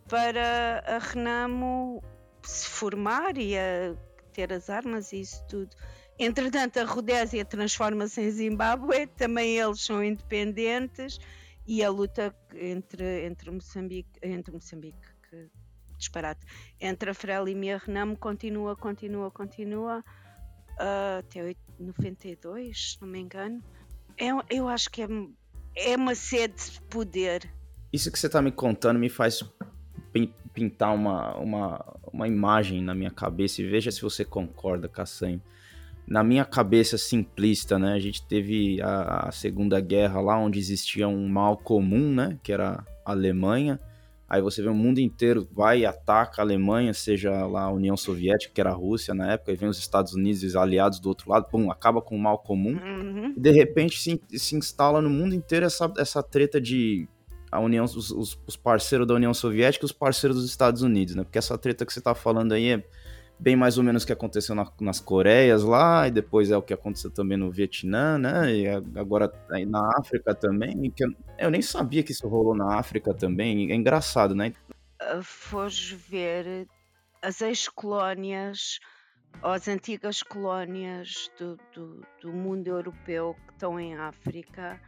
para 0.10 0.84
a 0.86 0.98
Renamo 0.98 2.04
se 2.44 2.68
formar 2.68 3.38
e 3.38 3.56
a 3.56 3.96
ter 4.34 4.52
as 4.52 4.70
armas 4.70 5.14
e 5.14 5.22
isso 5.22 5.46
tudo. 5.48 5.76
Entretanto, 6.18 6.80
a 6.80 6.86
Rodésia 6.86 7.46
transforma-se 7.46 8.22
em 8.22 8.32
Zimbábue, 8.32 9.08
também 9.08 9.60
eles 9.60 9.82
são 9.82 10.04
independentes 10.04 11.20
e 11.68 11.84
a 11.84 11.90
luta 11.90 12.34
entre, 12.54 13.26
entre 13.26 13.52
Moçambique, 13.52 14.20
entre 14.24 14.54
Moçambique, 14.54 15.08
que 15.30 15.50
disparate, 15.98 16.46
entre 16.80 17.10
a 17.10 17.14
Frelimo 17.14 17.66
e 17.66 17.72
a 17.72 17.78
Renamo 17.78 18.18
continua, 18.18 18.76
continua, 18.76 19.30
continua 19.30 20.00
uh, 20.00 21.20
até 21.20 21.56
92, 21.78 22.94
se 22.94 23.02
não 23.02 23.08
me 23.10 23.20
engano. 23.20 23.62
É, 24.18 24.30
eu 24.50 24.68
acho 24.68 24.90
que 24.90 25.02
é, 25.02 25.08
é 25.76 25.96
uma 25.96 26.16
sede 26.16 26.56
de 26.56 26.82
poder. 26.90 27.50
Isso 27.92 28.12
que 28.12 28.20
você 28.20 28.28
está 28.28 28.42
me 28.42 28.52
contando 28.52 29.00
me 29.00 29.10
faz 29.10 29.44
pintar 30.54 30.96
uma, 30.96 31.36
uma, 31.38 31.98
uma 32.12 32.28
imagem 32.28 32.82
na 32.82 32.96
minha 32.96 33.12
cabeça 33.12 33.62
e 33.62 33.68
veja 33.68 33.92
se 33.92 34.02
você 34.02 34.24
concorda, 34.24 34.88
Cassanho. 34.88 35.42
Na 36.08 36.24
minha 36.24 36.46
cabeça 36.46 36.98
simplista, 36.98 37.78
né? 37.80 37.94
A 37.94 38.00
gente 38.00 38.26
teve 38.26 38.82
a, 38.82 39.28
a 39.28 39.32
Segunda 39.32 39.80
Guerra 39.82 40.22
lá 40.22 40.38
onde 40.38 40.60
existia 40.60 41.08
um 41.08 41.28
mal 41.28 41.58
comum, 41.58 42.14
né? 42.14 42.38
Que 42.44 42.54
era 42.54 42.86
a 43.04 43.12
Alemanha 43.12 43.80
Aí 44.28 44.42
você 44.42 44.62
vê 44.62 44.70
o 44.70 44.74
mundo 44.74 45.00
inteiro 45.00 45.48
vai 45.52 45.82
e 45.82 45.86
ataca 45.86 46.42
a 46.42 46.46
Alemanha, 46.46 46.94
seja 46.94 47.46
lá 47.46 47.64
a 47.64 47.72
União 47.72 47.96
Soviética, 47.96 48.54
que 48.54 48.60
era 48.60 48.72
a 48.72 48.74
Rússia 48.74 49.14
na 49.14 49.34
época, 49.34 49.52
e 49.52 49.56
vem 49.56 49.70
os 49.70 49.78
Estados 49.78 50.14
Unidos 50.14 50.42
e 50.42 50.48
os 50.48 50.56
aliados 50.56 51.00
do 51.00 51.10
outro 51.10 51.30
lado, 51.30 51.46
pum, 51.46 51.72
acaba 51.72 52.02
com 52.02 52.16
o 52.16 52.20
mal 52.20 52.40
comum. 52.40 52.74
Uhum. 52.74 53.34
E 53.38 53.40
de 53.40 53.52
repente 53.52 54.00
se, 54.00 54.20
se 54.30 54.56
instala 54.56 55.00
no 55.00 55.10
mundo 55.10 55.36
inteiro 55.36 55.66
essa, 55.66 55.92
essa 55.98 56.24
treta 56.24 56.60
de 56.60 57.08
a 57.52 57.60
União, 57.60 57.86
os, 57.86 58.12
os, 58.12 58.40
os, 58.46 58.56
parceiros 58.58 59.08
da 59.08 59.14
União 59.14 59.34
Soviética 59.34 59.86
e 59.86 59.88
os 59.88 59.92
parceiros 59.92 60.38
dos 60.38 60.50
Estados 60.50 60.82
Unidos, 60.82 61.16
né? 61.16 61.24
Porque 61.24 61.38
essa 61.38 61.58
treta 61.58 61.86
que 61.86 61.94
você 61.94 62.02
tá 62.02 62.14
falando 62.14 62.52
aí 62.52 62.72
é 62.72 62.84
bem 63.40 63.56
mais 63.56 63.78
ou 63.78 63.84
menos 63.84 64.04
o 64.04 64.08
que 64.08 64.14
aconteceu 64.14 64.56
na, 64.56 64.70
nas 64.80 65.00
Coreias 65.00 65.64
lá, 65.64 66.08
e 66.08 66.12
depois 66.12 66.52
é 66.52 66.58
o 66.58 66.62
que 66.62 66.74
aconteceu 66.74 67.12
também 67.12 67.38
no 67.38 67.52
Vietnã, 67.52 68.18
né? 68.18 68.54
E 68.54 68.68
agora 68.98 69.32
aí 69.52 69.66
na 69.66 69.98
África 69.98 70.34
também. 70.34 70.90
Que 70.92 71.06
eu, 71.06 71.10
eu, 71.38 71.52
nem 71.52 71.62
sabia 71.62 72.04
que 72.04 72.12
isso 72.12 72.28
rolou 72.28 72.56
na 72.56 72.78
África 72.78 73.14
também. 73.14 73.72
É 73.72 73.76
engraçado, 73.76 74.34
né? 74.34 74.54
Uh, 75.02 75.68
ver 76.10 76.68
as 77.22 77.42
ex-colónias 77.42 78.80
as 79.44 79.68
antigas 79.68 80.24
colónias 80.24 81.30
do, 81.38 81.58
do, 81.74 82.02
do 82.22 82.32
mundo 82.32 82.68
europeu 82.68 83.36
que 83.46 83.54
estão 83.54 83.80
em 83.80 83.96
África, 83.96 84.80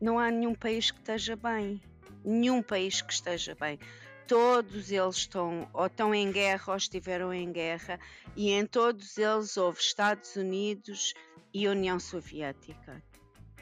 não 0.00 0.18
há 0.18 0.30
nenhum 0.30 0.54
país 0.54 0.90
que 0.90 0.98
esteja 0.98 1.36
bem. 1.36 1.80
Nenhum 2.24 2.62
país 2.62 3.02
que 3.02 3.12
esteja 3.12 3.56
bem 3.58 3.78
todos 4.26 4.90
eles 4.90 5.16
estão 5.16 5.68
ou 5.72 5.86
estão 5.86 6.14
em 6.14 6.30
guerra 6.30 6.72
ou 6.72 6.76
estiveram 6.76 7.32
em 7.32 7.50
guerra, 7.52 7.98
e 8.36 8.50
em 8.50 8.66
todos 8.66 9.18
eles 9.18 9.56
houve 9.56 9.80
Estados 9.80 10.36
Unidos 10.36 11.14
e 11.52 11.68
União 11.68 11.98
Soviética. 11.98 13.02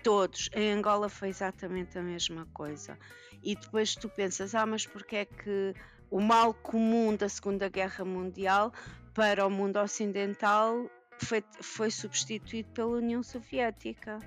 Todos. 0.02 0.50
Em 0.54 0.72
Angola 0.72 1.08
foi 1.08 1.28
exatamente 1.28 1.98
a 1.98 2.02
mesma 2.02 2.46
coisa. 2.52 2.98
E 3.42 3.54
depois 3.54 3.94
tu 3.94 4.08
pensas, 4.08 4.54
ah, 4.54 4.66
mas 4.66 4.86
porque 4.86 5.16
é 5.16 5.24
que 5.24 5.74
o 6.10 6.20
mal 6.20 6.52
comum 6.54 7.14
da 7.14 7.28
Segunda 7.28 7.68
Guerra 7.68 8.04
Mundial 8.04 8.72
para 9.14 9.46
o 9.46 9.50
mundo 9.50 9.78
ocidental 9.78 10.90
foi, 11.18 11.44
foi 11.60 11.90
substituído 11.90 12.70
pela 12.70 12.96
União 12.96 13.22
Soviética? 13.22 14.18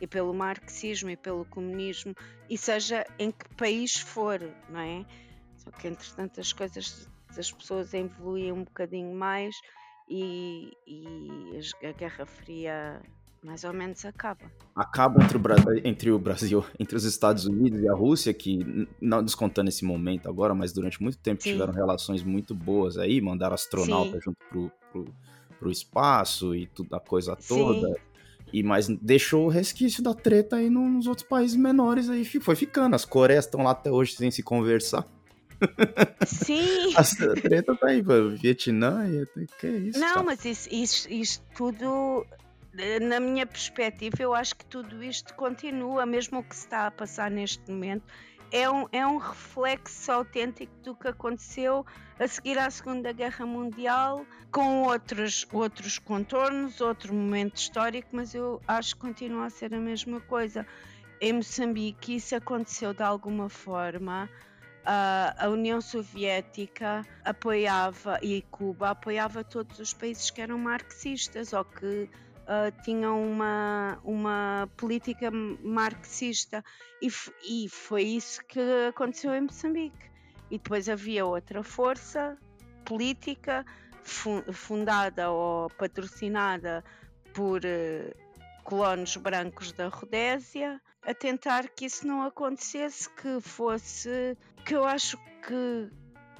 e 0.00 0.06
pelo 0.06 0.34
marxismo 0.34 1.10
e 1.10 1.16
pelo 1.16 1.44
comunismo, 1.46 2.14
e 2.48 2.58
seja 2.58 3.06
em 3.18 3.30
que 3.30 3.48
país 3.56 3.96
for, 3.96 4.40
não 4.68 4.80
é? 4.80 5.04
Só 5.64 5.70
que 5.70 5.88
entretanto 5.88 6.40
as 6.40 6.52
coisas 6.52 7.08
das 7.34 7.50
pessoas 7.50 7.94
evoluem 7.94 8.52
um 8.52 8.64
bocadinho 8.64 9.14
mais 9.14 9.56
e, 10.08 10.72
e 10.86 11.58
a 11.86 11.92
Guerra 11.92 12.26
Fria 12.26 13.02
mais 13.44 13.62
ou 13.62 13.72
menos 13.72 14.04
acaba. 14.04 14.50
Acaba 14.74 15.22
entre 15.22 15.36
o, 15.36 15.42
entre 15.84 16.10
o, 16.10 16.18
Brasil, 16.18 16.64
entre 16.80 16.96
os 16.96 17.04
Estados 17.04 17.44
Unidos 17.44 17.80
e 17.80 17.88
a 17.88 17.92
Rússia, 17.92 18.32
que 18.32 18.88
não 19.00 19.22
descontando 19.22 19.68
esse 19.68 19.84
momento 19.84 20.28
agora, 20.28 20.54
mas 20.54 20.72
durante 20.72 21.02
muito 21.02 21.18
tempo 21.18 21.42
Sim. 21.42 21.52
tiveram 21.52 21.72
relações 21.72 22.22
muito 22.22 22.54
boas 22.54 22.96
aí, 22.96 23.20
mandaram 23.20 23.54
astronauta 23.54 24.12
Sim. 24.14 24.20
junto 24.24 24.38
pro, 24.48 24.72
pro, 24.90 25.14
pro, 25.58 25.70
espaço 25.70 26.54
e 26.54 26.66
tudo 26.66 26.94
a 26.94 27.00
coisa 27.00 27.36
toda. 27.36 27.88
Sim. 27.88 27.94
E 28.52 28.62
mas 28.62 28.88
deixou 28.88 29.46
o 29.46 29.48
resquício 29.48 30.02
da 30.02 30.14
treta 30.14 30.56
aí 30.56 30.70
nos 30.70 31.06
outros 31.06 31.26
países 31.26 31.56
menores 31.56 32.08
aí, 32.08 32.24
foi 32.24 32.56
ficando. 32.56 32.94
As 32.94 33.04
Coreias 33.04 33.44
estão 33.44 33.62
lá 33.62 33.72
até 33.72 33.90
hoje 33.90 34.14
sem 34.14 34.30
se 34.30 34.42
conversar. 34.42 35.04
Sim. 36.26 36.94
A 36.96 37.34
treta 37.40 37.74
tá 37.74 37.88
aí, 37.88 38.02
mano. 38.02 38.36
Vietnã, 38.36 39.06
que 39.58 39.66
é 39.66 39.70
isso? 39.70 39.98
Não, 39.98 40.24
mas 40.24 40.44
isso, 40.44 40.68
isso, 40.72 41.10
isso 41.10 41.42
tudo, 41.56 42.26
na 43.02 43.20
minha 43.20 43.46
perspectiva, 43.46 44.16
eu 44.20 44.34
acho 44.34 44.56
que 44.56 44.64
tudo 44.66 45.02
isto 45.02 45.34
continua, 45.34 46.04
mesmo 46.06 46.40
o 46.40 46.42
que 46.42 46.54
se 46.54 46.64
está 46.64 46.86
a 46.86 46.90
passar 46.90 47.30
neste 47.30 47.70
momento. 47.70 48.04
É 48.52 48.70
um, 48.70 48.86
é 48.92 49.04
um 49.04 49.18
reflexo 49.18 50.12
autêntico 50.12 50.72
do 50.84 50.94
que 50.94 51.08
aconteceu 51.08 51.84
a 52.20 52.28
seguir 52.28 52.56
à 52.58 52.70
Segunda 52.70 53.12
Guerra 53.12 53.44
Mundial, 53.44 54.24
com 54.52 54.84
outros, 54.84 55.44
outros 55.52 55.98
contornos, 55.98 56.80
outro 56.80 57.12
momento 57.12 57.56
histórico, 57.56 58.10
mas 58.12 58.32
eu 58.34 58.60
acho 58.68 58.94
que 58.94 59.00
continua 59.00 59.46
a 59.46 59.50
ser 59.50 59.74
a 59.74 59.80
mesma 59.80 60.20
coisa. 60.20 60.64
Em 61.20 61.32
Moçambique, 61.32 62.16
isso 62.16 62.36
aconteceu 62.36 62.94
de 62.94 63.02
alguma 63.02 63.48
forma 63.48 64.28
a 64.84 65.48
União 65.48 65.80
Soviética 65.80 67.06
apoiava 67.24 68.18
e 68.22 68.42
Cuba 68.50 68.90
apoiava 68.90 69.42
todos 69.42 69.78
os 69.78 69.94
países 69.94 70.30
que 70.30 70.40
eram 70.40 70.58
marxistas 70.58 71.52
ou 71.52 71.64
que 71.64 72.08
uh, 72.44 72.82
tinham 72.82 73.22
uma, 73.22 73.98
uma 74.04 74.68
política 74.76 75.30
marxista 75.30 76.62
e, 77.00 77.08
e 77.48 77.68
foi 77.68 78.02
isso 78.02 78.44
que 78.44 78.60
aconteceu 78.88 79.34
em 79.34 79.42
Moçambique. 79.42 80.10
E 80.50 80.58
depois 80.58 80.88
havia 80.88 81.24
outra 81.24 81.62
força 81.62 82.36
política 82.84 83.64
fundada 84.02 85.30
ou 85.30 85.70
patrocinada 85.70 86.84
por 87.32 87.60
uh, 87.64 88.24
colonos 88.62 89.16
brancos 89.16 89.72
da 89.72 89.88
Rodésia 89.88 90.80
a 91.06 91.14
tentar 91.14 91.68
que 91.68 91.86
isso 91.86 92.06
não 92.06 92.22
acontecesse, 92.22 93.08
que 93.10 93.40
fosse. 93.40 94.36
Que 94.64 94.74
eu 94.74 94.84
acho 94.84 95.16
que, 95.46 95.90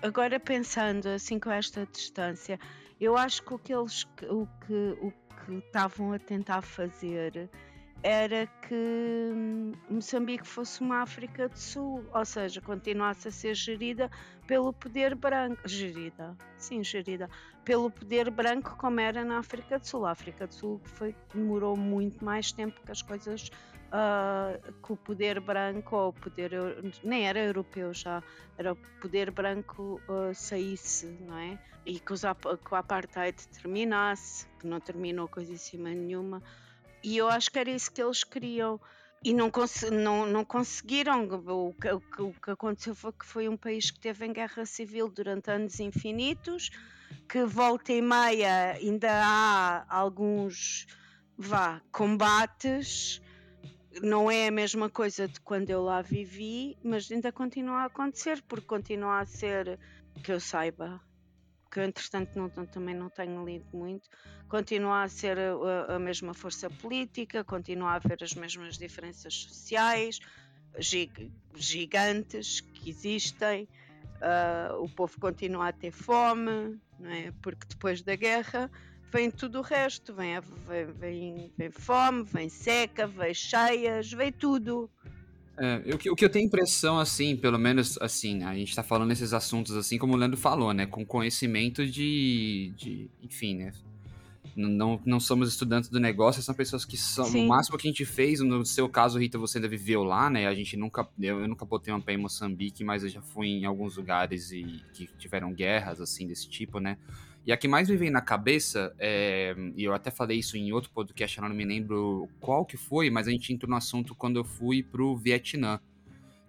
agora 0.02 0.40
pensando 0.40 1.06
assim 1.08 1.38
com 1.38 1.50
esta 1.50 1.86
distância, 1.86 2.58
eu 3.00 3.16
acho 3.16 3.42
que 3.42 3.54
o 3.54 3.58
que 3.58 3.74
eles. 3.74 4.04
o 4.28 4.46
que, 4.66 4.98
o 5.00 5.12
que 5.44 5.54
estavam 5.58 6.12
a 6.12 6.18
tentar 6.18 6.62
fazer 6.62 7.50
era 8.02 8.46
que 8.46 9.32
Moçambique 9.88 10.46
fosse 10.46 10.82
uma 10.82 11.02
África 11.02 11.48
do 11.48 11.58
Sul, 11.58 12.04
ou 12.12 12.24
seja, 12.24 12.60
continuasse 12.60 13.28
a 13.28 13.30
ser 13.30 13.54
gerida 13.54 14.10
pelo 14.46 14.74
poder 14.74 15.14
branco, 15.14 15.66
gerida, 15.66 16.36
sim, 16.58 16.84
gerida 16.84 17.30
pelo 17.64 17.90
poder 17.90 18.30
branco 18.30 18.76
como 18.76 19.00
era 19.00 19.24
na 19.24 19.38
África 19.38 19.78
do 19.78 19.86
Sul. 19.86 20.04
A 20.04 20.10
África 20.10 20.46
do 20.46 20.54
Sul 20.54 20.80
foi, 20.84 21.14
demorou 21.34 21.76
muito 21.76 22.22
mais 22.22 22.52
tempo 22.52 22.78
que 22.84 22.92
as 22.92 23.00
coisas 23.00 23.50
uh, 23.94 24.72
que 24.82 24.92
o 24.92 24.96
poder 24.96 25.40
branco, 25.40 25.96
ou 25.96 26.08
o 26.08 26.12
poder 26.12 26.50
nem 27.02 27.26
era 27.26 27.38
europeu 27.38 27.94
já, 27.94 28.22
era 28.58 28.72
o 28.72 28.76
poder 29.00 29.30
branco 29.30 30.00
uh, 30.08 30.34
saísse, 30.34 31.06
não 31.20 31.38
é? 31.38 31.58
E 31.86 32.00
que, 32.00 32.12
os, 32.12 32.22
que 32.22 32.74
o 32.74 32.76
apartheid 32.76 33.36
terminasse, 33.48 34.46
que 34.58 34.66
não 34.66 34.80
terminou 34.80 35.28
coisíssima 35.28 35.90
nenhuma. 35.90 36.42
E 37.02 37.16
eu 37.16 37.28
acho 37.28 37.50
que 37.50 37.58
era 37.58 37.70
isso 37.70 37.92
que 37.92 38.02
eles 38.02 38.24
queriam 38.24 38.80
e 39.22 39.32
não, 39.32 39.50
não, 39.92 40.26
não 40.26 40.44
conseguiram. 40.44 41.26
O 41.26 41.74
que, 41.74 41.88
o 42.22 42.32
que, 42.32 42.50
aconteceu 42.50 42.94
foi 42.94 43.12
que 43.12 43.26
foi 43.26 43.48
um 43.48 43.56
país 43.56 43.90
que 43.90 44.00
teve 44.00 44.26
em 44.26 44.32
guerra 44.32 44.64
civil 44.64 45.08
durante 45.10 45.50
anos 45.50 45.78
infinitos, 45.78 46.70
que 47.28 47.44
volta 47.44 47.92
e 47.92 48.00
meia 48.00 48.72
ainda 48.72 49.10
há 49.12 49.84
alguns 49.88 50.86
vá, 51.36 51.82
combates 51.92 53.20
não 54.02 54.30
é 54.30 54.48
a 54.48 54.50
mesma 54.50 54.90
coisa 54.90 55.28
de 55.28 55.40
quando 55.40 55.70
eu 55.70 55.82
lá 55.82 56.02
vivi, 56.02 56.76
mas 56.82 57.10
ainda 57.10 57.30
continua 57.32 57.82
a 57.82 57.84
acontecer, 57.86 58.42
porque 58.42 58.66
continua 58.66 59.20
a 59.20 59.26
ser, 59.26 59.78
que 60.22 60.32
eu 60.32 60.40
saiba, 60.40 61.00
que 61.70 61.80
eu 61.80 61.84
entretanto 61.84 62.36
não, 62.36 62.48
também 62.48 62.94
não 62.94 63.08
tenho 63.08 63.44
lido 63.44 63.66
muito, 63.72 64.08
continua 64.48 65.02
a 65.02 65.08
ser 65.08 65.38
a, 65.38 65.94
a, 65.94 65.98
mesma 65.98 66.34
força 66.34 66.68
política, 66.70 67.44
continua 67.44 67.90
a 67.90 67.94
haver 67.94 68.22
as 68.22 68.34
mesmas 68.34 68.78
diferenças 68.78 69.34
sociais 69.34 70.20
gig, 70.78 71.32
gigantes 71.54 72.60
que 72.60 72.90
existem, 72.90 73.68
uh, 74.20 74.82
o 74.82 74.88
povo 74.88 75.18
continua 75.20 75.68
a 75.68 75.72
ter 75.72 75.90
fome, 75.90 76.78
não 76.98 77.10
é? 77.10 77.32
porque 77.42 77.66
depois 77.68 78.02
da 78.02 78.16
guerra 78.16 78.70
vem 79.14 79.30
tudo 79.30 79.60
o 79.60 79.62
resto, 79.62 80.12
vem, 80.12 80.40
vem, 80.66 80.86
vem, 80.98 81.52
vem 81.56 81.70
fome, 81.70 82.24
vem 82.24 82.48
seca, 82.48 83.06
vem 83.06 83.32
cheias, 83.32 84.12
vem 84.12 84.32
tudo. 84.32 84.90
É, 85.56 85.82
eu, 85.86 85.94
o 85.94 86.16
que 86.16 86.24
eu 86.24 86.28
tenho 86.28 86.46
impressão, 86.46 86.98
assim, 86.98 87.36
pelo 87.36 87.56
menos, 87.56 87.96
assim, 88.00 88.42
a 88.42 88.52
gente 88.56 88.74
tá 88.74 88.82
falando 88.82 89.12
esses 89.12 89.32
assuntos, 89.32 89.76
assim, 89.76 89.98
como 89.98 90.14
o 90.14 90.16
Leandro 90.16 90.36
falou, 90.36 90.72
né, 90.72 90.84
com 90.84 91.06
conhecimento 91.06 91.86
de, 91.86 92.72
de 92.76 93.08
enfim, 93.22 93.54
né, 93.54 93.72
não, 94.56 95.00
não 95.06 95.20
somos 95.20 95.48
estudantes 95.48 95.88
do 95.88 96.00
negócio, 96.00 96.42
são 96.42 96.52
pessoas 96.52 96.84
que 96.84 96.96
são, 96.96 97.26
Sim. 97.26 97.44
o 97.44 97.48
máximo 97.48 97.78
que 97.78 97.86
a 97.86 97.90
gente 97.92 98.04
fez, 98.04 98.40
no 98.40 98.66
seu 98.66 98.88
caso, 98.88 99.16
Rita, 99.16 99.38
você 99.38 99.58
ainda 99.58 99.68
viveu 99.68 100.02
lá, 100.02 100.28
né, 100.28 100.48
a 100.48 100.54
gente 100.54 100.76
nunca, 100.76 101.08
eu, 101.20 101.38
eu 101.38 101.46
nunca 101.46 101.64
botei 101.64 101.94
uma 101.94 102.00
pé 102.00 102.14
em 102.14 102.18
Moçambique, 102.18 102.82
mas 102.82 103.04
eu 103.04 103.08
já 103.08 103.22
fui 103.22 103.46
em 103.46 103.64
alguns 103.64 103.96
lugares 103.96 104.50
e 104.50 104.82
que 104.92 105.08
tiveram 105.20 105.52
guerras, 105.52 106.00
assim, 106.00 106.26
desse 106.26 106.48
tipo, 106.48 106.80
né, 106.80 106.98
e 107.46 107.52
a 107.52 107.56
que 107.56 107.68
mais 107.68 107.90
me 107.90 107.96
vem 107.96 108.10
na 108.10 108.22
cabeça, 108.22 108.94
é, 108.98 109.54
e 109.76 109.84
eu 109.84 109.92
até 109.92 110.10
falei 110.10 110.38
isso 110.38 110.56
em 110.56 110.72
outro 110.72 110.90
podcast, 110.90 111.36
eu 111.36 111.46
não 111.46 111.54
me 111.54 111.64
lembro 111.64 112.28
qual 112.40 112.64
que 112.64 112.76
foi, 112.76 113.10
mas 113.10 113.28
a 113.28 113.30
gente 113.30 113.52
entrou 113.52 113.68
no 113.68 113.76
assunto 113.76 114.14
quando 114.14 114.36
eu 114.36 114.44
fui 114.44 114.82
pro 114.82 115.14
Vietnã, 115.16 115.78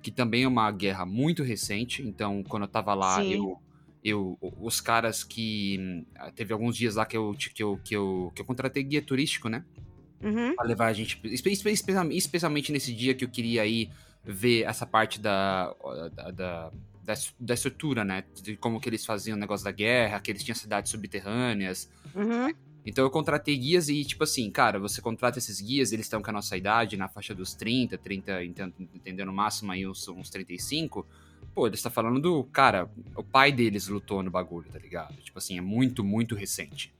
que 0.01 0.09
também 0.09 0.43
é 0.43 0.47
uma 0.47 0.71
guerra 0.71 1.05
muito 1.05 1.43
recente. 1.43 2.01
Então, 2.01 2.43
quando 2.43 2.63
eu 2.63 2.69
tava 2.69 2.93
lá, 2.93 3.25
eu, 3.25 3.59
eu, 4.03 4.37
os 4.61 4.79
caras 4.79 5.23
que. 5.23 6.05
Teve 6.35 6.53
alguns 6.53 6.77
dias 6.77 6.95
lá 6.95 7.05
que 7.05 7.17
eu, 7.17 7.35
que 7.37 7.61
eu, 7.61 7.79
que 7.83 7.95
eu, 7.95 8.31
que 8.33 8.41
eu 8.41 8.45
contratei 8.45 8.83
guia 8.83 9.01
turístico, 9.01 9.49
né? 9.49 9.65
Uhum. 10.21 10.55
Pra 10.55 10.63
levar 10.63 10.85
a 10.85 10.93
gente. 10.93 11.19
Especialmente 12.11 12.71
nesse 12.71 12.93
dia 12.93 13.13
que 13.13 13.25
eu 13.25 13.29
queria 13.29 13.65
ir 13.65 13.89
ver 14.23 14.61
essa 14.63 14.85
parte 14.85 15.19
da, 15.19 15.75
da, 16.13 16.31
da 16.31 16.71
da, 17.05 17.13
da 17.39 17.53
estrutura, 17.53 18.03
né? 18.03 18.23
De 18.41 18.57
como 18.57 18.81
que 18.81 18.89
eles 18.89 19.05
faziam 19.05 19.37
o 19.37 19.39
negócio 19.39 19.63
da 19.63 19.71
guerra, 19.71 20.19
que 20.19 20.31
eles 20.31 20.43
tinham 20.43 20.55
cidades 20.55 20.91
subterrâneas. 20.91 21.89
Uhum. 22.15 22.51
Então 22.83 23.03
eu 23.03 23.09
contratei 23.09 23.55
guias 23.57 23.89
e, 23.89 24.03
tipo 24.03 24.23
assim, 24.23 24.49
cara, 24.51 24.79
você 24.79 25.01
contrata 25.01 25.39
esses 25.39 25.61
guias, 25.61 25.91
eles 25.91 26.05
estão 26.05 26.21
com 26.21 26.29
a 26.29 26.33
nossa 26.33 26.57
idade, 26.57 26.97
na 26.97 27.07
faixa 27.07 27.33
dos 27.33 27.53
30, 27.53 27.97
30, 27.97 28.43
entendendo 28.43 29.27
no 29.27 29.33
máximo 29.33 29.71
aí 29.71 29.87
uns, 29.87 30.07
uns 30.07 30.29
35. 30.29 31.05
pô, 31.53 31.67
ele 31.67 31.75
está 31.75 31.89
falando 31.89 32.19
do. 32.19 32.43
Cara, 32.45 32.89
o 33.15 33.23
pai 33.23 33.51
deles 33.51 33.87
lutou 33.87 34.21
no 34.21 34.31
bagulho, 34.31 34.69
tá 34.71 34.79
ligado? 34.79 35.15
Tipo 35.21 35.37
assim, 35.37 35.57
é 35.57 35.61
muito, 35.61 36.03
muito 36.03 36.35
recente. 36.35 36.93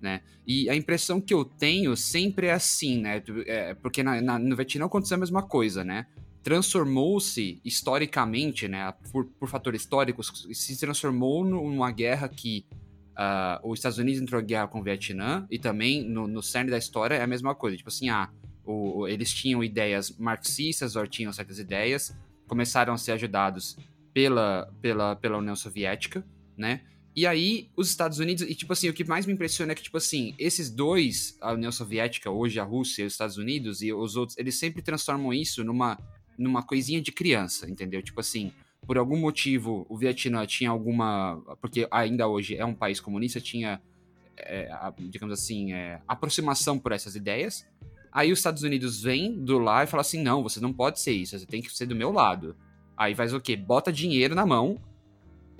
Né? 0.00 0.22
E 0.46 0.70
a 0.70 0.76
impressão 0.76 1.20
que 1.20 1.34
eu 1.34 1.44
tenho 1.44 1.96
sempre 1.96 2.46
é 2.46 2.52
assim, 2.52 3.00
né? 3.00 3.22
É, 3.46 3.74
porque 3.74 4.02
na, 4.02 4.20
na, 4.20 4.38
no 4.38 4.54
Vietnã 4.54 4.86
aconteceu 4.86 5.16
a 5.16 5.18
mesma 5.18 5.42
coisa, 5.42 5.82
né? 5.82 6.06
Transformou-se 6.42 7.60
historicamente, 7.64 8.68
né? 8.68 8.92
Por, 9.12 9.26
por 9.26 9.48
fatores 9.48 9.82
históricos, 9.82 10.46
se 10.52 10.78
transformou 10.78 11.44
numa 11.44 11.90
guerra 11.90 12.28
que 12.28 12.64
uh, 13.18 13.68
os 13.68 13.78
Estados 13.78 13.98
Unidos 13.98 14.20
entrou 14.20 14.40
em 14.40 14.46
guerra 14.46 14.68
com 14.68 14.80
o 14.80 14.82
Vietnã 14.82 15.46
e 15.50 15.58
também 15.58 16.08
no, 16.08 16.28
no 16.28 16.42
cerne 16.42 16.70
da 16.70 16.78
história 16.78 17.16
é 17.16 17.22
a 17.22 17.26
mesma 17.26 17.54
coisa. 17.54 17.76
Tipo 17.76 17.88
assim, 17.88 18.08
ah, 18.08 18.30
o, 18.64 19.06
eles 19.08 19.32
tinham 19.32 19.62
ideias 19.64 20.16
marxistas 20.16 20.94
ou 20.94 21.06
tinham 21.06 21.32
certas 21.32 21.58
ideias, 21.58 22.16
começaram 22.46 22.94
a 22.94 22.98
ser 22.98 23.12
ajudados 23.12 23.76
pela, 24.12 24.72
pela, 24.80 25.16
pela 25.16 25.38
União 25.38 25.56
Soviética, 25.56 26.24
né? 26.56 26.82
E 27.16 27.26
aí, 27.26 27.68
os 27.76 27.88
Estados 27.88 28.20
Unidos, 28.20 28.44
e 28.48 28.54
tipo 28.54 28.72
assim, 28.72 28.88
o 28.88 28.92
que 28.92 29.02
mais 29.02 29.26
me 29.26 29.32
impressiona 29.32 29.72
é 29.72 29.74
que, 29.74 29.82
tipo 29.82 29.96
assim, 29.96 30.34
esses 30.38 30.70
dois, 30.70 31.36
a 31.40 31.52
União 31.52 31.72
Soviética, 31.72 32.30
hoje 32.30 32.60
a 32.60 32.62
Rússia 32.62 33.02
e 33.02 33.06
os 33.06 33.12
Estados 33.14 33.36
Unidos, 33.36 33.82
e 33.82 33.92
os 33.92 34.14
outros, 34.14 34.38
eles 34.38 34.56
sempre 34.56 34.82
transformam 34.82 35.32
isso 35.32 35.64
numa, 35.64 35.98
numa 36.38 36.62
coisinha 36.62 37.00
de 37.00 37.12
criança, 37.12 37.68
entendeu? 37.70 38.02
Tipo 38.02 38.20
assim, 38.20 38.52
por 38.86 38.96
algum 38.96 39.18
motivo, 39.18 39.84
o 39.88 39.96
Vietnã 39.96 40.46
tinha 40.46 40.70
alguma. 40.70 41.42
Porque 41.60 41.86
ainda 41.90 42.28
hoje 42.28 42.56
é 42.56 42.64
um 42.64 42.74
país 42.74 43.00
comunista, 43.00 43.40
tinha, 43.40 43.82
é, 44.36 44.70
digamos 44.98 45.38
assim, 45.38 45.72
é, 45.72 46.00
aproximação 46.06 46.78
por 46.78 46.92
essas 46.92 47.16
ideias. 47.16 47.66
Aí 48.12 48.32
os 48.32 48.38
Estados 48.38 48.62
Unidos 48.62 49.02
vêm 49.02 49.44
do 49.44 49.58
lá 49.58 49.84
e 49.84 49.86
fala 49.86 50.00
assim: 50.00 50.22
não, 50.22 50.42
você 50.42 50.60
não 50.60 50.72
pode 50.72 51.00
ser 51.00 51.12
isso, 51.12 51.38
você 51.38 51.46
tem 51.46 51.60
que 51.60 51.70
ser 51.70 51.86
do 51.86 51.96
meu 51.96 52.12
lado. 52.12 52.56
Aí 52.96 53.14
faz 53.14 53.34
o 53.34 53.40
quê? 53.40 53.56
Bota 53.56 53.92
dinheiro 53.92 54.34
na 54.34 54.46
mão 54.46 54.80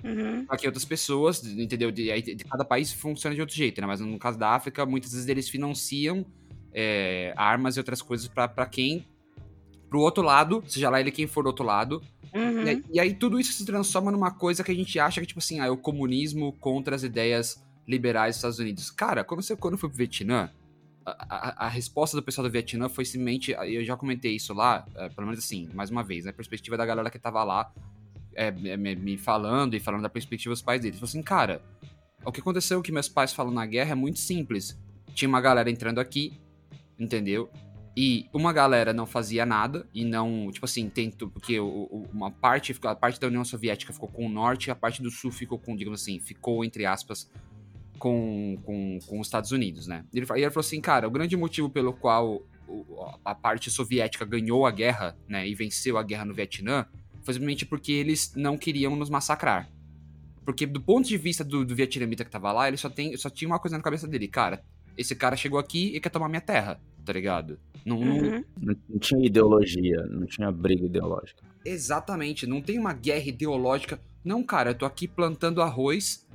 Uhum. 0.03 0.45
Aqui 0.47 0.65
outras 0.65 0.85
pessoas, 0.85 1.43
entendeu? 1.43 1.91
De, 1.91 2.21
de, 2.21 2.35
de, 2.35 2.43
cada 2.45 2.63
país 2.63 2.91
funciona 2.91 3.35
de 3.35 3.41
outro 3.41 3.55
jeito, 3.55 3.81
né? 3.81 3.87
Mas 3.87 3.99
no 3.99 4.17
caso 4.17 4.37
da 4.37 4.49
África, 4.49 4.85
muitas 4.85 5.11
vezes 5.11 5.27
eles 5.27 5.49
financiam 5.49 6.25
é, 6.73 7.33
armas 7.35 7.75
e 7.75 7.79
outras 7.79 8.01
coisas 8.01 8.27
para 8.27 8.65
quem. 8.65 9.05
Pro 9.89 9.99
outro 9.99 10.23
lado, 10.23 10.63
seja 10.67 10.89
lá 10.89 10.99
ele 10.99 11.11
quem 11.11 11.27
for 11.27 11.43
do 11.43 11.47
outro 11.47 11.65
lado. 11.65 12.01
Uhum. 12.33 12.67
E, 12.67 12.83
e, 12.93 12.99
aí 12.99 13.13
tudo 13.13 13.39
isso 13.39 13.53
se 13.53 13.65
transforma 13.65 14.11
numa 14.11 14.31
coisa 14.31 14.63
que 14.63 14.71
a 14.71 14.75
gente 14.75 14.99
acha 14.99 15.19
que, 15.19 15.27
tipo 15.27 15.39
assim, 15.39 15.59
ah, 15.59 15.65
é 15.65 15.69
o 15.69 15.77
comunismo 15.77 16.53
contra 16.53 16.95
as 16.95 17.03
ideias 17.03 17.63
liberais 17.87 18.35
dos 18.35 18.37
Estados 18.37 18.59
Unidos. 18.59 18.91
Cara, 18.91 19.23
quando, 19.23 19.41
você, 19.41 19.55
quando 19.55 19.73
eu 19.73 19.77
fui 19.79 19.89
pro 19.89 19.97
Vietnã, 19.97 20.51
a, 21.05 21.11
a, 21.29 21.65
a, 21.65 21.67
resposta 21.67 22.15
do 22.15 22.21
pessoal 22.21 22.47
do 22.47 22.51
Vietnã 22.51 22.87
foi 22.87 23.03
simplesmente. 23.03 23.51
Eu 23.51 23.83
já 23.83 23.97
comentei 23.97 24.35
isso 24.35 24.53
lá, 24.53 24.85
é, 24.95 25.09
pelo 25.09 25.27
menos 25.27 25.43
assim, 25.43 25.69
mais 25.73 25.89
uma 25.89 26.03
vez, 26.03 26.27
a 26.27 26.33
perspectiva 26.33 26.77
da 26.77 26.85
galera 26.85 27.09
que 27.09 27.17
tava 27.17 27.43
lá 27.43 27.71
é, 28.35 28.47
é, 28.47 28.77
me 28.77 29.17
falando 29.17 29.73
e 29.75 29.79
falando 29.79 30.03
da 30.03 30.09
perspectiva 30.09 30.53
dos 30.53 30.61
pais 30.61 30.81
deles. 30.81 30.99
Falou 30.99 31.09
assim, 31.09 31.23
cara, 31.23 31.61
o 32.23 32.31
que 32.31 32.39
aconteceu 32.39 32.81
que 32.81 32.91
meus 32.91 33.09
pais 33.09 33.33
falam 33.33 33.51
na 33.51 33.65
guerra 33.65 33.91
é 33.91 33.95
muito 33.95 34.19
simples. 34.19 34.77
Tinha 35.13 35.27
uma 35.27 35.41
galera 35.41 35.69
entrando 35.69 35.99
aqui, 35.99 36.33
entendeu? 36.97 37.49
E 37.95 38.27
uma 38.31 38.53
galera 38.53 38.93
não 38.93 39.05
fazia 39.05 39.45
nada 39.45 39.87
e 39.93 40.05
não, 40.05 40.49
tipo 40.51 40.65
assim, 40.65 40.89
tento, 40.89 41.27
porque 41.29 41.59
uma 41.59 42.31
parte, 42.31 42.75
a 42.83 42.95
parte 42.95 43.19
da 43.19 43.27
União 43.27 43.43
Soviética 43.43 43.91
ficou 43.91 44.07
com 44.07 44.25
o 44.25 44.29
norte 44.29 44.71
a 44.71 44.75
parte 44.75 45.01
do 45.01 45.09
sul 45.09 45.31
ficou 45.31 45.59
com, 45.59 45.75
digamos 45.75 46.01
assim, 46.01 46.19
ficou 46.19 46.63
entre 46.63 46.85
aspas 46.85 47.29
com, 47.97 48.57
com, 48.63 48.99
com 49.05 49.19
os 49.19 49.27
Estados 49.27 49.51
Unidos, 49.51 49.85
né? 49.87 50.05
E 50.13 50.19
ele, 50.19 50.27
e 50.35 50.41
ele 50.41 50.49
falou 50.49 50.65
assim, 50.65 50.79
cara, 50.79 51.07
o 51.07 51.11
grande 51.11 51.35
motivo 51.35 51.69
pelo 51.69 51.91
qual 51.91 52.41
a 53.25 53.35
parte 53.35 53.69
soviética 53.69 54.23
ganhou 54.23 54.65
a 54.65 54.71
guerra, 54.71 55.17
né, 55.27 55.47
e 55.47 55.55
venceu 55.55 55.97
a 55.97 56.03
guerra 56.03 56.25
no 56.25 56.33
Vietnã 56.33 56.85
foi 57.23 57.33
simplesmente 57.33 57.65
porque 57.65 57.91
eles 57.91 58.33
não 58.35 58.57
queriam 58.57 58.95
nos 58.95 59.09
massacrar. 59.09 59.69
Porque 60.45 60.65
do 60.65 60.81
ponto 60.81 61.07
de 61.07 61.17
vista 61.17 61.43
do, 61.43 61.63
do 61.63 61.75
vietnamita 61.75 62.25
que 62.25 62.31
tava 62.31 62.51
lá, 62.51 62.67
ele 62.67 62.77
só, 62.77 62.89
tem, 62.89 63.15
só 63.17 63.29
tinha 63.29 63.47
uma 63.47 63.59
coisa 63.59 63.77
na 63.77 63.83
cabeça 63.83 64.07
dele. 64.07 64.27
Cara, 64.27 64.63
esse 64.97 65.15
cara 65.15 65.35
chegou 65.35 65.59
aqui 65.59 65.95
e 65.95 65.99
quer 65.99 66.09
tomar 66.09 66.27
minha 66.27 66.41
terra, 66.41 66.81
tá 67.09 67.13
ligado? 67.13 67.59
Não, 67.83 67.97
uhum. 67.97 68.43
não... 68.61 68.75
não 68.87 68.99
tinha 68.99 69.25
ideologia, 69.25 70.05
não 70.11 70.27
tinha 70.27 70.51
briga 70.51 70.85
ideológica. 70.85 71.41
Exatamente, 71.65 72.45
não 72.45 72.61
tem 72.61 72.77
uma 72.77 72.93
guerra 72.93 73.29
ideológica. 73.29 73.99
Não, 74.23 74.43
cara, 74.43 74.69
eu 74.69 74.75
tô 74.75 74.85
aqui 74.85 75.07
plantando 75.07 75.59
arroz, 75.59 76.27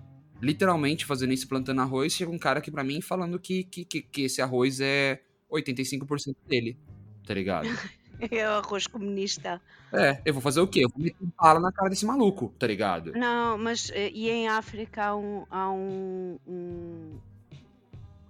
literalmente 0.43 1.07
fazendo 1.07 1.33
isso, 1.33 1.47
plantando 1.47 1.81
arroz. 1.81 2.13
Chega 2.13 2.33
um 2.33 2.39
cara 2.39 2.59
aqui 2.59 2.73
para 2.73 2.83
mim 2.83 3.01
falando 3.01 3.39
que, 3.39 3.63
que, 3.63 3.85
que, 3.85 4.03
que 4.03 4.23
esse 4.23 4.43
arroz 4.43 4.81
é 4.81 5.21
85% 5.49 6.35
dele, 6.49 6.77
tá 7.25 7.33
ligado? 7.33 7.69
É 8.31 8.47
o 8.47 8.53
arroz 8.53 8.87
comunista. 8.87 9.61
É, 9.93 10.23
eu 10.25 10.33
vou 10.33 10.41
fazer 10.41 10.61
o 10.61 10.69
quê? 10.69 10.85
Eu 10.85 10.89
vou 10.89 11.03
meter 11.03 11.17
um 11.21 11.33
bala 11.37 11.59
na 11.59 11.73
cara 11.73 11.91
desse 11.91 12.07
maluco, 12.07 12.55
tá 12.57 12.65
ligado? 12.65 13.11
Não, 13.13 13.59
mas 13.59 13.91
eh, 13.93 14.09
e 14.15 14.31
em 14.31 14.47
África 14.47 15.07
há 15.07 15.17
um, 15.17 15.45
há 15.51 15.73
um, 15.73 16.39
um 16.47 17.19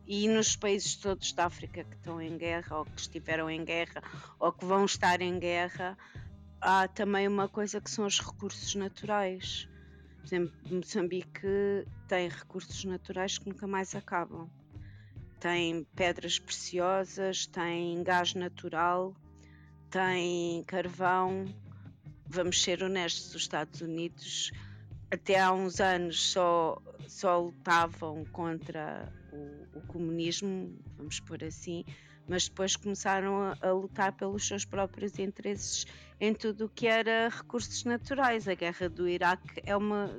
e 0.07 0.29
nos 0.29 0.55
países 0.57 0.97
todos 0.97 1.33
da 1.33 1.47
África 1.47 1.85
que 1.85 1.97
estão 1.97 2.21
em 2.21 2.37
guerra, 2.37 2.79
ou 2.79 2.85
que 2.85 3.01
estiveram 3.01 3.51
em 3.51 3.65
guerra, 3.65 4.03
ou 4.39 4.53
que 4.53 4.65
vão 4.65 4.85
estar 4.85 5.21
em 5.21 5.39
guerra, 5.39 5.97
há 6.61 6.87
também 6.89 7.27
uma 7.27 7.49
coisa 7.49 7.81
que 7.81 7.91
são 7.91 8.07
os 8.07 8.21
recursos 8.21 8.75
naturais. 8.75 9.69
Por 10.19 10.27
exemplo, 10.27 10.55
Moçambique 10.71 11.87
tem 12.09 12.29
recursos 12.29 12.85
naturais 12.85 13.39
que 13.39 13.49
nunca 13.49 13.67
mais 13.67 13.95
acabam. 13.95 14.49
Tem 15.41 15.85
pedras 15.95 16.39
preciosas, 16.39 17.47
tem 17.47 18.03
gás 18.03 18.35
natural, 18.35 19.15
tem 19.91 20.63
carvão. 20.65 21.45
Vamos 22.27 22.63
ser 22.63 22.83
honestos, 22.83 23.35
os 23.35 23.43
Estados 23.43 23.81
Unidos 23.81 24.51
até 25.15 25.41
há 25.41 25.53
uns 25.53 25.81
anos 25.81 26.33
só, 26.33 26.81
só 27.07 27.39
lutavam 27.39 28.25
contra 28.33 29.13
o, 29.35 29.79
o 29.79 29.81
comunismo, 29.89 30.79
vamos 30.97 31.21
pôr 31.21 31.45
assim, 31.45 31.85
mas 32.27 32.49
depois 32.49 32.75
começaram 32.77 33.43
a, 33.43 33.57
a, 33.61 33.73
lutar 33.73 34.13
pelos 34.13 34.47
seus 34.47 34.65
próprios 34.65 35.19
interesses 35.19 35.85
em 36.21 36.33
tudo 36.33 36.67
o 36.67 36.69
que 36.69 36.87
era 36.87 37.29
recursos 37.29 37.85
naturais. 37.85 38.49
A 38.49 38.55
guerra 38.55 38.89
do 38.89 39.09
Iraque 39.09 39.61
é 39.65 39.77
uma 39.77 40.11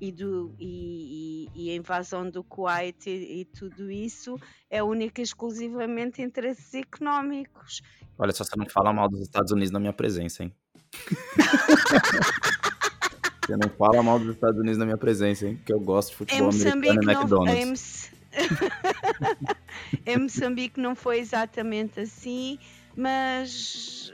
e, 0.00 0.10
do, 0.12 0.54
e, 0.58 1.48
e, 1.54 1.66
e 1.66 1.70
a 1.70 1.76
invasão 1.76 2.28
do 2.28 2.42
Kuwait 2.44 3.08
e, 3.08 3.40
e, 3.40 3.44
tudo 3.46 3.90
isso 3.90 4.38
é 4.68 4.82
única 4.82 5.20
e 5.20 5.24
exclusivamente 5.24 6.20
interesses 6.20 6.74
económicos. 6.74 7.80
Olha 8.18 8.32
só, 8.32 8.44
você 8.44 8.56
não 8.56 8.66
fala 8.66 8.92
mal 8.92 9.08
dos 9.08 9.22
Estados 9.22 9.52
Unidos 9.52 9.70
na 9.70 9.80
minha 9.80 9.92
presença, 9.92 10.42
hein? 10.42 10.52
você 13.44 13.56
não 13.56 13.68
fala 13.70 14.02
mal 14.02 14.18
dos 14.18 14.34
Estados 14.34 14.58
Unidos 14.58 14.78
na 14.78 14.84
minha 14.84 14.98
presença, 14.98 15.46
hein? 15.46 15.60
Que 15.64 15.72
eu 15.72 15.80
gosto 15.80 16.10
de 16.10 16.16
futebol 16.16 16.50
americano 16.50 17.02
e 17.02 17.12
McDonald's. 17.12 18.13
Em... 20.06 20.18
Moçambique 20.18 20.80
não 20.80 20.94
foi 20.94 21.18
exatamente 21.18 22.00
assim, 22.00 22.58
mas 22.96 24.12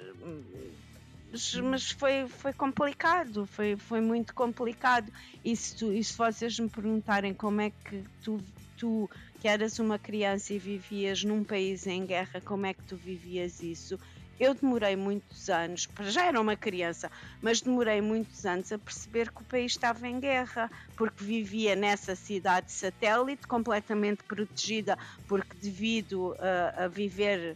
mas 1.62 1.93
foi, 1.93 2.27
foi 2.29 2.53
complicado, 2.53 3.47
foi, 3.47 3.77
foi 3.77 4.01
muito 4.01 4.35
complicado. 4.35 5.12
E 5.45 5.55
se, 5.55 5.77
tu, 5.77 5.93
e 5.93 6.03
se 6.03 6.16
vocês 6.16 6.59
me 6.59 6.68
perguntarem 6.68 7.33
como 7.33 7.61
é 7.61 7.71
que 7.71 8.03
tu, 8.23 8.41
tu 8.77 9.09
que 9.41 9.47
eras 9.47 9.79
uma 9.79 9.99
criança 9.99 10.53
e 10.53 10.59
vivias 10.59 11.23
num 11.23 11.45
país 11.45 11.87
em 11.87 12.05
guerra, 12.05 12.41
como 12.41 12.66
é 12.66 12.75
que 12.75 12.83
tu 12.83 12.97
vivias 12.97 13.62
isso? 13.62 13.99
Eu 14.41 14.55
demorei 14.55 14.97
muitos 14.97 15.51
anos, 15.51 15.86
já 16.05 16.24
era 16.24 16.41
uma 16.41 16.57
criança, 16.57 17.12
mas 17.43 17.61
demorei 17.61 18.01
muitos 18.01 18.47
anos 18.47 18.72
a 18.72 18.78
perceber 18.78 19.30
que 19.30 19.43
o 19.43 19.45
país 19.45 19.72
estava 19.72 20.09
em 20.09 20.18
guerra, 20.18 20.70
porque 20.97 21.22
vivia 21.22 21.76
nessa 21.76 22.16
cidade 22.16 22.72
satélite, 22.72 23.47
completamente 23.47 24.24
protegida, 24.24 24.97
porque 25.28 25.55
devido 25.61 26.34
a, 26.38 26.84
a 26.84 26.88
viver 26.88 27.55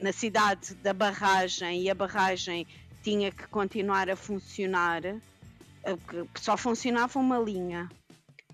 na 0.00 0.10
cidade 0.10 0.74
da 0.76 0.94
barragem 0.94 1.82
e 1.82 1.90
a 1.90 1.94
barragem 1.94 2.66
tinha 3.02 3.30
que 3.30 3.46
continuar 3.48 4.08
a 4.08 4.16
funcionar, 4.16 5.02
só 6.34 6.56
funcionava 6.56 7.18
uma 7.18 7.38
linha 7.38 7.90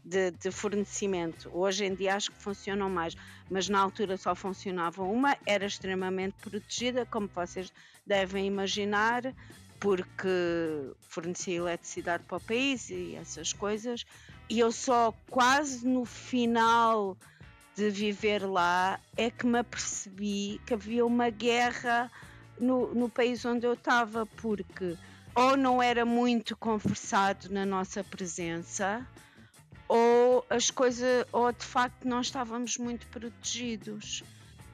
de, 0.07 0.31
de, 0.31 0.53
fornecimento. 0.53 1.51
Hoje 1.53 1.85
em 1.85 1.95
dia 1.95 2.15
acho 2.15 2.31
que 2.31 2.41
funcionam 2.41 2.89
mais, 2.89 3.17
mas 3.51 3.69
na 3.69 3.81
altura 3.81 4.17
só 4.17 4.37
funcionava 4.37 5.03
uma, 5.03 5.37
era 5.45 5.67
extremamente 5.67 6.35
protegida, 6.41 7.05
como 7.05 7.29
vocês 7.35 7.73
devem 8.07 8.47
imaginar, 8.47 9.35
porque 9.81 10.29
fornecia 11.09 11.57
eletricidade 11.57 12.23
para 12.23 12.37
o 12.37 12.41
país 12.41 12.89
e 12.89 13.17
essas 13.17 13.53
coisas. 13.53 14.05
E 14.49 14.61
eu 14.61 14.71
só 14.71 15.13
quase 15.29 15.85
no 15.85 16.05
final 16.05 17.17
de 17.75 17.91
viver 17.91 18.47
lá 18.47 19.01
é 19.17 19.29
que 19.29 19.45
me 19.45 19.59
apercebi 19.59 20.61
que 20.65 20.73
havia 20.73 21.05
uma 21.05 21.31
guerra 21.31 22.11
no, 22.61 22.95
no 22.95 23.09
país 23.09 23.45
onde 23.45 23.67
eu 23.67 23.75
estava, 23.75 24.25
porque 24.25 24.97
ou 25.35 25.57
não 25.57 25.83
era 25.83 26.07
muito 26.07 26.57
conversado 26.57 27.53
na 27.53 27.67
nossa 27.67 28.03
presença, 28.03 29.07
ou 29.89 30.45
as 30.51 30.70
coisas, 30.70 31.26
ou 31.32 31.53
de 31.53 31.64
facto 31.64 32.05
não 32.05 32.20
estávamos 32.20 32.76
muito 32.78 33.07
protegidos. 33.09 34.22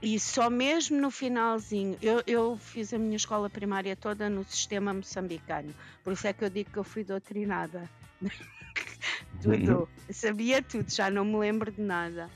E 0.01 0.19
só 0.19 0.51
mesmo 0.51 1.01
no 1.01 1.13
finalzinho, 1.13 1.97
eu, 2.03 2.23
eu 2.27 2.57
fiz 2.57 2.93
a 2.93 2.99
minha 2.99 3.17
escola 3.17 3.49
primária 3.49 3.95
toda 3.95 4.29
no 4.29 4.43
sistema 4.43 4.93
moçambicano, 4.93 5.73
por 6.03 6.13
isso 6.13 6.27
é 6.27 6.33
que 6.33 6.45
eu 6.45 6.51
digo 6.51 6.71
que 6.71 6.79
eu 6.79 6.85
fui 6.85 7.05
doutrinada. 7.05 7.89
tudo, 9.41 9.79
uhum. 9.79 10.13
sabia 10.13 10.61
tudo, 10.61 10.91
já 10.91 11.09
não 11.09 11.25
me 11.25 11.39
lembro 11.39 11.71
de 11.71 11.81
nada. 11.81 12.29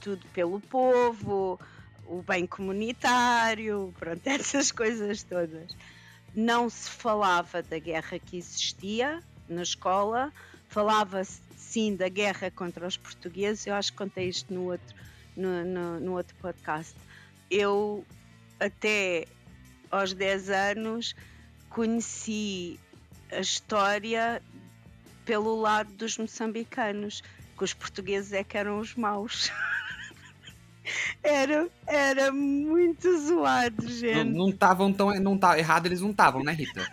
Tudo 0.00 0.26
pelo 0.32 0.60
povo, 0.60 1.60
o 2.06 2.22
bem 2.22 2.44
comunitário, 2.44 3.94
pronto, 3.98 4.20
essas 4.26 4.72
coisas 4.72 5.22
todas. 5.22 5.76
Não 6.34 6.68
se 6.68 6.90
falava 6.90 7.62
da 7.62 7.78
guerra 7.78 8.18
que 8.18 8.38
existia 8.38 9.22
na 9.48 9.62
escola, 9.62 10.32
falava-se 10.68 11.40
sim 11.72 11.96
da 11.96 12.08
guerra 12.08 12.50
contra 12.50 12.86
os 12.86 12.96
portugueses, 12.96 13.66
eu 13.66 13.74
acho 13.74 13.92
que 13.92 13.98
contei 13.98 14.28
isto 14.28 14.52
no 14.52 14.70
outro, 14.70 14.94
no, 15.36 15.64
no, 15.64 16.00
no 16.00 16.12
outro 16.12 16.34
podcast 16.36 16.94
eu 17.52 18.04
até 18.58 19.26
aos 19.90 20.14
10 20.14 20.48
anos 20.48 21.14
conheci 21.68 22.80
a 23.30 23.40
história 23.40 24.42
pelo 25.26 25.60
lado 25.60 25.92
dos 25.92 26.16
moçambicanos, 26.16 27.22
que 27.56 27.64
os 27.64 27.74
portugueses 27.74 28.32
é 28.32 28.42
que 28.42 28.56
eram 28.56 28.78
os 28.78 28.94
maus. 28.94 29.52
era, 31.22 31.68
era 31.86 32.32
muito 32.32 33.20
zoado, 33.20 33.86
gente. 33.86 34.30
Não 34.30 34.48
estavam 34.48 34.92
tão. 34.92 35.14
Não 35.20 35.36
tá, 35.36 35.58
errado, 35.58 35.86
eles 35.86 36.00
não 36.00 36.10
estavam, 36.10 36.42
né, 36.42 36.52
Rita? 36.52 36.88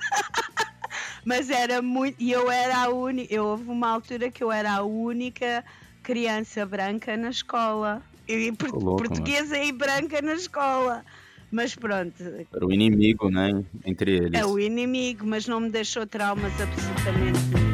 Mas 1.26 1.50
era 1.50 1.82
muito. 1.82 2.16
E 2.20 2.32
eu 2.32 2.50
era 2.50 2.84
a 2.84 2.90
única. 2.90 3.34
Eu 3.34 3.46
houve 3.46 3.70
uma 3.70 3.90
altura 3.90 4.32
que 4.32 4.44
eu 4.44 4.52
era 4.52 4.74
a 4.74 4.84
única 4.84 5.64
criança 6.04 6.66
branca 6.66 7.16
na 7.18 7.30
escola. 7.30 8.02
E 8.28 8.52
louco, 8.72 8.98
portuguesa 8.98 9.56
mano. 9.56 9.70
e 9.70 9.72
branca 9.72 10.22
na 10.22 10.34
escola. 10.34 11.04
Mas 11.52 11.76
pronto. 11.76 12.24
Era 12.54 12.66
o 12.66 12.72
inimigo, 12.72 13.30
né? 13.30 13.64
Entre 13.84 14.18
eles. 14.18 14.40
É 14.40 14.46
o 14.46 14.60
inimigo, 14.60 15.26
mas 15.26 15.48
não 15.48 15.60
me 15.60 15.70
deixou 15.70 16.06
traumas 16.06 16.54
absolutamente 16.62 17.40
nenhum. 17.56 17.69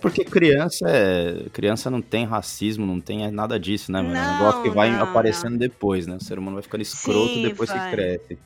Porque 0.00 0.24
criança 0.24 0.88
é... 0.88 1.48
criança 1.52 1.90
não 1.90 2.00
tem 2.00 2.24
racismo, 2.24 2.86
não 2.86 3.00
tem 3.00 3.30
nada 3.30 3.58
disso, 3.58 3.92
né, 3.92 4.00
mano? 4.00 4.14
Não, 4.14 4.20
é 4.20 4.28
um 4.28 4.32
negócio 4.32 4.62
que 4.62 4.70
vai 4.70 4.90
não, 4.90 5.02
aparecendo 5.02 5.52
não. 5.52 5.58
depois, 5.58 6.06
né? 6.06 6.16
O 6.16 6.24
ser 6.24 6.38
humano 6.38 6.56
vai 6.56 6.62
ficando 6.62 6.82
escroto 6.82 7.34
Sim, 7.34 7.42
depois 7.42 7.70
vai. 7.70 7.90
que 7.90 7.96
cresce. 7.96 8.38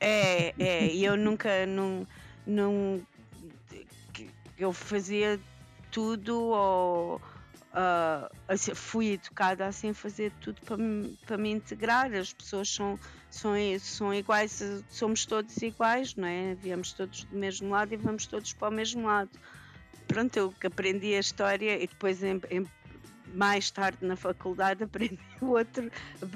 É, 0.00 0.54
é, 0.58 0.86
e 0.92 1.04
eu 1.04 1.16
nunca 1.16 1.66
não, 1.66 2.06
não 2.46 3.00
eu 4.58 4.72
fazia 4.72 5.40
tudo 5.90 6.38
ou 6.38 7.16
uh, 7.16 8.30
assim, 8.48 8.74
fui 8.74 9.12
educada 9.12 9.66
assim 9.66 9.92
fazer 9.92 10.32
tudo 10.40 10.60
para 10.62 10.76
me, 10.76 11.18
para 11.26 11.36
me 11.36 11.50
integrar. 11.50 12.12
As 12.14 12.32
pessoas 12.32 12.68
são, 12.68 12.98
são, 13.30 13.52
são 13.78 14.14
iguais, 14.14 14.62
somos 14.88 15.26
todos 15.26 15.56
iguais, 15.58 16.14
não 16.14 16.26
é? 16.26 16.54
Viemos 16.54 16.92
todos 16.92 17.24
do 17.24 17.36
mesmo 17.36 17.70
lado 17.70 17.92
e 17.92 17.96
vamos 17.96 18.26
todos 18.26 18.52
para 18.52 18.68
o 18.68 18.72
mesmo 18.72 19.06
lado. 19.06 19.30
Pronto, 20.06 20.36
eu 20.36 20.54
aprendi 20.64 21.14
a 21.14 21.20
história 21.20 21.82
e 21.82 21.86
depois 21.86 22.22
em, 22.22 22.40
em, 22.50 22.66
mais 23.34 23.70
tarde 23.70 23.98
na 24.02 24.16
faculdade 24.16 24.82
aprendi 24.84 25.18
o 25.40 25.50
outro, 25.50 25.90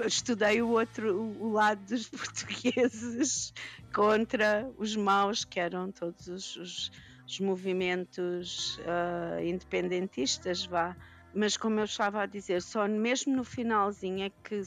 estudei 0.07 0.61
o 0.61 0.71
outro 0.71 1.17
o 1.39 1.53
lado 1.53 1.81
dos 1.85 2.09
portugueses 2.11 3.53
contra 3.95 4.71
os 4.77 4.97
maus 4.97 5.45
que 5.45 5.61
eram 5.61 5.91
todos 5.93 6.27
os, 6.27 6.57
os 6.57 6.91
os 7.31 7.39
movimentos 7.39 8.79
uh, 8.79 9.41
independentistas, 9.45 10.67
vá. 10.67 10.97
Mas 11.33 11.57
como 11.57 11.79
eu 11.79 11.85
estava 11.85 12.23
a 12.23 12.27
dizer, 12.27 12.61
só 12.61 12.89
mesmo 12.89 13.37
no 13.37 13.45
finalzinho 13.45 14.25
é 14.25 14.31
que, 14.31 14.61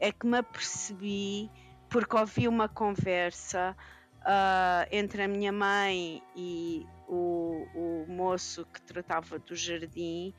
é 0.00 0.10
que 0.10 0.26
me 0.26 0.38
apercebi, 0.38 1.50
porque 1.90 2.16
ouvi 2.16 2.48
uma 2.48 2.70
conversa 2.70 3.76
uh, 4.20 4.88
entre 4.90 5.22
a 5.22 5.28
minha 5.28 5.52
mãe 5.52 6.22
e 6.34 6.86
o, 7.14 8.04
o 8.04 8.12
moço 8.12 8.66
que 8.66 8.82
tratava 8.82 9.38
do 9.38 9.54
jardim, 9.54 10.34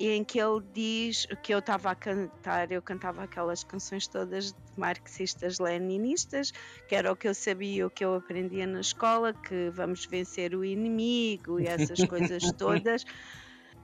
em 0.00 0.24
que 0.24 0.40
ele 0.40 0.62
diz 0.72 1.26
que 1.42 1.54
eu 1.54 1.58
estava 1.58 1.90
a 1.90 1.94
cantar, 1.94 2.72
eu 2.72 2.82
cantava 2.82 3.22
aquelas 3.24 3.62
canções 3.62 4.06
todas 4.06 4.54
marxistas 4.76 5.58
leninistas, 5.58 6.52
que 6.88 6.94
era 6.94 7.12
o 7.12 7.16
que 7.16 7.28
eu 7.28 7.34
sabia, 7.34 7.86
o 7.86 7.90
que 7.90 8.04
eu 8.04 8.14
aprendia 8.14 8.66
na 8.66 8.80
escola, 8.80 9.32
que 9.32 9.70
vamos 9.70 10.06
vencer 10.06 10.54
o 10.54 10.64
inimigo 10.64 11.60
e 11.60 11.66
essas 11.66 12.04
coisas 12.06 12.42
todas. 12.58 13.04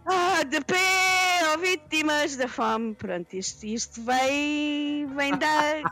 Ah, 0.06 0.42
de 0.42 0.60
pé, 0.62 1.54
oh, 1.54 1.58
vítimas 1.58 2.36
da 2.36 2.48
fome. 2.48 2.94
Pronto, 2.94 3.34
isto, 3.34 3.66
isto 3.66 4.02
vem, 4.02 5.06
vem 5.14 5.36
dar. 5.36 5.82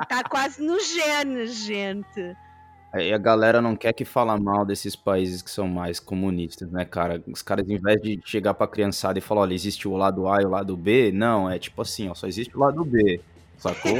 Está 0.00 0.24
quase 0.24 0.62
nos 0.62 0.92
genes, 0.94 1.54
gente. 1.54 2.36
E 3.02 3.12
a 3.12 3.18
galera 3.18 3.60
não 3.60 3.74
quer 3.76 3.92
que 3.92 4.04
fala 4.04 4.38
mal 4.38 4.64
desses 4.64 4.94
países 4.94 5.42
que 5.42 5.50
são 5.50 5.66
mais 5.66 5.98
comunistas, 5.98 6.70
né, 6.70 6.84
cara? 6.84 7.22
Os 7.26 7.42
caras, 7.42 7.68
em 7.68 7.78
vez 7.78 8.00
de 8.00 8.20
chegar 8.24 8.54
pra 8.54 8.66
criançada 8.66 9.18
e 9.18 9.22
falar, 9.22 9.42
olha, 9.42 9.54
existe 9.54 9.88
o 9.88 9.96
lado 9.96 10.28
A 10.28 10.40
e 10.42 10.44
o 10.44 10.50
lado 10.50 10.76
B, 10.76 11.10
não, 11.12 11.50
é 11.50 11.58
tipo 11.58 11.82
assim, 11.82 12.08
ó, 12.08 12.14
só 12.14 12.26
existe 12.26 12.56
o 12.56 12.60
lado 12.60 12.84
B, 12.84 13.20
sacou? 13.58 13.96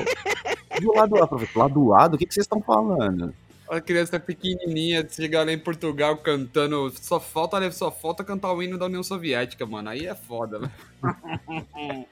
e 0.80 0.86
o 0.86 0.94
lado 0.94 1.16
A, 1.22 1.26
professor? 1.26 1.56
O 1.56 1.62
lado 1.62 1.94
A, 1.94 2.08
do 2.08 2.18
que, 2.18 2.26
que 2.26 2.34
vocês 2.34 2.44
estão 2.44 2.60
falando? 2.60 3.34
A 3.68 3.80
criança 3.80 4.20
pequenininha, 4.20 5.06
chegar 5.08 5.44
lá 5.44 5.52
em 5.52 5.58
Portugal 5.58 6.16
cantando, 6.18 6.92
só 7.00 7.18
falta, 7.18 7.70
só 7.72 7.90
falta 7.90 8.22
cantar 8.22 8.52
o 8.52 8.62
hino 8.62 8.78
da 8.78 8.86
União 8.86 9.02
Soviética, 9.02 9.66
mano, 9.66 9.88
aí 9.88 10.06
é 10.06 10.14
foda, 10.14 10.60
né? 10.60 10.70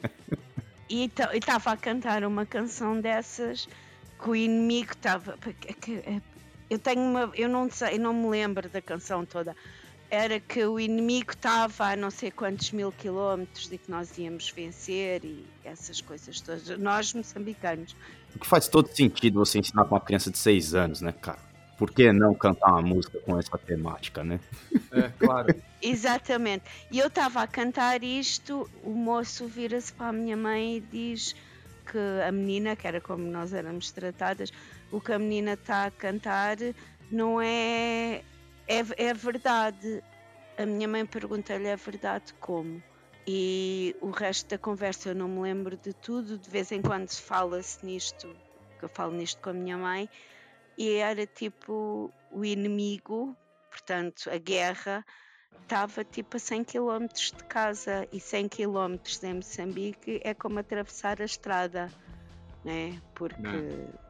e 0.91 1.11
estava 1.33 1.71
a 1.71 1.77
cantar 1.77 2.25
uma 2.25 2.45
canção 2.45 3.01
dessas 3.01 3.69
que 4.21 4.31
o 4.31 4.35
inimigo 4.35 4.93
estava. 4.93 5.39
Eu 6.69 6.79
tenho 6.79 7.01
uma. 7.01 7.31
Eu 7.35 7.49
não 7.49 7.71
sei, 7.71 7.95
eu 7.95 8.01
não 8.01 8.15
me 8.15 8.29
lembro 8.29 8.69
da 8.69 8.81
canção 8.81 9.25
toda. 9.25 9.55
Era 10.11 10.39
que 10.39 10.65
o 10.65 10.79
inimigo 10.79 11.33
estava 11.33 11.87
a 11.87 11.97
não 11.97 12.11
sei 12.11 12.31
quantos 12.31 12.71
mil 12.71 12.93
quilómetros 12.93 13.71
e 13.73 13.79
que 13.79 13.91
nós 13.91 14.17
íamos 14.17 14.51
vencer 14.51 15.25
e 15.25 15.45
essas 15.65 16.01
coisas 16.01 16.41
todas. 16.41 16.69
Nós, 16.79 17.13
moçambicanos. 17.13 17.97
O 18.35 18.39
que 18.39 18.47
faz 18.47 18.69
todo 18.69 18.89
sentido 18.89 19.45
você 19.45 19.59
ensinar 19.59 19.85
com 19.85 19.95
uma 19.95 20.01
criança 20.01 20.31
de 20.31 20.39
6 20.39 20.75
anos, 20.75 21.01
né, 21.01 21.13
cara? 21.13 21.39
Por 21.77 21.91
que 21.91 22.13
não 22.13 22.35
cantar 22.35 22.71
uma 22.73 22.83
música 22.83 23.19
com 23.21 23.39
essa 23.39 23.59
temática, 23.59 24.23
né? 24.23 24.39
É, 24.93 25.09
claro. 25.19 25.55
Exatamente. 25.83 26.65
E 26.91 26.99
eu 26.99 27.09
estava 27.09 27.43
a 27.43 27.47
cantar 27.47 28.05
isto, 28.05 28.71
o 28.83 28.91
moço 28.91 29.47
vira-se 29.49 29.93
para 29.93 30.09
a 30.09 30.13
minha 30.13 30.37
mãe 30.37 30.77
e 30.77 30.81
diz 30.81 31.35
que 31.91 31.99
a 32.27 32.31
menina, 32.31 32.77
que 32.77 32.87
era 32.87 33.01
como 33.01 33.25
nós 33.25 33.53
éramos 33.53 33.91
tratadas, 33.91 34.53
o 34.95 35.01
que 35.01 35.13
a 35.13 35.19
menina 35.19 35.55
está 35.55 35.87
a 35.87 35.91
cantar 35.91 36.57
não 37.11 37.41
é, 37.41 38.23
é. 38.69 38.85
É 38.97 39.13
verdade. 39.13 40.03
A 40.57 40.65
minha 40.65 40.87
mãe 40.87 41.05
pergunta-lhe 41.05 41.69
a 41.69 41.77
verdade 41.77 42.33
como. 42.35 42.81
E 43.27 43.97
o 44.01 44.11
resto 44.11 44.51
da 44.51 44.59
conversa 44.59 45.09
eu 45.09 45.15
não 45.15 45.29
me 45.29 45.41
lembro 45.41 45.77
de 45.77 45.93
tudo. 45.93 46.39
De 46.39 46.49
vez 46.49 46.71
em 46.71 46.81
quando 46.81 47.11
fala-se 47.11 47.85
nisto, 47.85 48.37
que 48.79 48.85
eu 48.85 48.89
falo 48.89 49.13
nisto 49.13 49.41
com 49.43 49.51
a 49.51 49.53
minha 49.53 49.77
mãe, 49.77 50.09
e 50.79 50.93
era 50.93 51.27
tipo 51.27 52.13
o 52.31 52.45
inimigo, 52.45 53.37
portanto, 53.71 54.31
a 54.31 54.39
guerra, 54.39 55.05
estava 55.63 56.05
tipo 56.05 56.37
a 56.37 56.41
100 56.41 56.65
km 56.65 57.07
de 57.09 57.45
casa 57.45 58.07
e 58.13 58.21
100 58.21 58.49
km 58.49 58.97
em 59.25 59.35
Moçambique 59.35 60.21
é 60.23 60.35
como 60.35 60.61
atravessar 60.61 61.21
a 61.21 61.25
estrada, 61.25 61.91
né? 62.65 63.01
Porque 63.15 63.41
não 63.41 64.04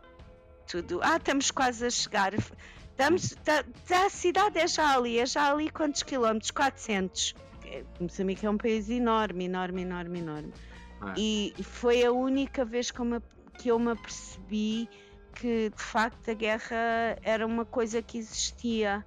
tudo. 0.66 1.00
Ah, 1.02 1.16
estamos 1.16 1.50
quase 1.50 1.86
a 1.86 1.90
chegar. 1.90 2.32
Estamos, 2.34 3.30
tá, 3.44 3.64
tá, 3.86 4.06
a 4.06 4.10
cidade 4.10 4.58
é 4.58 4.66
já 4.66 4.96
ali, 4.96 5.18
é 5.18 5.26
já 5.26 5.50
ali 5.50 5.70
quantos 5.70 6.02
quilómetros? 6.02 6.50
400. 6.50 7.34
É, 7.64 7.82
Moçambique 8.00 8.46
é 8.46 8.50
um 8.50 8.56
país 8.56 8.88
enorme, 8.88 9.46
enorme, 9.46 9.82
enorme, 9.82 10.18
enorme. 10.20 10.52
Ah. 11.00 11.14
E 11.16 11.52
foi 11.62 12.04
a 12.04 12.12
única 12.12 12.64
vez 12.64 12.90
que 12.90 13.00
eu, 13.00 13.04
me, 13.04 13.20
que 13.58 13.68
eu 13.68 13.78
me 13.78 13.92
apercebi 13.92 14.88
que 15.34 15.70
de 15.70 15.82
facto 15.82 16.30
a 16.30 16.34
guerra 16.34 17.18
era 17.22 17.44
uma 17.44 17.64
coisa 17.64 18.00
que 18.00 18.18
existia. 18.18 19.04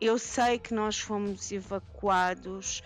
Eu 0.00 0.18
sei 0.18 0.58
que 0.58 0.74
nós 0.74 0.98
fomos 0.98 1.52
evacuados 1.52 2.82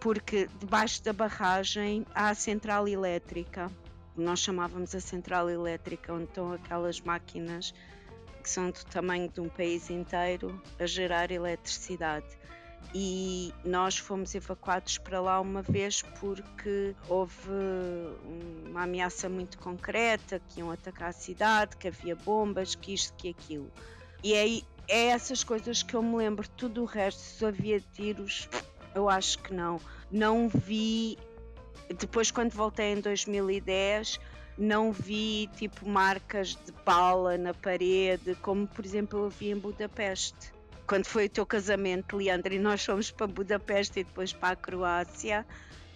porque 0.00 0.48
debaixo 0.58 1.02
da 1.02 1.12
barragem 1.12 2.06
há 2.14 2.30
a 2.30 2.34
central 2.34 2.88
elétrica 2.88 3.70
nós 4.16 4.40
chamávamos 4.40 4.94
a 4.94 5.00
central 5.00 5.48
elétrica, 5.50 6.12
onde 6.12 6.24
estão 6.24 6.52
aquelas 6.52 7.00
máquinas 7.00 7.74
que 8.42 8.50
são 8.50 8.70
do 8.70 8.84
tamanho 8.86 9.28
de 9.28 9.40
um 9.40 9.48
país 9.48 9.90
inteiro 9.90 10.60
a 10.78 10.86
gerar 10.86 11.30
eletricidade. 11.30 12.26
E 12.94 13.52
nós 13.64 13.98
fomos 13.98 14.34
evacuados 14.34 14.98
para 14.98 15.20
lá 15.20 15.40
uma 15.40 15.62
vez 15.62 16.02
porque 16.20 16.94
houve 17.08 17.50
uma 18.64 18.84
ameaça 18.84 19.28
muito 19.28 19.58
concreta, 19.58 20.40
que 20.48 20.60
iam 20.60 20.70
atacar 20.70 21.08
a 21.08 21.12
cidade, 21.12 21.76
que 21.76 21.88
havia 21.88 22.14
bombas, 22.14 22.74
que 22.74 22.94
isto, 22.94 23.12
que 23.14 23.28
aquilo. 23.28 23.70
E 24.22 24.34
aí 24.34 24.64
é 24.88 25.06
essas 25.06 25.42
coisas 25.42 25.82
que 25.82 25.94
eu 25.94 26.02
me 26.02 26.16
lembro, 26.16 26.48
tudo 26.48 26.82
o 26.82 26.84
resto, 26.84 27.20
se 27.20 27.44
havia 27.44 27.80
tiros, 27.80 28.48
eu 28.94 29.08
acho 29.08 29.40
que 29.40 29.52
não. 29.52 29.80
Não 30.10 30.48
vi. 30.48 31.18
Depois, 31.88 32.30
quando 32.30 32.50
voltei 32.52 32.92
em 32.92 33.00
2010, 33.00 34.18
não 34.58 34.90
vi 34.90 35.48
tipo 35.56 35.88
marcas 35.88 36.56
de 36.56 36.72
bala 36.84 37.36
na 37.36 37.52
parede, 37.52 38.34
como 38.36 38.66
por 38.66 38.84
exemplo 38.84 39.24
eu 39.24 39.30
vi 39.30 39.50
em 39.50 39.58
Budapeste. 39.58 40.52
Quando 40.86 41.06
foi 41.06 41.26
o 41.26 41.28
teu 41.28 41.44
casamento, 41.44 42.16
Leandro, 42.16 42.54
e 42.54 42.58
nós 42.58 42.84
fomos 42.84 43.10
para 43.10 43.26
Budapeste 43.26 44.00
e 44.00 44.04
depois 44.04 44.32
para 44.32 44.50
a 44.50 44.56
Croácia, 44.56 45.44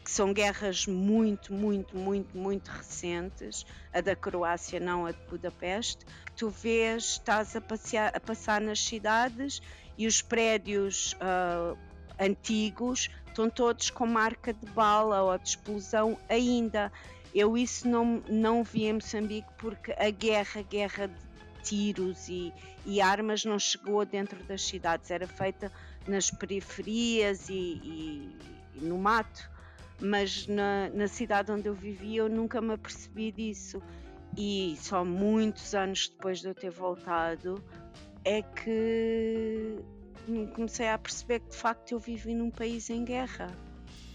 que 0.05 0.11
são 0.11 0.33
guerras 0.33 0.87
muito, 0.87 1.53
muito, 1.53 1.97
muito, 1.97 2.37
muito 2.37 2.69
recentes. 2.69 3.65
A 3.93 4.01
da 4.01 4.17
Croácia, 4.17 4.81
não 4.81 5.07
a 5.07 5.13
de 5.13 5.23
Budapeste. 5.29 6.05
Tu 6.37 6.49
vês, 6.51 7.05
estás 7.05 7.55
a, 7.55 7.61
passear, 7.61 8.11
a 8.15 8.21
passar 8.21 8.61
nas 8.61 8.81
cidades 8.81 9.63
e 9.97 10.07
os 10.07 10.21
prédios 10.21 11.13
uh, 11.15 11.79
antigos 12.19 13.09
estão 13.41 13.49
todos 13.49 13.89
com 13.91 14.07
marca 14.07 14.53
de 14.53 14.67
bala 14.73 15.23
ou 15.23 15.39
de 15.39 15.49
explosão 15.49 16.19
ainda. 16.29 16.93
Eu 17.35 17.57
isso 17.57 17.89
não, 17.89 18.23
não 18.29 18.63
vi 18.63 18.85
em 18.85 18.95
Moçambique 18.95 19.49
porque 19.57 19.93
a 19.93 20.11
guerra, 20.11 20.61
a 20.61 20.63
guerra 20.63 21.07
de 21.09 21.63
tiros 21.63 22.29
e, 22.29 22.53
e 22.85 23.01
armas 23.01 23.45
não 23.45 23.59
chegou 23.59 24.05
dentro 24.05 24.43
das 24.45 24.63
cidades, 24.63 25.11
era 25.11 25.27
feita 25.27 25.73
nas 26.07 26.31
periferias 26.31 27.49
e, 27.49 27.53
e, 27.53 28.37
e 28.75 28.85
no 28.85 28.99
mato. 28.99 29.49
Mas 30.03 30.47
na, 30.47 30.89
na 30.91 31.09
cidade 31.09 31.53
onde 31.53 31.69
eu 31.69 31.75
vivia 31.75 32.21
eu 32.21 32.29
nunca 32.29 32.61
me 32.61 32.75
apercebi 32.75 33.33
disso. 33.33 33.83
E 34.37 34.77
só 34.79 35.05
muitos 35.05 35.75
anos 35.75 36.09
depois 36.09 36.41
de 36.41 36.49
eu 36.49 36.55
ter 36.55 36.71
voltado 36.71 37.63
é 38.25 38.43
que 38.43 39.77
comecei 40.55 40.89
a 40.89 40.99
perceber 40.99 41.41
que 41.41 41.51
de 41.51 41.57
facto 41.57 41.93
eu 41.93 41.99
vivi 41.99 42.35
num 42.35 42.51
país 42.51 42.91
em 42.91 43.05
guerra. 43.05 43.51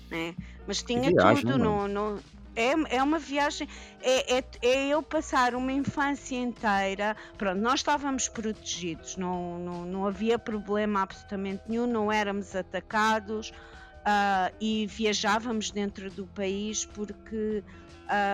Né? 0.09 0.35
Mas 0.67 0.83
tinha 0.83 1.09
viagem, 1.09 1.43
tudo, 1.43 1.57
não, 1.57 1.87
não, 1.87 2.19
é, 2.55 2.95
é 2.95 3.03
uma 3.03 3.19
viagem, 3.19 3.67
é, 4.01 4.37
é, 4.37 4.43
é, 4.61 4.87
eu 4.87 5.03
passar 5.03 5.55
uma 5.55 5.71
infância 5.71 6.37
inteira. 6.37 7.15
Pronto, 7.37 7.59
nós 7.59 7.81
estávamos 7.81 8.29
protegidos, 8.29 9.17
não, 9.17 9.59
não, 9.59 9.85
não 9.85 10.07
havia 10.07 10.39
problema 10.39 11.01
absolutamente 11.01 11.63
nenhum, 11.67 11.85
não 11.85 12.11
éramos 12.11 12.55
atacados 12.55 13.49
uh, 13.49 14.55
e 14.61 14.87
viajávamos 14.87 15.71
dentro 15.71 16.09
do 16.09 16.25
país 16.27 16.85
porque 16.85 17.63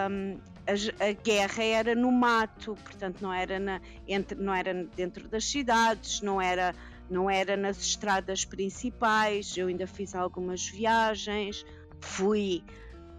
um, 0.10 0.38
a, 0.68 1.06
a, 1.06 1.14
guerra 1.14 1.64
era 1.64 1.96
no 1.96 2.12
mato, 2.12 2.78
portanto 2.84 3.22
não 3.22 3.34
era, 3.34 3.60
na, 3.60 3.82
entre, 4.08 4.38
não 4.38 4.54
era 4.54 4.74
dentro 4.96 5.28
das 5.28 5.46
cidades, 5.46 6.22
não 6.22 6.42
era, 6.42 6.76
não 7.12 7.30
era 7.30 7.58
nas 7.58 7.80
estradas 7.82 8.46
principais. 8.46 9.56
Eu 9.58 9.68
ainda 9.68 9.86
fiz 9.86 10.16
algumas 10.16 10.66
viagens, 10.68 11.66
fui 12.00 12.64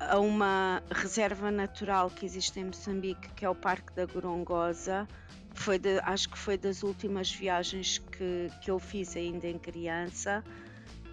a 0.01 0.19
uma 0.19 0.83
reserva 0.91 1.51
natural 1.51 2.11
que 2.11 2.25
existe 2.25 2.59
em 2.59 2.65
Moçambique, 2.65 3.29
que 3.35 3.45
é 3.45 3.49
o 3.49 3.55
Parque 3.55 3.93
da 3.93 4.07
Gorongosa. 4.07 5.07
Foi 5.55 5.79
de, 5.79 5.99
acho 6.01 6.31
que 6.31 6.39
foi 6.39 6.57
das 6.57 6.83
últimas 6.83 7.31
viagens 7.31 7.99
que, 7.99 8.51
que 8.63 8.71
eu 8.71 8.79
fiz 8.79 9.15
ainda 9.15 9.47
em 9.47 9.59
criança. 9.59 10.43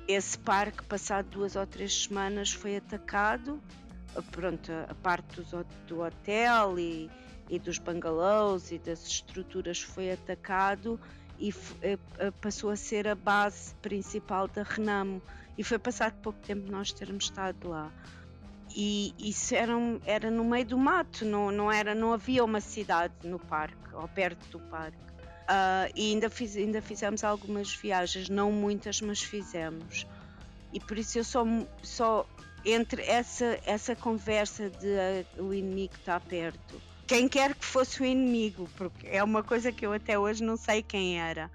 Esse 0.08 0.40
parque, 0.40 0.82
passado 0.86 1.30
duas 1.30 1.56
ou 1.56 1.68
três 1.68 2.04
semanas, 2.04 2.52
foi 2.52 2.78
atacado. 2.78 3.62
Pronto, 4.32 4.72
a 4.72 4.96
parte 4.96 5.42
do, 5.42 5.66
do 5.86 6.02
hotel 6.02 6.80
e, 6.80 7.12
e 7.50 7.60
dos 7.60 7.78
bungalows 7.78 8.72
e 8.72 8.80
das 8.80 9.06
estruturas 9.06 9.82
foi 9.82 10.12
atacado 10.12 11.00
e 11.40 11.54
eh, 11.82 11.98
eh, 12.18 12.32
passou 12.42 12.70
a 12.70 12.76
ser 12.76 13.08
a 13.08 13.16
base 13.16 13.74
principal 13.76 14.48
da 14.48 14.64
Renamo. 14.64 15.22
E 15.58 15.64
foi 15.64 15.80
passado 15.80 16.14
pouco 16.22 16.40
tempo 16.40 16.72
nós 16.72 16.92
termos 16.92 17.26
estado 17.26 17.70
lá 17.70 17.92
e 18.76 19.14
isso 19.18 19.56
era, 19.56 19.74
era 20.06 20.32
no 20.32 20.44
meio 20.44 20.66
do 20.66 20.78
mato, 20.78 21.26
não, 21.26 21.52
não, 21.52 21.72
era, 21.72 21.96
não 21.96 22.14
havia 22.14 22.44
uma 22.44 22.62
cidade 22.62 23.14
no 23.24 23.40
parque, 23.40 23.94
ou 23.94 24.08
perto 24.08 24.48
do 24.50 24.60
parque. 24.68 24.98
Uh, 24.98 25.92
e 25.96 26.12
ainda, 26.12 26.30
fiz, 26.30 26.56
ainda 26.56 26.82
fizemos 26.82 27.24
algumas 27.24 27.74
viagens, 27.74 28.30
não 28.30 28.52
muitas, 28.52 29.02
mas 29.02 29.22
fizemos. 29.22 30.06
E 30.72 30.80
por 30.80 30.98
isso 31.00 31.18
eu 31.18 31.24
só, 31.24 31.44
só 31.82 32.28
entre 32.64 33.02
essa, 33.02 33.60
essa 33.66 33.96
conversa 33.96 34.70
de 34.70 34.88
uh, 35.40 35.44
o 35.44 35.54
inimigo 35.54 35.96
está 35.96 36.20
perto, 36.20 36.80
quem 37.10 37.28
quer 37.28 37.56
que 37.56 37.66
fosse 37.66 38.04
o 38.04 38.06
inimigo, 38.06 38.70
porque 38.78 39.08
é 39.08 39.24
uma 39.24 39.42
coisa 39.42 39.72
que 39.72 39.84
eu 39.84 39.92
até 39.92 40.18
hoje 40.20 40.44
não 40.44 40.56
sei 40.56 40.84
quem 40.84 41.20
era. 41.20 41.50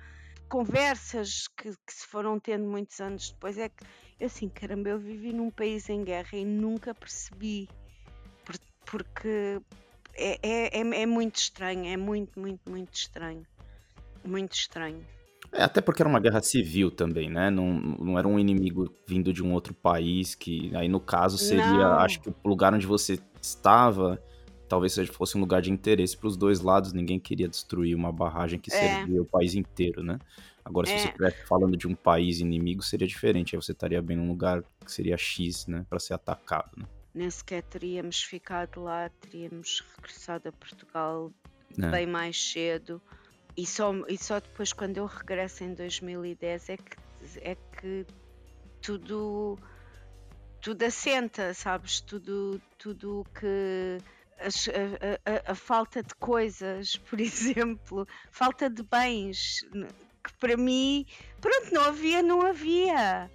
Conversas 0.49 1.47
que, 1.57 1.71
que 1.71 1.93
se 1.93 2.05
foram 2.09 2.41
tendo 2.41 2.65
muitos 2.65 3.01
anos 3.01 3.31
depois 3.31 3.57
é 3.57 3.69
que 3.69 3.85
eu 4.19 4.27
assim, 4.27 4.49
caramba, 4.49 4.89
eu 4.89 4.99
vivi 4.99 5.33
num 5.33 5.51
país 5.51 5.89
em 5.89 6.03
guerra 6.03 6.37
e 6.37 6.45
nunca 6.45 6.93
percebi. 6.93 7.69
Porque 8.85 9.61
é, 10.15 10.39
é, 10.43 10.81
é, 10.81 11.03
é 11.03 11.07
muito 11.07 11.37
estranho, 11.37 11.87
é 11.87 11.97
muito, 11.97 12.39
muito, 12.39 12.69
muito 12.69 12.93
estranho. 12.93 13.47
Muito 14.25 14.55
estranho. 14.55 15.07
É, 15.53 15.63
até 15.63 15.81
porque 15.81 16.03
era 16.03 16.09
uma 16.09 16.21
guerra 16.21 16.43
civil 16.43 16.91
também, 16.91 17.31
né? 17.31 17.49
Não, 17.49 17.73
não 17.75 18.19
era 18.19 18.27
um 18.27 18.41
inimigo 18.41 18.93
vindo 19.07 19.33
de 19.33 19.41
um 19.41 19.53
outro 19.53 19.73
país, 19.73 20.35
que 20.35 20.75
aí 20.75 20.89
no 20.89 20.99
caso 20.99 21.39
seria, 21.39 21.65
não. 21.65 21.99
acho 22.01 22.21
que 22.21 22.29
o 22.29 22.49
lugar 22.49 22.75
onde 22.75 22.87
você 22.87 23.21
estava 23.41 24.21
talvez 24.75 24.97
fosse 25.11 25.37
um 25.37 25.41
lugar 25.41 25.63
de 25.63 25.71
interesse 25.71 26.17
para 26.17 26.27
os 26.27 26.37
dois 26.37 26.61
lados, 26.61 26.93
ninguém 26.93 27.21
queria 27.21 27.47
destruir 27.49 27.95
uma 27.95 28.11
barragem 28.11 28.59
que 28.59 28.73
é. 28.75 28.77
servia 28.77 29.23
o 29.23 29.25
país 29.25 29.55
inteiro, 29.55 30.03
né? 30.03 30.19
Agora, 30.65 30.89
se 30.89 30.95
é. 30.95 30.99
você 30.99 31.07
estivesse 31.09 31.47
falando 31.47 31.77
de 31.77 31.87
um 31.87 31.95
país 31.95 32.41
inimigo, 32.41 32.83
seria 32.83 33.07
diferente. 33.07 33.55
Aí 33.55 33.63
você 33.63 33.71
estaria 33.71 34.03
bem 34.03 34.17
num 34.17 34.27
lugar 34.27 34.65
que 34.85 34.91
seria 34.91 35.17
X, 35.17 35.69
né? 35.69 35.87
Para 35.89 36.01
ser 36.01 36.15
atacado, 36.15 36.73
né? 36.77 36.87
Nem 37.15 37.31
sequer 37.31 37.63
teríamos 37.63 38.21
ficado 38.21 38.83
lá, 38.83 39.09
teríamos 39.21 39.85
regressado 39.95 40.49
a 40.49 40.53
Portugal 40.53 41.31
é. 41.79 41.89
bem 41.89 42.07
mais 42.07 42.37
cedo. 42.51 43.01
E 43.57 43.65
só, 43.65 43.95
e 44.09 44.19
só 44.19 44.41
depois, 44.41 44.73
quando 44.73 44.97
eu 44.97 45.07
regresso 45.07 45.63
em 45.63 45.73
2010, 45.73 46.69
é 46.71 46.77
que, 46.77 46.97
é 47.37 47.55
que 47.55 48.07
tudo, 48.83 49.57
tudo 50.61 50.83
assenta, 50.83 51.55
sabes? 51.55 52.01
Tudo, 52.01 52.61
tudo 52.77 53.25
que. 53.39 53.99
A, 54.39 55.49
a, 55.49 55.53
a, 55.53 55.55
falta 55.55 56.03
de 56.03 56.15
coisas, 56.17 56.97
por 57.09 57.21
exemplo, 57.21 58.07
falta 58.31 58.69
de 58.69 58.83
bens 58.83 59.65
que 60.25 60.33
para 60.41 60.57
mim, 60.57 61.05
pronto, 61.41 61.73
não 61.73 61.85
havia, 61.85 62.23
não 62.23 62.41
havia. 62.41 63.31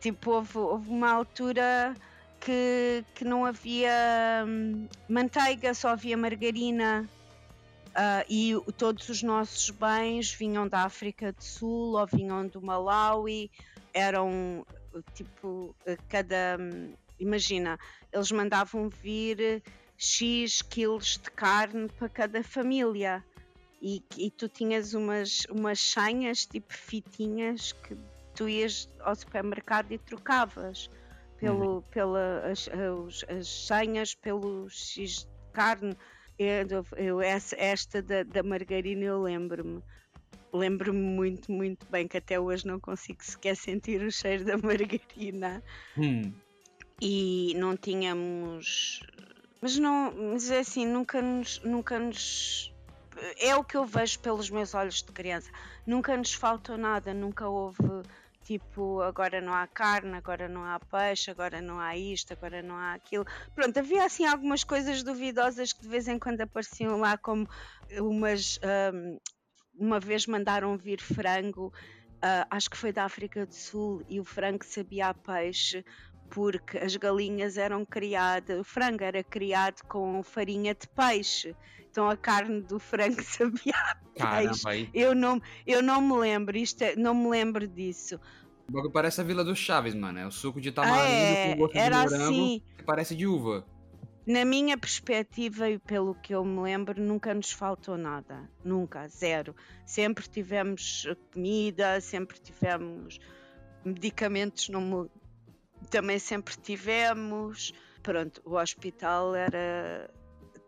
Tipo, 0.00 0.32
houve, 0.32 0.58
houve 0.58 0.88
uma 0.88 1.12
altura 1.12 1.94
que, 2.40 3.04
que 3.14 3.24
não 3.24 3.44
havia 3.44 3.92
hum, 4.46 4.88
manteiga, 5.08 5.74
só 5.74 5.90
havia 5.90 6.16
margarina. 6.16 7.08
Uh, 7.90 8.24
e 8.28 8.72
todos 8.78 9.08
os 9.08 9.22
nossos 9.22 9.68
bens 9.70 10.32
vinham 10.32 10.66
da 10.66 10.84
África 10.84 11.32
do 11.32 11.42
Sul 11.42 11.98
ou 11.98 12.06
vinham 12.06 12.46
do 12.46 12.62
Malawi, 12.62 13.50
eram 13.92 14.64
tipo, 15.12 15.74
cada. 16.08 16.56
Hum, 16.58 16.94
imagina, 17.18 17.78
eles 18.12 18.30
mandavam 18.30 18.88
vir 18.88 19.62
X 20.02 20.62
quilos 20.62 21.18
de 21.22 21.30
carne 21.30 21.86
para 21.98 22.08
cada 22.08 22.42
família 22.42 23.22
e, 23.82 24.02
e 24.16 24.30
tu 24.30 24.48
tinhas 24.48 24.94
umas, 24.94 25.44
umas 25.50 25.78
senhas, 25.78 26.46
tipo 26.46 26.72
fitinhas, 26.72 27.72
que 27.72 27.94
tu 28.34 28.48
ias 28.48 28.88
ao 29.00 29.14
supermercado 29.14 29.92
e 29.92 29.98
trocavas 29.98 30.88
pelo, 31.36 31.76
uhum. 31.76 31.82
pela, 31.82 32.50
as, 32.50 32.66
as, 32.68 33.24
as 33.28 33.46
senhas 33.46 34.14
pelo 34.14 34.70
X 34.70 35.18
de 35.18 35.52
carne. 35.52 35.94
Eu, 36.38 36.86
eu, 36.96 37.20
esta 37.20 38.00
da, 38.00 38.22
da 38.22 38.42
margarina 38.42 39.04
eu 39.04 39.20
lembro-me. 39.20 39.82
Lembro-me 40.50 40.98
muito, 40.98 41.52
muito 41.52 41.86
bem 41.90 42.08
que 42.08 42.16
até 42.16 42.40
hoje 42.40 42.66
não 42.66 42.80
consigo 42.80 43.22
sequer 43.22 43.54
sentir 43.54 44.02
o 44.02 44.10
cheiro 44.10 44.44
da 44.46 44.56
margarina. 44.58 45.62
Hum. 45.98 46.32
E 47.02 47.52
não 47.56 47.76
tínhamos. 47.76 49.02
Mas 49.60 49.76
não, 49.76 50.12
mas 50.32 50.50
é 50.50 50.60
assim, 50.60 50.86
nunca 50.86 51.20
nos, 51.20 51.60
nunca 51.62 51.98
nos 51.98 52.72
é 53.38 53.54
o 53.54 53.64
que 53.64 53.76
eu 53.76 53.84
vejo 53.84 54.18
pelos 54.20 54.48
meus 54.50 54.74
olhos 54.74 55.02
de 55.02 55.12
criança. 55.12 55.50
Nunca 55.86 56.16
nos 56.16 56.32
faltou 56.32 56.78
nada, 56.78 57.12
nunca 57.12 57.48
houve 57.48 57.76
tipo 58.42 59.00
agora 59.02 59.40
não 59.40 59.52
há 59.52 59.66
carne, 59.66 60.16
agora 60.16 60.48
não 60.48 60.64
há 60.64 60.80
peixe, 60.80 61.30
agora 61.30 61.60
não 61.60 61.78
há 61.78 61.96
isto, 61.96 62.32
agora 62.32 62.62
não 62.62 62.76
há 62.76 62.94
aquilo. 62.94 63.24
Pronto, 63.54 63.78
havia 63.78 64.04
assim 64.04 64.26
algumas 64.26 64.64
coisas 64.64 65.02
duvidosas 65.02 65.72
que 65.72 65.82
de 65.82 65.88
vez 65.88 66.08
em 66.08 66.18
quando 66.18 66.40
apareciam 66.40 66.98
lá, 66.98 67.16
como 67.18 67.48
umas. 67.98 68.58
Um, 68.92 69.18
uma 69.72 69.98
vez 69.98 70.26
mandaram 70.26 70.76
vir 70.76 71.00
frango, 71.00 71.72
uh, 72.16 72.46
acho 72.50 72.68
que 72.68 72.76
foi 72.76 72.92
da 72.92 73.04
África 73.04 73.46
do 73.46 73.54
Sul, 73.54 74.04
e 74.08 74.20
o 74.20 74.24
frango 74.24 74.64
sabia 74.64 75.08
a 75.08 75.14
peixe 75.14 75.84
porque 76.30 76.78
as 76.78 76.96
galinhas 76.96 77.56
eram 77.58 77.84
criadas, 77.84 78.58
o 78.58 78.64
frango 78.64 79.02
era 79.04 79.22
criado 79.22 79.82
com 79.88 80.22
farinha 80.22 80.74
de 80.74 80.88
peixe. 80.88 81.54
Então 81.90 82.08
a 82.08 82.16
carne 82.16 82.62
do 82.62 82.78
frango 82.78 83.20
sabia 83.22 83.74
a 83.76 83.96
peixe. 84.36 84.88
Eu 84.94 85.14
não, 85.14 85.40
eu 85.66 85.82
não 85.82 86.00
me 86.00 86.16
lembro, 86.18 86.56
isto 86.56 86.82
é, 86.82 86.94
não 86.96 87.14
me 87.14 87.28
lembro 87.28 87.66
disso. 87.66 88.18
Parece 88.92 89.20
a 89.20 89.24
Vila 89.24 89.42
do 89.42 89.54
Chaves, 89.56 89.94
mano. 89.96 90.20
É 90.20 90.26
o 90.26 90.30
suco 90.30 90.60
de 90.60 90.70
tamarindo 90.70 91.34
É, 91.34 91.52
com 91.54 91.56
gosto 91.58 91.76
era 91.76 91.96
de 91.96 92.02
morango 92.12 92.24
assim. 92.24 92.62
que 92.76 92.84
parece 92.84 93.16
de 93.16 93.26
uva. 93.26 93.66
Na 94.24 94.44
minha 94.44 94.78
perspectiva 94.78 95.68
e 95.68 95.78
pelo 95.80 96.14
que 96.14 96.32
eu 96.32 96.44
me 96.44 96.60
lembro, 96.60 97.00
nunca 97.02 97.34
nos 97.34 97.50
faltou 97.50 97.96
nada. 97.98 98.48
Nunca, 98.64 99.08
zero. 99.08 99.56
Sempre 99.84 100.28
tivemos 100.28 101.04
comida, 101.32 102.00
sempre 102.00 102.38
tivemos 102.38 103.18
medicamentos, 103.84 104.68
não 104.68 104.80
me- 104.80 105.10
também 105.90 106.18
sempre 106.18 106.56
tivemos. 106.56 107.72
Pronto, 108.02 108.40
o 108.44 108.54
hospital 108.56 109.34
era 109.34 110.10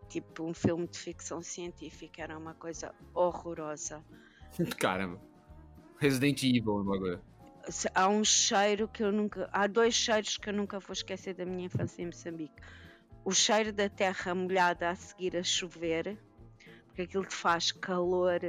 tipo 0.08 0.44
um 0.44 0.52
filme 0.52 0.86
de 0.86 0.98
ficção 0.98 1.40
científica, 1.42 2.22
era 2.22 2.36
uma 2.36 2.54
coisa 2.54 2.94
horrorosa. 3.14 4.04
Caramba. 4.78 5.18
Resident 5.98 6.42
Evil. 6.42 7.20
Se- 7.68 7.88
Há 7.94 8.08
um 8.08 8.24
cheiro 8.24 8.88
que 8.88 9.02
eu 9.02 9.12
nunca. 9.12 9.48
Há 9.52 9.66
dois 9.66 9.94
cheiros 9.94 10.36
que 10.36 10.50
eu 10.50 10.52
nunca 10.52 10.78
vou 10.80 10.92
esquecer 10.92 11.34
da 11.34 11.46
minha 11.46 11.66
infância 11.66 12.02
em 12.02 12.06
Moçambique. 12.06 12.54
O 13.24 13.32
cheiro 13.32 13.72
da 13.72 13.88
terra 13.88 14.34
molhada 14.34 14.90
a 14.90 14.96
seguir 14.96 15.36
a 15.36 15.44
chover, 15.44 16.18
porque 16.88 17.02
aquilo 17.02 17.24
te 17.24 17.34
faz 17.36 17.70
calor, 17.70 18.40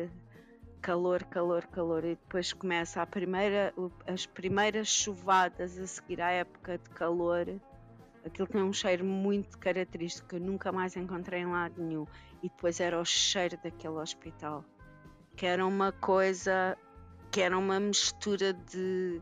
calor, 0.83 1.23
calor, 1.23 1.65
calor, 1.67 2.03
e 2.03 2.15
depois 2.15 2.51
começa 2.51 3.01
a 3.01 3.05
primeira, 3.07 3.73
as 4.05 4.25
primeiras 4.25 4.89
chuvadas 4.89 5.79
a 5.79 5.87
seguir 5.87 6.21
à 6.21 6.29
época 6.29 6.77
de 6.77 6.89
calor. 6.89 7.47
Aquilo 8.25 8.47
tem 8.47 8.61
um 8.61 8.73
cheiro 8.73 9.05
muito 9.05 9.57
característico 9.57 10.27
que 10.27 10.35
eu 10.35 10.41
nunca 10.41 10.73
mais 10.73 10.95
encontrei 10.97 11.39
em 11.39 11.45
lado 11.45 11.81
nenhum. 11.81 12.05
E 12.43 12.49
depois 12.49 12.81
era 12.81 12.99
o 12.99 13.05
cheiro 13.05 13.57
daquele 13.63 13.95
hospital, 13.95 14.65
que 15.37 15.45
era 15.45 15.65
uma 15.65 15.93
coisa 15.93 16.77
que 17.31 17.41
era 17.41 17.57
uma 17.57 17.79
mistura 17.79 18.53
de, 18.53 19.21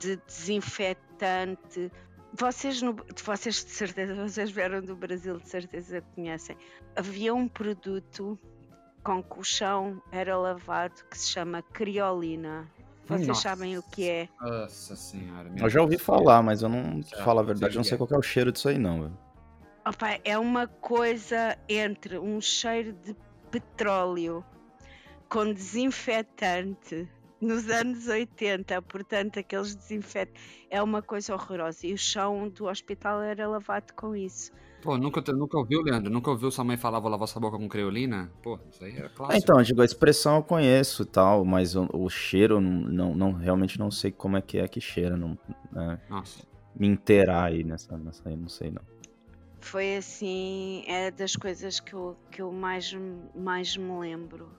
de 0.00 0.16
desinfetante. 0.16 1.90
Vocês, 2.34 2.82
no, 2.82 2.96
vocês 3.24 3.64
de 3.64 3.70
certeza, 3.70 4.14
vocês 4.28 4.50
vieram 4.50 4.82
do 4.82 4.96
Brasil, 4.96 5.38
de 5.38 5.48
certeza 5.48 6.00
que 6.00 6.14
conhecem. 6.16 6.56
Havia 6.96 7.32
um 7.32 7.46
produto 7.46 8.36
com 9.02 9.22
que 9.22 9.38
o 9.38 9.44
chão 9.44 10.02
era 10.12 10.36
lavado 10.36 10.94
que 11.10 11.18
se 11.18 11.28
chama 11.28 11.62
criolina. 11.62 12.68
Vocês 13.06 13.26
Nossa. 13.26 13.42
sabem 13.42 13.76
o 13.76 13.82
que 13.82 14.08
é? 14.08 14.28
Nossa 14.40 14.94
senhora. 14.94 15.50
Eu 15.56 15.68
já 15.68 15.80
ouvi 15.80 15.98
falar, 15.98 16.42
mas 16.42 16.62
eu 16.62 16.68
não, 16.68 17.02
Já, 17.02 17.24
falar 17.24 17.40
a 17.40 17.44
verdade, 17.44 17.76
não 17.76 17.82
sei 17.82 17.98
qual 17.98 18.08
é 18.12 18.16
o 18.16 18.22
cheiro 18.22 18.52
disso 18.52 18.68
aí, 18.68 18.78
não, 18.78 19.02
velho. 19.02 19.18
Opa, 19.84 20.20
é 20.24 20.38
uma 20.38 20.68
coisa 20.68 21.58
entre 21.68 22.18
um 22.18 22.40
cheiro 22.40 22.92
de 22.92 23.16
petróleo 23.50 24.44
com 25.28 25.52
desinfetante 25.52 27.08
nos 27.40 27.68
anos 27.70 28.06
80, 28.06 28.82
portanto, 28.82 29.38
aqueles 29.38 29.74
desinfetantes 29.74 30.42
é 30.68 30.82
uma 30.82 31.02
coisa 31.02 31.34
horrorosa. 31.34 31.86
E 31.86 31.94
o 31.94 31.98
chão 31.98 32.48
do 32.48 32.66
hospital 32.66 33.22
era 33.22 33.48
lavado 33.48 33.92
com 33.94 34.14
isso. 34.14 34.52
Pô, 34.82 34.96
nunca, 34.96 35.20
nunca 35.32 35.58
ouviu, 35.58 35.82
Leandro? 35.82 36.10
Nunca 36.10 36.30
ouviu 36.30 36.50
sua 36.50 36.64
mãe 36.64 36.76
falar, 36.76 37.00
vou 37.00 37.10
lavar 37.10 37.28
sua 37.28 37.40
boca 37.40 37.58
com 37.58 37.68
creolina? 37.68 38.30
Pô, 38.42 38.58
isso 38.70 38.82
aí 38.84 38.96
era 38.96 39.08
É, 39.08 39.12
clássico. 39.16 39.44
então, 39.44 39.58
eu 39.58 39.64
digo, 39.64 39.82
a 39.82 39.84
expressão 39.84 40.36
eu 40.36 40.42
conheço 40.42 41.02
e 41.02 41.06
tal, 41.06 41.44
mas 41.44 41.76
o, 41.76 41.88
o 41.92 42.08
cheiro, 42.08 42.60
não, 42.60 42.80
não, 42.88 43.14
não- 43.14 43.32
realmente 43.32 43.78
não 43.78 43.90
sei 43.90 44.10
como 44.10 44.36
é 44.36 44.40
que 44.42 44.58
é 44.58 44.66
que 44.66 44.80
cheira, 44.80 45.16
não, 45.16 45.36
né, 45.70 46.00
Nossa. 46.08 46.44
me 46.74 46.86
inteirar 46.86 47.44
aí 47.44 47.62
nessa, 47.62 47.96
nessa 47.98 48.28
aí, 48.28 48.36
não 48.36 48.48
sei 48.48 48.70
não. 48.70 48.82
Foi 49.60 49.96
assim, 49.96 50.82
é 50.86 51.10
das 51.10 51.36
coisas 51.36 51.78
que 51.80 51.92
eu, 51.92 52.16
que 52.30 52.40
eu 52.42 52.50
mais, 52.50 52.92
mais 53.34 53.76
me 53.76 53.98
lembro. 54.00 54.50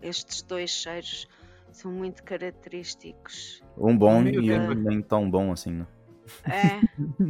Estes 0.00 0.42
dois 0.42 0.70
cheiros 0.70 1.26
são 1.72 1.90
muito 1.90 2.22
característicos. 2.22 3.62
Um 3.76 3.96
bom 3.96 4.22
e 4.26 4.52
um 4.52 4.74
nem 4.74 5.02
tão 5.02 5.28
bom 5.28 5.50
assim, 5.52 5.72
né? 5.72 5.86
É, 6.44 6.80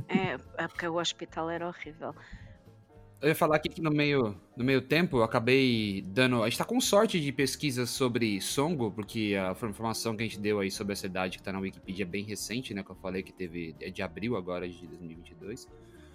é, 0.08 0.38
é 0.58 0.68
porque 0.68 0.86
o 0.86 0.96
hospital 0.96 1.50
era 1.50 1.66
horrível. 1.66 2.14
Eu 3.20 3.28
ia 3.28 3.34
falar 3.34 3.56
aqui 3.56 3.70
que 3.70 3.80
no 3.80 3.90
meio, 3.90 4.38
no 4.54 4.62
meio 4.62 4.82
tempo 4.82 5.16
eu 5.18 5.22
acabei 5.22 6.02
dando. 6.08 6.42
A 6.42 6.48
gente 6.48 6.58
tá 6.58 6.64
com 6.64 6.78
sorte 6.80 7.18
de 7.18 7.32
pesquisas 7.32 7.88
sobre 7.88 8.38
Songo, 8.40 8.90
porque 8.90 9.34
a 9.40 9.52
informação 9.52 10.14
que 10.14 10.22
a 10.22 10.26
gente 10.26 10.38
deu 10.38 10.60
aí 10.60 10.70
sobre 10.70 10.92
a 10.92 10.96
cidade 10.96 11.38
que 11.38 11.42
tá 11.42 11.50
na 11.50 11.58
Wikipedia 11.58 12.04
é 12.04 12.06
bem 12.06 12.22
recente, 12.22 12.74
né? 12.74 12.82
Que 12.82 12.90
eu 12.90 12.96
falei 12.96 13.22
que 13.22 13.32
teve. 13.32 13.74
É 13.80 13.88
de 13.88 14.02
abril 14.02 14.36
agora 14.36 14.68
de 14.68 14.86
2022. 14.86 15.66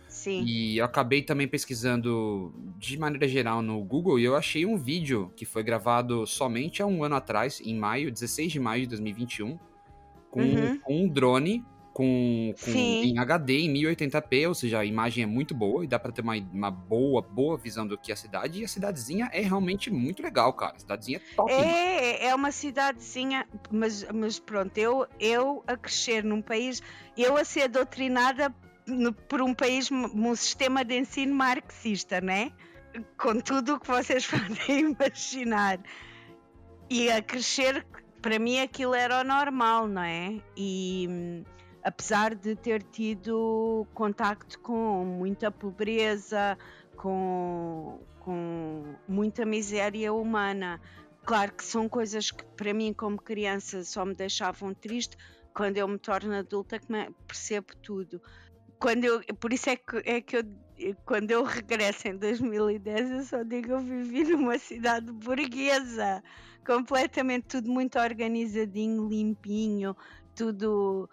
Sim. 0.08 0.44
E 0.44 0.78
eu 0.78 0.86
acabei 0.86 1.22
também 1.22 1.48
pesquisando 1.48 2.54
de 2.78 2.98
maneira 2.98 3.28
geral 3.28 3.62
no 3.62 3.84
Google 3.84 4.20
e 4.20 4.24
eu 4.24 4.36
achei 4.36 4.66
um 4.66 4.76
vídeo 4.78 5.32
que 5.36 5.46
foi 5.46 5.64
gravado 5.64 6.26
somente 6.28 6.82
há 6.82 6.86
um 6.86 7.04
ano 7.04 7.16
atrás, 7.16 7.62
em 7.64 7.76
maio, 7.78 8.12
16 8.12 8.52
de 8.52 8.60
maio 8.60 8.84
de 8.84 8.90
2021, 8.90 9.58
com, 10.30 10.42
Uhum. 10.42 10.80
com 10.80 11.04
um 11.04 11.08
drone 11.08 11.64
com, 12.00 12.54
com- 12.64 12.72
em 12.72 13.18
HD, 13.20 13.60
em 13.60 13.74
1080p, 13.74 14.48
ou 14.48 14.56
seja, 14.56 14.80
a 14.80 14.86
imagem 14.86 15.22
é 15.26 15.28
muito 15.28 15.54
boa 15.54 15.84
e 15.84 15.88
dá 15.88 16.00
pra 16.00 16.14
ter 16.14 16.22
uma, 16.22 16.34
uma 16.54 16.72
boa, 16.72 17.22
boa 17.22 17.58
visão 17.58 17.86
do 17.86 17.98
que 17.98 18.10
é 18.10 18.14
a 18.14 18.18
cidade. 18.18 18.62
E 18.62 18.64
a 18.64 18.70
cidadezinha 18.70 19.30
é 19.34 19.42
realmente 19.42 19.92
muito 19.92 20.24
legal, 20.24 20.54
cara. 20.54 20.78
A 20.78 20.80
cidadezinha 20.80 21.18
é 21.18 21.36
top. 21.36 21.52
mano. 21.52 21.64
É, 21.66 22.28
é 22.28 22.34
uma 22.36 22.54
cidadezinha, 22.54 23.46
mas, 23.70 24.08
mas 24.14 24.40
pronto, 24.40 24.78
eu, 24.78 25.06
eu 25.20 25.62
a 25.68 25.76
crescer 25.76 26.24
num 26.24 26.42
país, 26.42 26.82
eu 27.18 27.36
a 27.36 27.44
ser 27.44 27.68
doutrinada 27.68 28.56
no- 28.88 29.12
por 29.12 29.42
um 29.42 29.54
país, 29.54 29.92
um 29.92 30.34
sistema 30.38 30.86
de 30.86 30.98
ensino 31.00 31.36
marxista, 31.36 32.22
né? 32.22 32.54
Com 33.18 33.42
tudo 33.42 33.74
o 33.76 33.80
que 33.82 33.88
vocês 33.88 34.26
podem 34.32 34.80
imaginar. 34.96 35.80
E 36.90 37.12
a 37.12 37.22
crescer, 37.22 37.86
para 38.22 38.40
mim 38.40 38.62
aquilo 38.62 38.94
era 38.96 39.20
o 39.20 39.24
normal, 39.26 39.86
não 39.86 40.02
é? 40.02 40.38
E 40.56 41.06
hum, 41.10 41.44
apesar 41.84 42.36
de 42.36 42.56
ter 42.56 42.84
tido 42.84 43.88
contacto 43.94 44.60
com 44.60 45.06
muita 45.06 45.52
pobreza, 45.52 46.58
com, 46.96 48.00
com 48.20 48.96
muita 49.08 49.46
miséria 49.46 50.14
humana, 50.14 50.80
Claro 51.30 51.54
que 51.54 51.64
são 51.64 51.88
coisas 51.88 52.32
que 52.32 52.44
para 52.58 52.74
mim, 52.74 52.92
como 52.92 53.22
criança, 53.22 53.84
só 53.84 54.04
me 54.04 54.16
deixavam 54.16 54.74
triste. 54.74 55.16
Quando 55.54 55.78
eu 55.78 55.88
me 55.88 56.00
torno 56.00 56.34
adulta, 56.34 56.82
percebo 57.28 57.68
tudo. 57.84 58.20
Quando 58.80 59.06
eu, 59.06 59.22
por 59.40 59.54
isso 59.54 59.70
é 59.70 59.76
que, 59.76 59.98
é 60.06 60.22
que 60.22 60.38
eu, 60.38 60.96
quando 61.06 61.30
eu 61.30 61.44
regresso 61.44 62.08
em 62.08 62.18
2010, 62.18 63.12
eu 63.12 63.24
só 63.24 63.44
digo 63.44 63.74
eu 63.74 63.80
vivi 63.80 64.24
numa 64.24 64.58
cidade 64.58 65.12
burguesa, 65.12 66.24
completamente 66.66 67.46
tudo 67.48 67.70
muito 67.70 68.00
organizadinho, 68.00 69.08
limpinho, 69.08 69.96
tudo. 70.34 71.08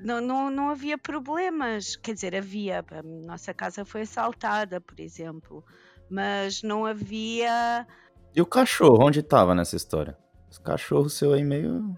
Não, 0.00 0.20
não, 0.20 0.50
não 0.50 0.70
havia 0.70 0.96
problemas. 0.98 1.96
Quer 1.96 2.14
dizer, 2.14 2.34
havia. 2.36 2.84
A 2.90 3.02
nossa 3.02 3.52
casa 3.54 3.84
foi 3.84 4.02
assaltada, 4.02 4.80
por 4.80 4.98
exemplo. 5.00 5.64
Mas 6.10 6.62
não 6.62 6.86
havia. 6.86 7.86
E 8.34 8.40
o 8.40 8.46
cachorro, 8.46 9.04
onde 9.04 9.22
tava 9.22 9.54
nessa 9.54 9.76
história? 9.76 10.16
Esse 10.50 10.60
cachorro 10.60 11.08
seu 11.08 11.32
aí 11.32 11.44
meio 11.44 11.80
O 11.80 11.96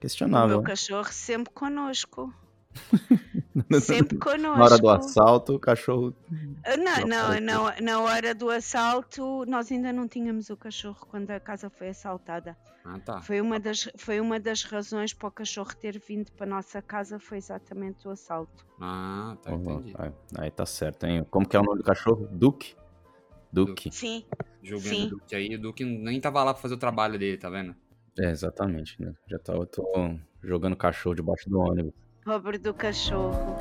questionável. 0.00 0.48
meu 0.48 0.62
cachorro 0.62 1.10
sempre 1.12 1.52
conosco. 1.52 2.32
Sempre 3.80 4.18
conosco. 4.18 4.56
Na 4.58 4.64
hora 4.64 4.78
do 4.78 4.88
assalto, 4.90 5.54
o 5.54 5.58
cachorro. 5.58 6.14
Ah, 6.64 6.76
Não, 6.76 7.06
não, 7.06 7.40
não, 7.40 7.72
na 7.82 8.00
hora 8.00 8.34
do 8.34 8.50
assalto, 8.50 9.44
nós 9.46 9.70
ainda 9.72 9.92
não 9.92 10.06
tínhamos 10.08 10.50
o 10.50 10.56
cachorro 10.56 11.06
quando 11.10 11.30
a 11.30 11.40
casa 11.40 11.70
foi 11.70 11.88
assaltada. 11.88 12.56
Ah, 12.84 12.98
tá. 13.00 13.20
Foi 13.20 13.40
uma 13.40 13.58
das, 13.60 13.88
foi 13.96 14.20
uma 14.20 14.40
das 14.40 14.62
razões 14.62 15.12
para 15.12 15.28
o 15.28 15.30
cachorro 15.32 15.70
ter 15.78 15.98
vindo 15.98 16.30
para 16.32 16.46
a 16.46 16.48
nossa 16.48 16.80
casa, 16.80 17.18
foi 17.18 17.38
exatamente 17.38 18.06
o 18.08 18.10
assalto. 18.10 18.64
Ah, 18.80 19.36
tá, 19.42 19.52
Uhum, 19.52 19.80
entendi. 19.80 19.94
aí, 19.98 20.12
aí 20.38 20.50
tá 20.50 20.64
certo, 20.64 21.04
hein? 21.04 21.26
Como 21.30 21.46
que 21.48 21.56
é 21.56 21.60
o 21.60 21.62
nome 21.62 21.78
do 21.78 21.84
cachorro? 21.84 22.28
Duque? 22.30 22.74
Duque. 23.52 23.90
Sim, 23.92 24.24
Julgando 24.62 24.94
Sim. 24.96 25.06
o 25.06 25.10
Duque 25.10 25.34
aí, 25.34 25.54
o 25.54 25.60
Duque 25.60 25.84
nem 25.84 26.20
tava 26.20 26.42
lá 26.44 26.52
pra 26.52 26.62
fazer 26.62 26.74
o 26.74 26.78
trabalho 26.78 27.18
dele, 27.18 27.36
tá 27.38 27.48
vendo? 27.48 27.74
É, 28.18 28.30
exatamente, 28.30 29.00
né? 29.00 29.12
Já 29.28 29.38
tá, 29.38 29.52
eu 29.54 29.64
tô 29.66 29.84
jogando 30.42 30.76
cachorro 30.76 31.14
debaixo 31.14 31.48
do 31.48 31.58
ônibus. 31.60 31.92
Pobre 32.28 32.58
do 32.58 32.74
cachorro. 32.74 33.56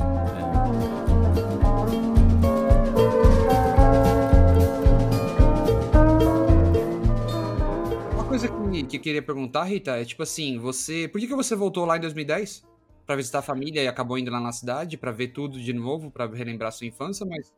Uma 8.14 8.26
coisa 8.26 8.48
que, 8.48 8.84
que 8.84 8.98
eu 8.98 9.02
queria 9.02 9.22
perguntar, 9.22 9.64
Rita, 9.64 9.92
é 9.98 10.06
tipo 10.06 10.24
assim, 10.24 10.60
você. 10.60 11.08
Por 11.08 11.20
que, 11.20 11.28
que 11.28 11.36
você 11.36 11.56
voltou 11.56 11.86
lá 11.86 11.98
em 11.98 12.02
2010? 12.02 12.66
Pra 13.06 13.16
visitar 13.16 13.40
a 13.40 13.42
família 13.42 13.82
e 13.82 13.88
acabou 13.88 14.18
indo 14.18 14.30
lá 14.30 14.40
na 14.42 14.52
cidade, 14.52 14.98
pra 14.98 15.12
ver 15.12 15.30
tudo 15.30 15.58
de 15.60 15.72
novo, 15.72 16.12
pra 16.12 16.26
relembrar 16.26 16.72
sua 16.72 16.88
infância, 16.88 17.26
mas. 17.26 17.54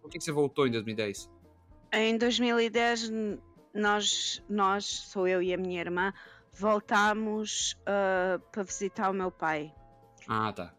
Por 0.00 0.08
que, 0.10 0.18
que 0.18 0.24
você 0.24 0.30
voltou 0.32 0.66
em 0.66 0.70
2010? 0.70 1.30
Em 1.92 2.16
2010, 2.16 3.08
n- 3.10 3.38
nós, 3.74 4.42
nós, 4.48 4.84
sou 4.84 5.26
eu 5.26 5.42
e 5.42 5.52
a 5.52 5.56
minha 5.56 5.80
irmã, 5.80 6.12
voltámos 6.52 7.76
ah, 7.86 8.38
para 8.52 8.62
visitar 8.62 9.10
o 9.10 9.14
meu 9.14 9.30
pai. 9.32 9.72
Ah, 10.28 10.52
tá. 10.52 10.72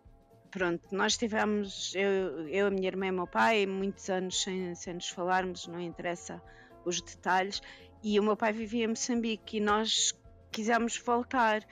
Pronto, 0.51 0.83
nós 0.95 1.17
tivemos, 1.17 1.93
eu, 1.95 2.47
eu, 2.47 2.67
a 2.67 2.71
minha 2.71 2.87
irmã 2.87 3.07
e 3.07 3.11
o 3.11 3.13
meu 3.13 3.27
pai, 3.27 3.65
muitos 3.65 4.09
anos 4.09 4.41
sem, 4.41 4.73
sem 4.73 4.93
nos 4.93 5.09
falarmos, 5.09 5.67
não 5.67 5.81
interessa 5.81 6.41
os 6.85 7.01
detalhes, 7.01 7.61
e 8.01 8.19
o 8.19 8.23
meu 8.23 8.37
pai 8.37 8.53
vivia 8.53 8.85
em 8.85 8.87
Moçambique 8.87 9.57
e 9.57 9.59
nós 9.59 10.13
quisemos 10.51 10.97
voltar. 10.97 11.65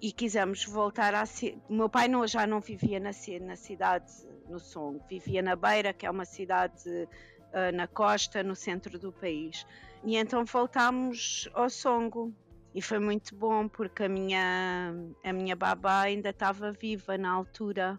e 0.00 0.12
quisemos 0.12 0.64
voltar 0.64 1.14
a. 1.14 1.24
O 1.68 1.74
meu 1.74 1.88
pai 1.88 2.06
não, 2.06 2.26
já 2.26 2.46
não 2.46 2.60
vivia 2.60 3.00
na, 3.00 3.10
na 3.40 3.56
cidade, 3.56 4.12
no 4.48 4.60
Songo, 4.60 5.02
vivia 5.08 5.42
na 5.42 5.56
Beira, 5.56 5.92
que 5.92 6.06
é 6.06 6.10
uma 6.10 6.24
cidade 6.24 6.88
uh, 6.88 7.74
na 7.74 7.86
costa, 7.86 8.42
no 8.42 8.54
centro 8.54 8.98
do 8.98 9.12
país. 9.12 9.66
E 10.04 10.16
então 10.16 10.44
voltámos 10.44 11.48
ao 11.52 11.68
Songo. 11.68 12.32
E 12.74 12.80
foi 12.80 12.98
muito 12.98 13.34
bom 13.34 13.68
porque 13.68 14.04
a 14.04 14.08
minha, 14.08 14.94
a 15.24 15.32
minha 15.32 15.56
babá 15.56 16.02
ainda 16.02 16.30
estava 16.30 16.72
viva 16.72 17.18
na 17.18 17.30
altura 17.30 17.98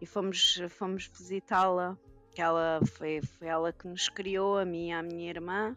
e 0.00 0.06
fomos, 0.06 0.60
fomos 0.68 1.06
visitá-la. 1.06 1.96
Ela 2.36 2.80
foi, 2.84 3.22
foi 3.22 3.48
ela 3.48 3.72
que 3.72 3.86
nos 3.86 4.08
criou, 4.08 4.58
a 4.58 4.64
mim 4.64 4.88
e 4.88 4.92
a 4.92 5.02
minha 5.02 5.30
irmã, 5.30 5.76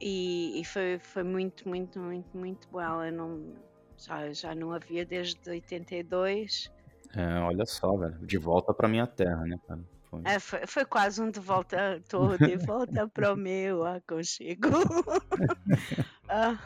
e, 0.00 0.58
e, 0.58 0.64
foi, 0.64 0.98
foi 0.98 1.22
muito, 1.22 1.68
muito, 1.68 2.00
muito, 2.00 2.36
muito 2.36 2.68
bom. 2.70 2.80
Ela 2.80 3.10
não, 3.10 3.54
já, 3.98 4.32
já 4.32 4.54
não 4.54 4.72
havia 4.72 5.04
desde 5.04 5.38
82. 5.48 6.72
É, 7.14 7.38
olha 7.40 7.66
só, 7.66 7.94
velho, 7.96 8.18
de 8.26 8.38
volta 8.38 8.72
para 8.72 8.88
minha 8.88 9.06
terra, 9.06 9.44
né, 9.44 9.58
cara? 9.68 9.80
Foi. 10.04 10.22
É, 10.24 10.38
foi, 10.38 10.66
foi, 10.66 10.84
quase 10.86 11.22
um 11.22 11.30
de 11.30 11.38
volta, 11.38 11.98
estou 11.98 12.36
de 12.38 12.56
volta 12.56 13.06
para 13.12 13.32
o 13.32 13.36
meu 13.36 13.84
aconchego. 13.84 14.68
ah, 16.28 16.58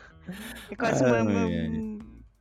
é 0.71 0.77
quase 0.77 1.05
uma, 1.05 1.23
uma, 1.23 1.47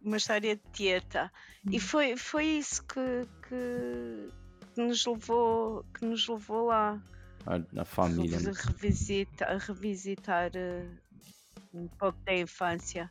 uma, 0.02 0.18
história 0.18 0.56
de 0.56 0.62
tieta. 0.72 1.32
E 1.70 1.78
hum. 1.78 1.80
foi, 1.80 2.18
foi 2.18 2.46
isso 2.46 2.84
que, 2.86 3.28
que, 3.48 4.30
que 4.74 4.82
nos 4.82 5.06
levou, 5.06 5.86
que 5.94 6.06
nos 6.06 6.28
levou 6.28 6.68
lá. 6.68 7.02
A, 7.46 7.82
a 7.82 7.86
família. 7.86 8.40
Né? 8.40 8.52
Revisita, 8.54 9.46
a 9.46 9.58
revisitar 9.58 10.52
uh, 10.56 11.78
um 11.78 11.88
pouco 11.88 12.18
da 12.26 12.36
infância. 12.36 13.10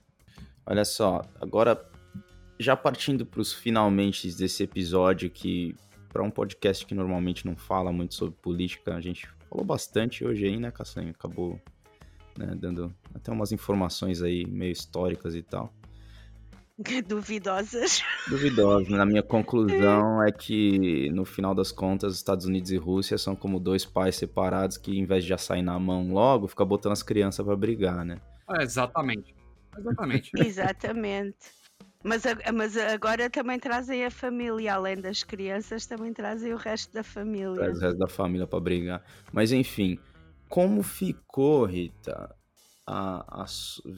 Olha 0.64 0.84
só, 0.84 1.22
agora 1.40 1.90
já 2.58 2.76
partindo 2.76 3.26
para 3.26 3.40
os 3.40 3.52
finalmente 3.52 4.32
desse 4.32 4.62
episódio 4.62 5.28
que 5.28 5.74
para 6.08 6.22
um 6.22 6.30
podcast 6.30 6.84
que 6.86 6.94
normalmente 6.94 7.46
não 7.46 7.56
fala 7.56 7.90
muito 7.90 8.14
sobre 8.14 8.36
política, 8.36 8.94
a 8.94 9.00
gente 9.00 9.26
falou 9.48 9.64
bastante 9.64 10.24
hoje 10.24 10.44
aí, 10.44 10.58
né, 10.58 10.70
Castanho? 10.70 11.10
Acabou 11.10 11.60
né, 12.36 12.54
dando 12.58 12.94
até 13.14 13.30
umas 13.30 13.52
informações 13.52 14.22
aí 14.22 14.46
meio 14.46 14.72
históricas 14.72 15.34
e 15.34 15.42
tal. 15.42 15.72
Duvidosas. 17.06 18.02
Duvidosas. 18.28 18.88
Na 18.88 19.04
minha 19.04 19.22
conclusão 19.22 20.22
é 20.22 20.32
que, 20.32 21.10
no 21.10 21.24
final 21.24 21.54
das 21.54 21.70
contas, 21.70 22.14
Estados 22.14 22.46
Unidos 22.46 22.70
e 22.70 22.76
Rússia 22.76 23.18
são 23.18 23.36
como 23.36 23.60
dois 23.60 23.84
pais 23.84 24.16
separados 24.16 24.76
que, 24.76 24.98
em 24.98 25.04
vez 25.04 25.22
de 25.22 25.30
já 25.30 25.38
sair 25.38 25.62
na 25.62 25.78
mão 25.78 26.12
logo, 26.12 26.48
fica 26.48 26.64
botando 26.64 26.92
as 26.92 27.02
crianças 27.02 27.44
para 27.44 27.56
brigar, 27.56 28.04
né? 28.04 28.18
É, 28.50 28.62
exatamente. 28.62 29.34
Exatamente. 29.76 30.30
exatamente. 30.36 31.36
Mas, 32.04 32.24
mas 32.52 32.76
agora 32.76 33.30
também 33.30 33.60
trazem 33.60 34.04
a 34.04 34.10
família, 34.10 34.74
além 34.74 35.00
das 35.00 35.22
crianças, 35.22 35.86
também 35.86 36.12
trazem 36.12 36.52
o 36.52 36.56
resto 36.56 36.92
da 36.92 37.04
família. 37.04 37.54
Traz 37.54 37.78
o 37.78 37.80
resto 37.80 37.98
da 37.98 38.08
família 38.08 38.46
para 38.46 38.58
brigar. 38.58 39.04
Mas 39.32 39.52
enfim, 39.52 40.00
como 40.52 40.82
ficou, 40.82 41.64
Rita, 41.64 42.36
a, 42.86 43.42
a 43.42 43.46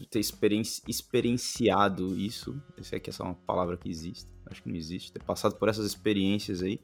ter 0.09 0.21
experienci, 0.21 0.81
experienciado 0.87 2.17
isso, 2.17 2.63
é 2.93 3.01
essa 3.09 3.25
é 3.25 3.27
uma 3.27 3.35
palavra 3.35 3.77
que 3.77 3.89
existe, 3.91 4.31
acho 4.47 4.63
que 4.63 4.69
não 4.69 4.77
existe, 4.77 5.13
ter 5.13 5.21
passado 5.25 5.57
por 5.57 5.69
essas 5.69 5.85
experiências 5.85 6.63
aí, 6.63 6.81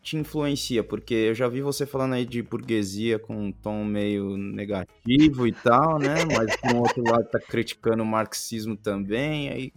te 0.00 0.16
influencia? 0.16 0.84
Porque 0.84 1.12
eu 1.12 1.34
já 1.34 1.48
vi 1.48 1.60
você 1.60 1.84
falando 1.84 2.12
aí 2.12 2.24
de 2.24 2.40
burguesia 2.40 3.18
com 3.18 3.34
um 3.46 3.50
tom 3.50 3.84
meio 3.84 4.36
negativo 4.36 5.44
e 5.44 5.50
tal, 5.54 5.98
né? 5.98 6.14
Mas 6.32 6.54
por 6.54 6.76
outro 6.76 7.02
lado 7.02 7.28
tá 7.30 7.40
criticando 7.40 8.04
o 8.04 8.06
marxismo 8.06 8.76
também. 8.76 9.48
Aí, 9.48 9.72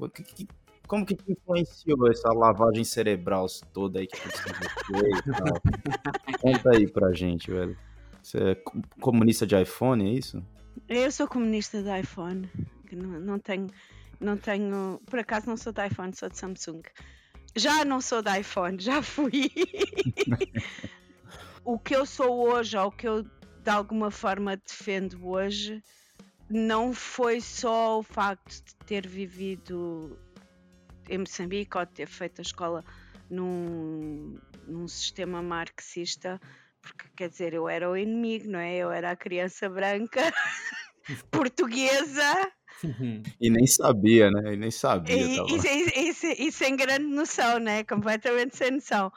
como 0.88 1.07
que 1.07 1.15
te 1.15 1.31
influenciou 1.31 2.07
essa 2.07 2.31
lavagem 2.31 2.84
cerebral 2.84 3.47
toda 3.73 3.99
aí 3.99 4.05
que 4.05 4.15
você 4.15 4.43
fez 4.86 5.19
e 5.25 5.31
tal? 5.31 5.61
Conta 6.39 6.69
aí 6.77 6.88
pra 6.88 7.11
gente, 7.13 7.49
velho. 7.49 7.75
Você 8.24 8.38
é 8.38 8.55
comunista 9.01 9.45
de 9.45 9.61
iPhone, 9.61 10.09
é 10.09 10.13
isso? 10.13 10.43
Eu 10.88 11.11
sou 11.11 11.28
comunista 11.28 11.84
de 11.84 11.99
iPhone. 11.99 12.49
Não, 12.91 13.19
não, 13.19 13.39
tenho, 13.39 13.67
não 14.19 14.38
tenho. 14.38 15.01
Por 15.05 15.19
acaso 15.19 15.47
não 15.47 15.57
sou 15.57 15.74
de 15.74 15.86
iPhone, 15.86 16.15
sou 16.15 16.30
de 16.30 16.38
Samsung. 16.38 16.82
Já 17.55 17.84
não 17.84 17.99
sou 17.99 18.21
de 18.21 18.39
iPhone, 18.39 18.80
já 18.80 19.03
fui. 19.03 19.51
o 21.65 21.78
que 21.78 21.95
eu 21.95 22.05
sou 22.05 22.49
hoje, 22.49 22.78
ou 22.78 22.88
o 22.88 22.91
que 22.91 23.07
eu 23.07 23.24
de 23.24 23.69
alguma 23.69 24.09
forma 24.09 24.57
defendo 24.57 25.28
hoje, 25.28 25.82
não 26.49 26.93
foi 26.93 27.39
só 27.39 27.99
o 27.99 28.03
facto 28.03 28.63
de 28.63 28.76
ter 28.86 29.07
vivido 29.07 30.17
em 31.09 31.17
Moçambique 31.17 31.78
ou 31.78 31.86
de 31.86 31.91
ter 31.91 32.07
feito 32.07 32.39
a 32.39 32.41
escola 32.41 32.84
num, 33.30 34.38
num 34.67 34.88
sistema 34.88 35.41
marxista, 35.41 36.39
porque 36.84 37.09
quer 37.15 37.29
dizer, 37.29 37.53
eu 37.53 37.67
era 37.67 37.89
o 37.89 37.97
inimigo, 37.97 38.51
não 38.51 38.59
é? 38.59 38.75
Eu 38.75 38.91
era 38.91 39.11
a 39.11 39.15
criança 39.15 39.69
branca 39.69 40.21
portuguesa. 41.31 42.51
E 43.39 43.49
nem 43.49 43.65
sabia, 43.65 44.29
né? 44.29 44.53
E 44.53 44.57
nem 44.57 44.69
sabia. 44.69 45.15
E, 45.15 45.38
e, 45.38 46.11
e, 46.11 46.47
e, 46.47 46.51
sem 46.51 46.75
grande 46.75 47.05
noção, 47.05 47.57
né? 47.57 47.84
Completamente 47.86 48.57
sem 48.57 48.71
noção. 48.71 49.11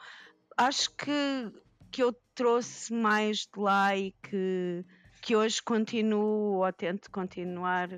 Acho 0.55 0.89
que, 0.95 1.51
que 1.91 2.01
eu 2.01 2.15
trouxe 2.33 2.93
mais 2.93 3.39
de 3.39 3.59
lá 3.59 3.95
e 3.95 4.11
que, 4.23 4.85
que 5.21 5.35
hoje 5.35 5.61
continuo 5.61 6.63
ou 6.63 6.73
tento 6.73 7.11
continuar. 7.11 7.89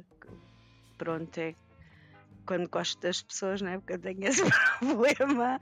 Pronto, 0.97 1.37
é 1.37 1.53
quando 2.45 2.67
gosto 2.67 2.99
das 3.01 3.21
pessoas, 3.21 3.61
né? 3.61 3.77
Porque 3.77 3.93
eu 3.93 3.99
tenho 3.99 4.25
esse 4.25 4.41
problema. 4.79 5.59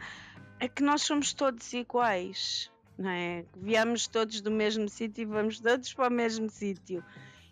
É 0.60 0.70
que 0.70 0.82
nós 0.82 1.01
somos 1.01 1.34
todos 1.34 1.74
iguais 1.74 2.72
não 2.98 3.10
é? 3.10 3.45
Viemos 3.56 4.08
todos 4.08 4.41
do 4.41 4.50
mesmo 4.50 4.89
sítio 4.89 5.22
e 5.22 5.26
vamos 5.26 5.60
todos 5.60 5.93
para 5.93 6.08
o 6.08 6.12
mesmo 6.12 6.50
sítio. 6.50 7.04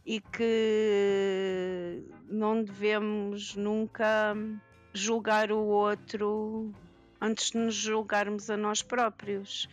E 0.05 0.19
que 0.21 2.03
não 2.27 2.63
devemos 2.63 3.55
nunca 3.55 4.35
julgar 4.93 5.51
o 5.51 5.59
outro 5.59 6.71
antes 7.19 7.51
de 7.51 7.57
nos 7.57 7.75
julgarmos 7.75 8.49
a 8.49 8.57
nós 8.57 8.81
próprios. 8.81 9.69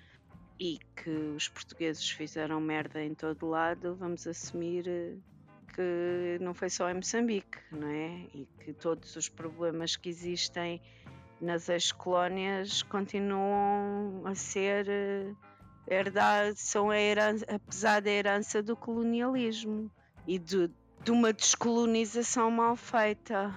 E 0.61 0.79
que 0.97 1.11
os 1.11 1.49
portugueses 1.49 2.09
fizeram 2.09 2.61
merda 2.61 3.03
em 3.03 3.14
todo 3.14 3.49
lado, 3.49 3.97
vamos 3.97 4.27
assumir 4.27 4.85
que 5.75 6.39
não 6.41 6.55
foi 6.55 6.68
só 6.68 6.89
em 6.91 6.95
Moçambique, 6.95 7.59
não 7.70 7.89
é? 7.89 8.27
E 8.35 8.47
que 8.61 8.73
todos 8.73 9.16
os 9.16 9.29
problemas 9.29 9.97
que 9.97 10.09
existem 10.09 10.81
nas 11.41 11.68
ex-colónias 11.68 12.83
continuam 12.85 14.23
a 14.25 14.35
ser 14.35 14.87
herdade, 15.87 16.61
são 16.61 16.91
a 16.91 16.99
herança, 16.99 17.45
apesar 17.49 18.01
da 18.01 18.11
herança 18.11 18.62
do 18.62 18.76
colonialismo 18.76 19.91
e 20.26 20.39
de, 20.39 20.70
de 21.05 21.11
uma 21.11 21.33
descolonização 21.33 22.51
mal 22.51 22.76
feita. 22.76 23.55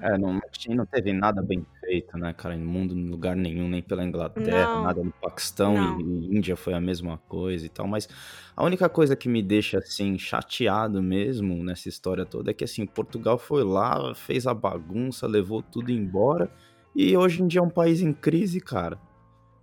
É, 0.00 0.16
não, 0.16 0.40
não 0.68 0.86
teve 0.86 1.12
nada 1.12 1.42
bem 1.42 1.66
feito, 1.80 2.16
né, 2.16 2.32
cara, 2.32 2.56
no 2.56 2.64
mundo, 2.64 2.96
em 2.96 3.10
lugar 3.10 3.34
nenhum, 3.34 3.68
nem 3.68 3.82
pela 3.82 4.04
Inglaterra, 4.04 4.76
não, 4.76 4.84
nada 4.84 5.02
no 5.02 5.10
Paquistão 5.10 6.00
e, 6.00 6.02
e, 6.02 6.36
Índia 6.36 6.56
foi 6.56 6.74
a 6.74 6.80
mesma 6.80 7.18
coisa 7.28 7.66
e 7.66 7.68
tal, 7.68 7.88
mas 7.88 8.08
a 8.56 8.64
única 8.64 8.88
coisa 8.88 9.16
que 9.16 9.28
me 9.28 9.42
deixa, 9.42 9.78
assim, 9.78 10.16
chateado 10.16 11.02
mesmo 11.02 11.62
nessa 11.64 11.88
história 11.88 12.24
toda 12.24 12.52
é 12.52 12.54
que, 12.54 12.64
assim, 12.64 12.86
Portugal 12.86 13.36
foi 13.36 13.64
lá, 13.64 14.14
fez 14.14 14.46
a 14.46 14.54
bagunça, 14.54 15.26
levou 15.26 15.60
tudo 15.60 15.90
embora 15.90 16.50
e 16.94 17.16
hoje 17.16 17.42
em 17.42 17.48
dia 17.48 17.60
é 17.60 17.64
um 17.64 17.70
país 17.70 18.00
em 18.00 18.12
crise, 18.12 18.60
cara. 18.60 18.98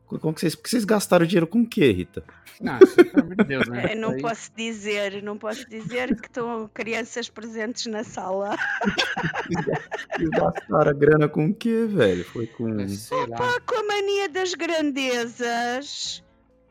Como 0.07 0.33
que 0.33 0.39
vocês, 0.39 0.55
porque 0.55 0.69
vocês 0.69 0.85
gastaram 0.85 1.25
dinheiro 1.25 1.45
com 1.45 1.61
o 1.61 1.67
quê, 1.67 1.91
Rita? 1.91 2.23
Não, 2.61 2.79
pelo 2.79 3.25
amor 3.25 3.35
de 3.35 3.43
Deus, 3.43 3.67
né? 3.67 3.87
Eu 3.93 3.97
não 3.97 4.11
Aí... 4.11 4.21
posso 4.21 4.51
dizer, 4.55 5.21
não 5.21 5.37
posso 5.37 5.69
dizer 5.69 6.15
que 6.15 6.27
estão 6.27 6.69
crianças 6.73 7.29
presentes 7.29 7.85
na 7.87 8.03
sala. 8.05 8.55
Vocês 10.15 10.29
gastaram 10.31 10.89
a 10.89 10.93
grana 10.93 11.27
com 11.27 11.47
o 11.47 11.53
quê, 11.53 11.85
velho? 11.85 12.23
Foi 12.23 12.47
com. 12.47 12.71
Opa, 12.71 13.59
com 13.65 13.75
a 13.75 13.83
mania 13.83 14.29
das 14.29 14.53
grandezas, 14.53 16.23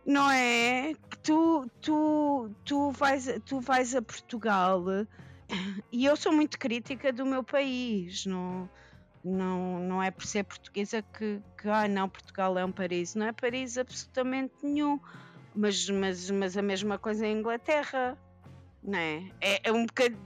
não 0.06 0.30
é? 0.30 0.94
Que 1.10 1.18
tu, 1.18 1.70
tu, 1.82 2.50
tu, 2.64 2.90
vais, 2.92 3.38
tu 3.44 3.60
vais 3.60 3.94
a 3.94 4.00
Portugal 4.00 4.84
e 5.92 6.04
eu 6.04 6.16
sou 6.16 6.32
muito 6.32 6.58
crítica 6.58 7.12
do 7.12 7.24
meu 7.24 7.44
país, 7.44 8.24
não 8.24 8.68
não, 9.26 9.80
não 9.80 10.02
é 10.02 10.10
por 10.10 10.24
ser 10.24 10.44
portuguesa 10.44 11.02
que, 11.02 11.42
que 11.60 11.68
ah, 11.68 11.88
não, 11.88 12.08
Portugal 12.08 12.56
é 12.56 12.64
um 12.64 12.70
paraíso. 12.70 13.18
Não 13.18 13.26
é 13.26 13.32
paraíso 13.32 13.80
absolutamente 13.80 14.54
nenhum. 14.62 15.00
Mas, 15.54 15.88
mas, 15.90 16.30
mas 16.30 16.56
a 16.56 16.62
mesma 16.62 16.98
coisa 16.98 17.26
em 17.26 17.38
Inglaterra, 17.38 18.16
não 18.82 18.98
é? 18.98 19.24
É, 19.40 19.68
é 19.68 19.72
um 19.72 19.84
bocado. 19.84 20.16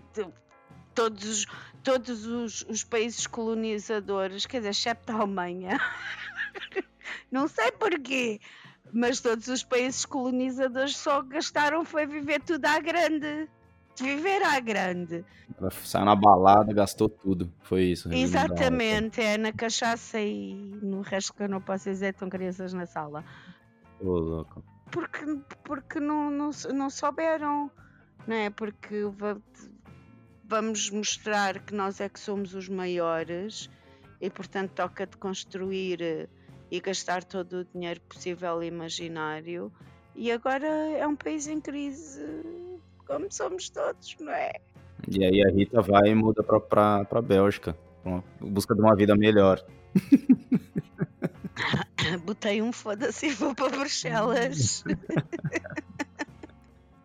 Todos, 0.95 1.25
os, 1.25 1.47
todos 1.83 2.27
os, 2.27 2.63
os 2.69 2.85
países 2.85 3.27
colonizadores, 3.27 4.45
quer 4.45 4.59
dizer, 4.59 4.71
excepto 4.71 5.13
a 5.13 5.21
Alemanha, 5.21 5.81
não 7.31 7.47
sei 7.47 7.71
porquê, 7.71 8.41
mas 8.93 9.21
todos 9.21 9.47
os 9.47 9.63
países 9.63 10.05
colonizadores 10.05 10.97
só 10.97 11.23
gastaram 11.23 11.85
foi 11.85 12.07
viver 12.07 12.43
tudo 12.43 12.67
à 12.67 12.81
grande 12.81 13.49
de 14.03 14.15
viver 14.15 14.43
à 14.43 14.59
grande. 14.61 15.25
Ela 15.59 15.71
saiu 15.71 16.05
na 16.07 16.17
balada, 16.17 16.73
gastou 16.73 17.09
tudo. 17.09 17.53
Foi 17.63 17.83
isso. 17.85 18.13
Exatamente, 18.13 19.21
é 19.21 19.37
na 19.37 19.53
cachaça 19.53 20.19
e 20.21 20.55
no 20.83 21.03
resto 21.03 21.35
que 21.35 21.43
eu 21.43 21.49
não 21.49 21.61
posso 21.61 21.91
dizer, 21.91 22.13
estão 22.15 22.29
crianças 22.31 22.73
na 22.73 22.87
sala. 22.87 23.25
Ô, 24.01 24.19
louco. 24.19 24.65
Porque, 24.91 25.25
porque 25.65 26.01
não, 26.01 26.31
não, 26.31 26.51
não 26.75 26.91
souberam, 26.91 27.71
não 28.27 28.37
é? 28.37 28.51
Porque 28.51 29.05
va- 29.05 29.41
vamos 30.45 30.91
mostrar 30.91 31.61
que 31.61 31.75
nós 31.75 32.01
é 32.01 32.09
que 32.09 32.19
somos 32.19 32.55
os 32.55 32.69
maiores 32.69 33.71
e, 34.21 34.29
portanto, 34.31 34.73
toca 34.73 35.07
de 35.07 35.17
construir 35.17 36.01
eh, 36.03 36.29
e 36.71 36.81
gastar 36.81 37.23
todo 37.23 37.59
o 37.61 37.65
dinheiro 37.65 38.01
possível 38.03 38.63
e 38.63 38.67
imaginário. 38.67 39.73
E 40.17 40.33
agora 40.33 40.67
é 40.67 41.07
um 41.07 41.15
país 41.15 41.47
em 41.47 41.61
crise, 41.61 42.21
como 43.11 43.27
somos 43.31 43.69
todos, 43.69 44.17
não 44.21 44.33
é? 44.33 44.53
E 45.11 45.25
aí 45.25 45.45
a 45.45 45.51
Rita 45.51 45.83
vai 45.83 46.11
e 46.11 46.15
muda 46.15 46.45
pra, 46.45 46.61
pra, 46.61 47.05
pra 47.05 47.21
Bélgica. 47.21 47.77
Em 48.07 48.23
busca 48.49 48.73
de 48.73 48.81
uma 48.81 48.95
vida 48.95 49.17
melhor. 49.17 49.61
Botei 52.25 52.63
um 52.63 52.73
foda-se 52.73 53.27
e 53.27 53.33
vou 53.33 53.55
para 53.55 53.69
Bruxelas. 53.69 54.85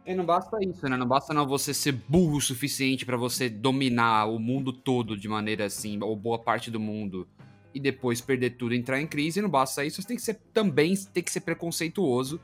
E 0.08 0.14
não 0.14 0.24
basta 0.24 0.60
isso, 0.62 0.88
né? 0.88 0.96
Não 0.96 1.08
basta 1.08 1.34
não 1.34 1.48
você 1.48 1.74
ser 1.74 1.94
burro 1.94 2.38
o 2.38 2.42
suficiente 2.42 3.08
pra 3.08 3.18
você 3.18 3.50
dominar 3.50 4.28
o 4.28 4.38
mundo 4.38 4.72
todo 4.72 5.18
de 5.18 5.28
maneira 5.28 5.66
assim, 5.66 5.98
ou 6.00 6.16
boa 6.16 6.38
parte 6.38 6.70
do 6.70 6.80
mundo, 6.80 7.28
e 7.74 7.80
depois 7.80 8.22
perder 8.22 8.52
tudo 8.52 8.76
e 8.76 8.78
entrar 8.78 9.02
em 9.02 9.08
crise. 9.08 9.42
Não 9.42 9.50
basta 9.50 9.84
isso, 9.84 10.00
você 10.00 10.08
tem 10.08 10.16
que 10.16 10.22
ser 10.22 10.36
também 10.54 10.94
tem 11.12 11.24
que 11.24 11.32
ser 11.32 11.42
preconceituoso 11.42 12.40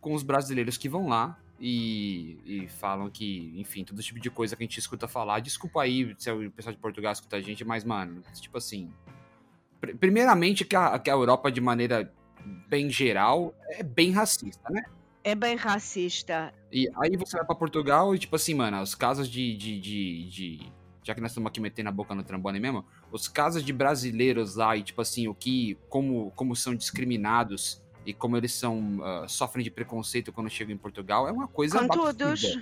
com 0.00 0.14
os 0.14 0.22
brasileiros 0.22 0.76
que 0.76 0.88
vão 0.88 1.08
lá 1.08 1.36
e, 1.60 2.38
e 2.44 2.68
falam 2.68 3.10
que, 3.10 3.52
enfim, 3.56 3.84
todo 3.84 4.02
tipo 4.02 4.18
de 4.18 4.30
coisa 4.30 4.56
que 4.56 4.62
a 4.62 4.66
gente 4.66 4.78
escuta 4.78 5.06
falar. 5.06 5.40
Desculpa 5.40 5.82
aí 5.82 6.14
se 6.18 6.30
o 6.30 6.50
pessoal 6.50 6.74
de 6.74 6.80
Portugal 6.80 7.12
escuta 7.12 7.36
a 7.36 7.40
gente, 7.40 7.64
mas, 7.64 7.84
mano, 7.84 8.22
tipo 8.40 8.56
assim. 8.56 8.90
pr- 9.80 9.94
Primeiramente, 9.96 10.64
que 10.64 10.74
a, 10.74 10.98
que 10.98 11.10
a 11.10 11.12
Europa, 11.12 11.52
de 11.52 11.60
maneira 11.60 12.12
bem 12.68 12.88
geral, 12.88 13.54
é 13.68 13.82
bem 13.82 14.10
racista, 14.10 14.70
né? 14.70 14.82
É 15.22 15.34
bem 15.34 15.54
racista. 15.54 16.54
E 16.72 16.88
aí 16.96 17.14
você 17.16 17.36
vai 17.36 17.44
pra 17.44 17.54
Portugal 17.54 18.14
e, 18.14 18.18
tipo 18.18 18.34
assim, 18.36 18.54
mano, 18.54 18.80
os 18.80 18.94
casos 18.94 19.28
de. 19.28 19.54
de, 19.56 19.78
de, 19.78 20.28
de- 20.30 20.72
já 21.02 21.14
que 21.14 21.20
nós 21.20 21.30
estamos 21.30 21.48
aqui 21.48 21.60
metendo 21.60 21.88
a 21.88 21.92
boca 21.92 22.14
no 22.14 22.22
trambone 22.22 22.60
mesmo, 22.60 22.84
os 23.10 23.26
casos 23.28 23.64
de 23.64 23.72
brasileiros 23.72 24.54
lá 24.56 24.76
e, 24.76 24.82
tipo 24.82 25.00
assim, 25.02 25.28
o 25.28 25.34
que. 25.34 25.76
como, 25.90 26.30
como 26.32 26.56
são 26.56 26.74
discriminados 26.74 27.82
e 28.04 28.14
como 28.14 28.36
eles 28.36 28.52
são. 28.52 29.00
ah, 29.02 29.26
sofrem 29.28 29.64
de 29.64 29.70
preconceito 29.70 30.32
quando 30.32 30.50
chegam 30.50 30.74
em 30.74 30.78
Portugal 30.78 31.28
é 31.28 31.32
uma 31.32 31.48
coisa. 31.48 31.78
Com 31.78 31.88
todos. 31.88 32.58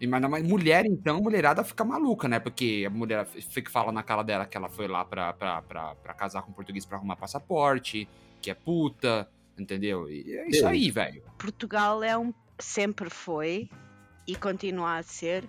E 0.00 0.06
mas, 0.06 0.20
mas 0.22 0.42
mulher, 0.42 0.84
então, 0.84 1.20
mulherada 1.20 1.62
fica 1.62 1.84
maluca, 1.84 2.26
né? 2.26 2.40
Porque 2.40 2.84
a 2.84 2.90
mulher 2.90 3.24
fica 3.24 3.70
fala 3.70 3.92
na 3.92 4.02
cara 4.02 4.24
dela 4.24 4.44
que 4.44 4.56
ela 4.56 4.68
foi 4.68 4.88
lá 4.88 5.04
pra, 5.04 5.32
pra, 5.32 5.62
pra, 5.62 5.94
pra 5.94 6.14
casar 6.14 6.42
com 6.42 6.50
um 6.50 6.54
português 6.54 6.84
pra 6.84 6.98
arrumar 6.98 7.14
passaporte, 7.14 8.08
que 8.40 8.50
é 8.50 8.54
puta, 8.54 9.28
entendeu? 9.56 10.10
E 10.10 10.36
é 10.36 10.48
isso 10.48 10.66
aí, 10.66 10.90
velho. 10.90 11.22
Portugal 11.38 12.02
é 12.02 12.18
um, 12.18 12.34
sempre 12.58 13.08
foi 13.10 13.70
e 14.26 14.34
continua 14.34 14.98
a 14.98 15.02
ser 15.04 15.44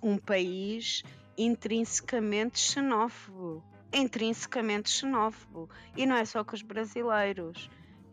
um 0.00 0.16
país 0.16 1.02
intrinsecamente 1.36 2.60
xenófobo. 2.60 3.60
Intrinsecamente 3.92 4.88
xenófobo. 4.88 5.68
E 5.96 6.06
não 6.06 6.16
é 6.16 6.24
só 6.24 6.44
com 6.44 6.54
os 6.54 6.62
brasileiros. 6.62 7.68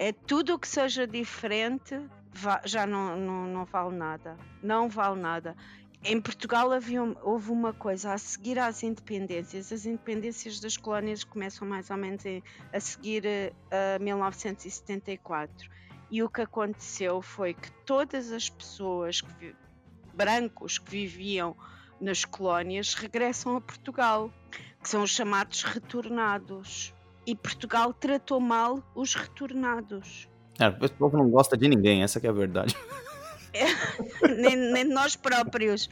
É 0.06 0.12
tudo 0.12 0.60
que 0.60 0.68
seja 0.68 1.08
diferente 1.08 1.95
já 2.66 2.86
não, 2.86 3.16
não, 3.16 3.47
não 3.47 3.64
vale 3.64 3.95
nada. 3.95 4.38
Não 4.62 4.89
vale 4.89 5.18
nada. 5.18 5.56
Em 6.04 6.20
Portugal 6.20 6.74
havia, 6.74 7.01
houve 7.22 7.51
uma 7.51 7.72
coisa 7.72 8.12
a 8.12 8.18
seguir 8.18 8.60
às 8.60 8.84
independências. 8.84 9.72
As 9.72 9.86
independências 9.86 10.60
das 10.60 10.76
colónias 10.76 11.24
começam 11.24 11.66
mais 11.66 11.89
ou 11.89 11.95
menos 11.95 12.22
a 12.74 12.80
seguir 12.82 13.26
eh, 13.26 13.54
a 13.95 13.97
1974. 13.97 15.70
E 16.12 16.22
o 16.22 16.30
que 16.30 16.41
aconteceu 16.41 17.22
foi 17.22 17.54
que 17.54 17.72
todas 17.86 18.30
as 18.34 18.49
pessoas 18.49 19.22
que 19.22 19.56
brancos 20.14 20.80
que 20.80 20.91
viviam 20.91 21.56
nas 22.01 22.26
colónias 22.26 22.93
regressam 22.93 23.56
a 23.56 23.62
Portugal, 23.62 24.30
que 24.82 24.89
são 24.89 25.04
os 25.04 25.12
chamados 25.12 25.64
retornados. 25.64 26.93
E 27.26 27.36
Portugal 27.36 27.93
tratou 27.93 28.39
mal 28.39 28.84
os 28.95 29.13
retornados. 29.15 30.30
É, 30.59 30.67
o 30.67 30.89
povo 30.89 31.17
não 31.17 31.30
gosta 31.30 31.57
de 31.57 31.67
ninguém, 31.67 32.03
essa 32.03 32.19
que 32.19 32.28
é 32.28 32.30
a 32.30 32.34
verdade. 32.34 32.76
nem, 34.38 34.55
nem 34.55 34.88
de 34.88 34.93
nós 34.93 35.15
próprios. 35.15 35.89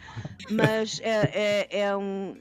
Mas 0.49 0.99
é, 1.01 1.67
é- 1.69 1.79
é 1.81 1.97
um. 1.97 2.35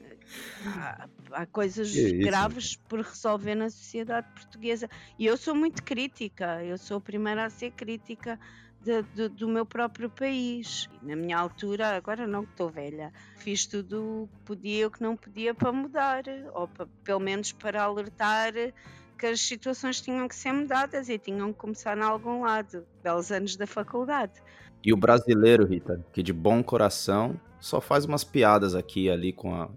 Há, 0.65 1.07
há 1.31 1.45
coisas 1.45 1.93
isso, 1.95 2.17
graves 2.19 2.75
por 2.87 2.99
resolver 3.01 3.55
na 3.55 3.69
sociedade 3.69 4.27
portuguesa. 4.33 4.89
E 5.17 5.25
eu 5.25 5.35
sou 5.37 5.53
muito 5.55 5.83
crítica, 5.83 6.63
eu 6.63 6.77
sou 6.77 6.97
a 6.97 7.01
primeira 7.01 7.45
a 7.45 7.49
ser 7.49 7.71
crítica 7.71 8.39
de- 8.83 9.03
de- 9.13 9.29
do 9.29 9.47
meu 9.47 9.65
próprio 9.65 10.09
país. 10.09 10.89
Na 11.01 11.15
minha 11.15 11.37
altura, 11.37 11.95
agora 11.95 12.25
não 12.27 12.43
que 12.45 12.51
estou 12.51 12.69
velha, 12.69 13.11
fiz 13.37 13.65
tudo 13.65 14.23
o 14.23 14.27
que 14.27 14.39
podia 14.45 14.81
e 14.81 14.85
o 14.85 14.91
que 14.91 15.01
não 15.01 15.15
podia 15.15 15.53
para 15.53 15.71
mudar, 15.71 16.23
ou 16.53 16.67
pa- 16.67 16.87
pelo 17.03 17.19
menos 17.19 17.51
para 17.51 17.83
alertar 17.83 18.53
que 19.17 19.25
as 19.27 19.39
situações 19.39 20.01
tinham 20.01 20.27
que 20.27 20.35
ser 20.35 20.51
mudadas 20.51 21.07
e 21.07 21.17
tinham 21.19 21.53
que 21.53 21.59
começar 21.59 21.95
em 21.97 22.01
algum 22.01 22.41
lado. 22.41 22.83
Belos 23.03 23.31
anos 23.31 23.55
da 23.55 23.67
faculdade. 23.67 24.33
E 24.83 24.91
o 24.91 24.97
brasileiro, 24.97 25.63
Rita, 25.65 26.03
que 26.11 26.23
de 26.23 26.33
bom 26.33 26.63
coração 26.63 27.39
só 27.59 27.79
faz 27.79 28.03
umas 28.05 28.23
piadas 28.23 28.73
aqui 28.73 29.03
e 29.03 29.11
ali 29.11 29.31
com 29.31 29.53
a 29.53 29.69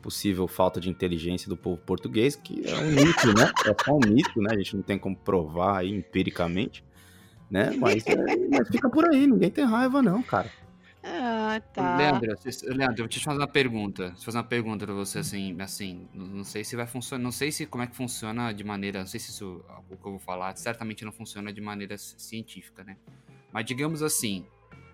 possível 0.00 0.48
falta 0.48 0.80
de 0.80 0.88
inteligência 0.88 1.46
do 1.46 1.58
povo 1.58 1.76
português, 1.76 2.34
que 2.34 2.66
é 2.66 2.74
um 2.74 2.90
mito, 2.90 3.26
né? 3.36 3.52
É 3.66 3.84
só 3.84 3.92
um 3.94 4.00
mito, 4.08 4.40
né? 4.40 4.48
A 4.54 4.56
gente 4.56 4.74
não 4.74 4.82
tem 4.82 4.98
como 4.98 5.14
provar 5.14 5.80
aí 5.80 5.90
empiricamente, 5.90 6.82
né? 7.50 7.70
Mas, 7.78 8.06
é- 8.06 8.48
mas 8.50 8.68
fica 8.68 8.88
por 8.88 9.08
aí, 9.08 9.26
ninguém 9.26 9.50
tem 9.50 9.64
raiva 9.64 10.00
não, 10.02 10.22
cara. 10.22 10.50
Ah, 11.02 11.60
tá. 11.72 11.96
Leandro, 11.96 12.34
Leandro, 12.64 12.92
eu 12.92 13.04
vou 13.04 13.08
te 13.08 13.20
fazer 13.20 13.38
uma 13.40 13.48
pergunta. 13.48 14.10
Te 14.18 14.24
fazer 14.24 14.36
uma 14.36 14.44
pergunta 14.44 14.84
pra 14.84 14.94
você, 14.94 15.20
assim, 15.20 15.56
assim, 15.60 16.06
não 16.14 16.44
sei 16.44 16.62
se 16.62 16.76
vai 16.76 16.86
funcionar, 16.86 17.22
não 17.24 17.32
sei 17.32 17.50
se 17.50 17.64
como 17.66 17.82
é 17.82 17.86
que 17.86 17.96
funciona 17.96 18.52
de 18.52 18.62
maneira, 18.62 19.00
não 19.00 19.06
sei 19.06 19.18
se 19.18 19.30
isso, 19.30 19.64
o 19.88 19.96
que 19.96 20.06
eu 20.06 20.10
vou 20.12 20.18
falar, 20.18 20.54
certamente 20.56 21.04
não 21.04 21.12
funciona 21.12 21.50
de 21.52 21.60
maneira 21.60 21.96
ci- 21.96 22.14
científica, 22.18 22.84
né? 22.84 22.96
Mas 23.50 23.64
digamos 23.64 24.02
assim, 24.02 24.44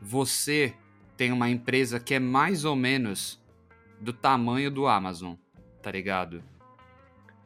você 0.00 0.72
tem 1.16 1.32
uma 1.32 1.50
empresa 1.50 1.98
que 1.98 2.14
é 2.14 2.20
mais 2.20 2.64
ou 2.64 2.76
menos 2.76 3.42
do 4.00 4.12
tamanho 4.12 4.70
do 4.70 4.86
Amazon, 4.86 5.34
tá 5.82 5.90
ligado? 5.90 6.40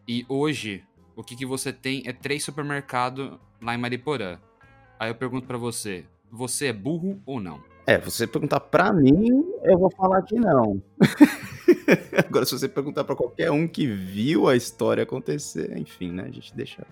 E 0.07 0.27
hoje, 0.29 0.85
o 1.17 1.23
que, 1.25 1.35
que 1.35 1.47
você 1.47 1.73
tem 1.73 2.03
é 2.05 2.13
três 2.13 2.45
supermercados 2.45 3.39
lá 3.63 3.75
em 3.75 3.79
Mariporã. 3.79 4.39
Aí 5.01 5.09
eu 5.09 5.15
pergunto 5.15 5.47
pra 5.47 5.57
você, 5.57 6.05
você 6.31 6.67
é 6.67 6.73
burro 6.75 7.23
ou 7.25 7.41
não? 7.41 7.59
É, 7.87 7.97
você 7.97 8.27
perguntar 8.27 8.61
pra 8.61 8.93
mim, 8.93 9.47
eu 9.65 9.79
vou 9.79 9.91
falar 9.91 10.21
que 10.21 10.35
não. 10.35 10.83
Agora, 12.29 12.45
se 12.45 12.53
você 12.53 12.69
perguntar 12.69 13.05
pra 13.05 13.17
qualquer 13.17 13.51
um 13.51 13.67
que 13.67 13.87
viu 13.87 14.47
a 14.47 14.55
história 14.55 15.03
acontecer, 15.03 15.75
enfim, 15.79 16.13
né? 16.13 16.25
A 16.25 16.31
gente 16.31 16.55
deixa. 16.55 16.87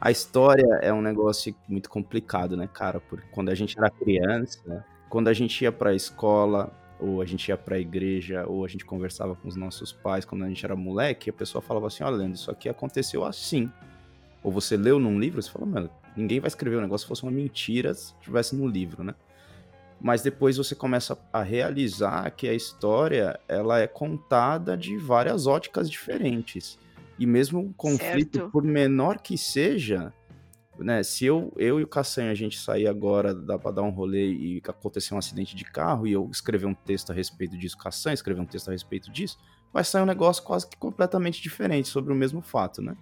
A 0.00 0.08
história 0.12 0.78
é 0.80 0.92
um 0.92 1.02
negócio 1.02 1.52
muito 1.68 1.90
complicado, 1.90 2.56
né, 2.56 2.68
cara? 2.72 3.00
Porque 3.00 3.26
quando 3.32 3.48
a 3.48 3.56
gente 3.56 3.76
era 3.76 3.90
criança, 3.90 4.86
quando 5.08 5.26
a 5.26 5.32
gente 5.32 5.64
ia 5.64 5.72
pra 5.72 5.92
escola, 5.92 6.72
ou 7.00 7.20
a 7.20 7.24
gente 7.24 7.48
ia 7.48 7.56
pra 7.56 7.76
igreja, 7.76 8.46
ou 8.46 8.64
a 8.64 8.68
gente 8.68 8.84
conversava 8.84 9.34
com 9.34 9.48
os 9.48 9.56
nossos 9.56 9.92
pais 9.92 10.24
quando 10.24 10.44
a 10.44 10.48
gente 10.48 10.64
era 10.64 10.76
moleque, 10.76 11.28
a 11.30 11.32
pessoa 11.32 11.60
falava 11.60 11.88
assim: 11.88 12.04
olha, 12.04 12.18
Leandro, 12.18 12.36
isso 12.36 12.52
aqui 12.52 12.68
aconteceu 12.68 13.24
assim. 13.24 13.68
Ou 14.44 14.52
você 14.52 14.76
leu 14.76 15.00
num 15.00 15.18
livro, 15.18 15.42
você 15.42 15.50
fala, 15.50 15.66
mano, 15.66 15.90
ninguém 16.16 16.40
vai 16.40 16.48
escrever 16.48 16.78
um 16.78 16.82
negócio 16.82 17.04
se 17.04 17.08
fosse 17.08 17.22
uma 17.22 17.32
mentira 17.32 17.92
se 17.94 18.14
tivesse 18.20 18.56
no 18.56 18.66
livro, 18.66 19.04
né? 19.04 19.14
mas 20.00 20.22
depois 20.22 20.56
você 20.56 20.74
começa 20.74 21.18
a 21.32 21.42
realizar 21.42 22.30
que 22.30 22.48
a 22.48 22.54
história 22.54 23.38
ela 23.48 23.80
é 23.80 23.86
contada 23.86 24.76
de 24.76 24.96
várias 24.96 25.46
óticas 25.46 25.90
diferentes 25.90 26.78
e 27.18 27.26
mesmo 27.26 27.60
um 27.60 27.72
conflito 27.72 28.38
Certo. 28.38 28.50
por 28.50 28.62
menor 28.62 29.18
que 29.20 29.38
seja 29.38 30.12
né 30.78 31.02
se 31.02 31.24
eu, 31.24 31.52
eu 31.56 31.80
e 31.80 31.82
o 31.82 31.88
Cassanho 31.88 32.30
a 32.30 32.34
gente 32.34 32.58
sair 32.58 32.86
agora 32.86 33.34
dá 33.34 33.58
para 33.58 33.70
dar 33.70 33.82
um 33.82 33.90
rolê 33.90 34.30
e 34.30 34.62
acontecer 34.68 35.14
um 35.14 35.18
acidente 35.18 35.56
de 35.56 35.64
carro 35.64 36.06
e 36.06 36.12
eu 36.12 36.28
escrever 36.30 36.66
um 36.66 36.74
texto 36.74 37.10
a 37.10 37.14
respeito 37.14 37.56
disso 37.56 37.78
Cassanho 37.78 38.14
escrever 38.14 38.40
um 38.40 38.46
texto 38.46 38.68
a 38.68 38.72
respeito 38.72 39.10
disso 39.10 39.38
vai 39.72 39.82
sair 39.82 40.02
um 40.02 40.06
negócio 40.06 40.42
quase 40.42 40.68
que 40.68 40.76
completamente 40.76 41.40
diferente 41.40 41.88
sobre 41.88 42.12
o 42.12 42.16
mesmo 42.16 42.42
fato 42.42 42.82
né 42.82 42.94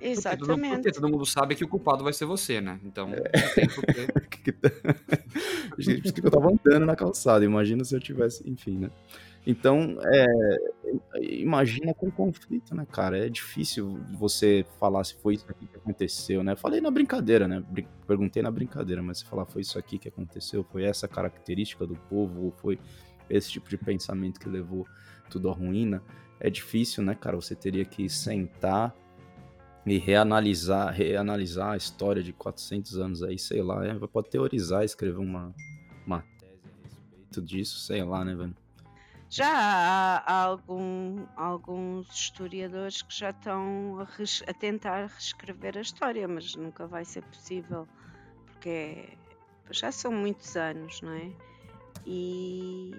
Porque 0.00 0.36
todo, 0.36 0.52
Exatamente. 0.52 0.74
porque 0.82 0.92
todo 0.92 1.08
mundo 1.10 1.26
sabe 1.26 1.54
que 1.54 1.64
o 1.64 1.68
culpado 1.68 2.02
vai 2.02 2.12
ser 2.12 2.24
você, 2.24 2.60
né? 2.60 2.80
Então, 2.84 3.08
não 3.08 3.16
tem 3.54 3.68
porquê. 3.68 4.06
que 4.30 4.52
que- 4.52 4.58
Gente, 5.78 6.00
por 6.00 6.04
isso 6.06 6.14
que 6.14 6.26
eu 6.26 6.30
tava 6.30 6.48
andando 6.50 6.86
na 6.86 6.96
calçada, 6.96 7.44
imagina 7.44 7.84
se 7.84 7.94
eu 7.94 8.00
tivesse, 8.00 8.48
enfim, 8.48 8.78
né? 8.78 8.90
Então, 9.46 9.96
é, 10.04 10.26
imagina 11.20 11.94
com 11.94 12.10
conflito, 12.10 12.74
né, 12.74 12.86
cara? 12.90 13.18
É 13.24 13.28
difícil 13.28 13.98
você 14.18 14.66
falar 14.78 15.02
se 15.04 15.14
foi 15.16 15.34
isso 15.34 15.46
aqui 15.48 15.66
que 15.66 15.76
aconteceu, 15.76 16.42
né? 16.42 16.56
Falei 16.56 16.80
na 16.80 16.90
brincadeira, 16.90 17.46
né? 17.48 17.62
Brin- 17.70 17.86
Perguntei 18.06 18.42
na 18.42 18.50
brincadeira, 18.50 19.02
mas 19.02 19.18
se 19.18 19.24
falar 19.24 19.46
foi 19.46 19.62
isso 19.62 19.78
aqui 19.78 19.98
que 19.98 20.08
aconteceu, 20.08 20.64
foi 20.64 20.84
essa 20.84 21.08
característica 21.08 21.86
do 21.86 21.94
povo, 21.94 22.44
ou 22.46 22.50
foi 22.52 22.78
esse 23.28 23.50
tipo 23.50 23.68
de 23.68 23.78
pensamento 23.78 24.38
que 24.40 24.48
levou 24.48 24.86
tudo 25.30 25.48
à 25.48 25.52
ruína, 25.52 26.02
é 26.38 26.50
difícil, 26.50 27.02
né, 27.02 27.14
cara? 27.14 27.36
Você 27.36 27.54
teria 27.54 27.84
que 27.84 28.08
sentar 28.10 28.94
e 29.86 29.98
reanalisar, 29.98 30.92
reanalisar 30.92 31.72
a 31.72 31.76
história 31.76 32.22
de 32.22 32.32
400 32.32 32.98
anos 32.98 33.22
aí, 33.22 33.38
sei 33.38 33.62
lá, 33.62 33.84
é, 33.86 33.94
pode 34.06 34.30
teorizar, 34.30 34.84
escrever 34.84 35.18
uma, 35.18 35.54
uma 36.06 36.20
tese 36.38 36.60
a 36.64 36.86
respeito 36.86 37.42
disso, 37.42 37.78
sei 37.80 38.02
lá, 38.04 38.24
né, 38.24 38.34
velho? 38.34 38.54
Já 39.28 39.46
há, 39.48 40.16
há 40.26 40.42
algum, 40.42 41.24
alguns 41.36 42.08
historiadores 42.12 43.00
que 43.00 43.16
já 43.16 43.30
estão 43.30 44.00
a, 44.00 44.04
res- 44.16 44.42
a 44.46 44.52
tentar 44.52 45.06
reescrever 45.06 45.78
a 45.78 45.80
história, 45.80 46.26
mas 46.26 46.54
nunca 46.56 46.86
vai 46.86 47.04
ser 47.04 47.22
possível, 47.22 47.86
porque 48.46 49.16
já 49.70 49.92
são 49.92 50.10
muitos 50.10 50.56
anos, 50.56 51.00
não 51.00 51.12
é? 51.12 51.30
E, 52.04 52.92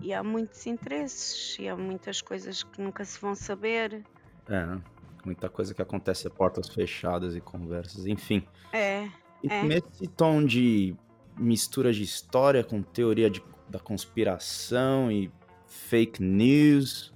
e 0.00 0.14
há 0.14 0.22
muitos 0.22 0.64
interesses, 0.66 1.58
e 1.58 1.68
há 1.68 1.76
muitas 1.76 2.22
coisas 2.22 2.62
que 2.62 2.80
nunca 2.80 3.04
se 3.04 3.20
vão 3.20 3.34
saber. 3.34 4.04
É, 4.48 4.66
né? 4.66 4.80
Muita 5.24 5.48
coisa 5.48 5.74
que 5.74 5.82
acontece 5.82 6.26
a 6.26 6.30
portas 6.30 6.68
fechadas 6.68 7.34
e 7.36 7.40
conversas, 7.40 8.06
enfim. 8.06 8.46
É, 8.72 9.08
E 9.42 9.48
É. 9.52 9.62
nesse 9.62 10.06
tom 10.16 10.42
de 10.44 10.96
mistura 11.36 11.92
de 11.92 12.02
história 12.02 12.64
com 12.64 12.80
teoria 12.82 13.28
de- 13.28 13.42
da 13.68 13.78
conspiração 13.78 15.10
e 15.12 15.30
fake 15.66 16.22
news. 16.22 17.12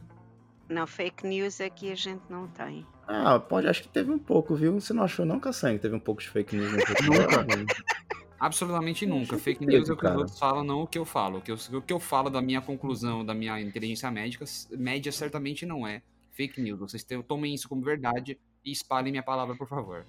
não, 0.69 0.87
fake 0.87 1.27
news 1.27 1.59
aqui 1.63 1.91
a 1.91 1.95
gente 1.95 2.21
não 2.29 2.47
tem. 2.49 2.85
Ah, 3.07 3.39
pode, 3.41 3.67
acho 3.67 3.83
que 3.83 3.89
teve 3.89 4.11
um 4.11 4.19
pouco, 4.19 4.55
viu? 4.55 4.79
Você 4.79 4.93
não 4.93 5.03
achou 5.05 5.25
não, 5.25 5.41
Caçanha, 5.41 5.77
que 5.77 5.81
teve 5.81 5.95
um 5.97 6.01
pouco 6.01 6.21
de 6.21 6.29
fake 6.29 6.55
news 6.55 6.71
no 6.71 6.79
Nunca. 6.79 7.47
Absolutamente 8.39 9.07
nunca. 9.07 9.39
Fake 9.39 9.61
teve, 9.61 9.73
news 9.79 9.89
é 9.89 9.93
o 9.93 9.97
que 9.97 10.05
os 10.05 10.09
cara. 10.11 10.19
outros 10.19 10.39
falam, 10.39 10.63
não 10.63 10.83
o 10.83 10.87
que 10.87 10.99
eu 10.99 11.05
falo. 11.07 11.39
O 11.39 11.41
que 11.41 11.51
eu, 11.51 11.57
o 11.73 11.83
que 11.83 11.93
eu 11.93 11.99
falo 11.99 12.29
da 12.31 12.41
minha 12.43 12.61
conclusão, 12.61 13.25
da 13.25 13.35
minha 13.35 13.59
inteligência 13.61 14.11
médica, 14.11 14.45
média 14.71 15.11
certamente 15.11 15.65
não 15.67 15.87
é 15.87 16.03
fake 16.39 16.63
news. 16.63 16.79
Vocês 16.79 17.05
tomem 17.27 17.53
isso 17.53 17.69
como 17.69 17.83
verdade 17.83 18.39
e 18.65 18.71
espalhem 18.71 19.11
minha 19.11 19.25
palavra, 19.25 19.57
por 19.57 19.69
favor. 19.69 20.07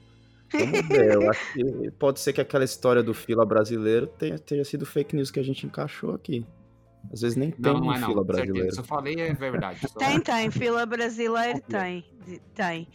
Vamos 0.53 0.88
ver, 0.88 1.14
eu 1.15 1.30
acho 1.30 1.53
que 1.53 1.91
pode 1.91 2.19
ser 2.19 2.34
que 2.34 2.41
aquela 2.41 2.64
história 2.64 3.01
do 3.01 3.14
fila 3.15 3.45
brasileiro 3.45 4.06
tenha, 4.07 4.38
tenha 4.38 4.64
sido 4.64 4.85
fake 4.85 5.15
news 5.15 5.31
que 5.31 5.39
a 5.39 5.43
gente 5.43 5.65
encaixou 5.65 6.14
aqui. 6.14 6.45
Às 7.11 7.22
vezes 7.22 7.35
nem 7.38 7.49
tem 7.51 7.60
Não, 7.73 7.80
não 7.80 7.88
um 7.88 7.93
é 7.93 7.99
não. 7.99 8.10
fila 8.10 8.23
Certeza. 8.26 8.43
brasileiro. 8.45 8.73
Se 8.76 8.80
eu 8.80 8.84
falei 8.84 9.15
é 9.19 9.34
verdade. 9.34 9.80
Só- 9.88 9.97
Tem, 9.99 10.19
tem, 10.19 10.51
fila 10.51 10.85
brasileira 10.85 11.60
tem, 11.61 12.03
tem. 12.53 12.88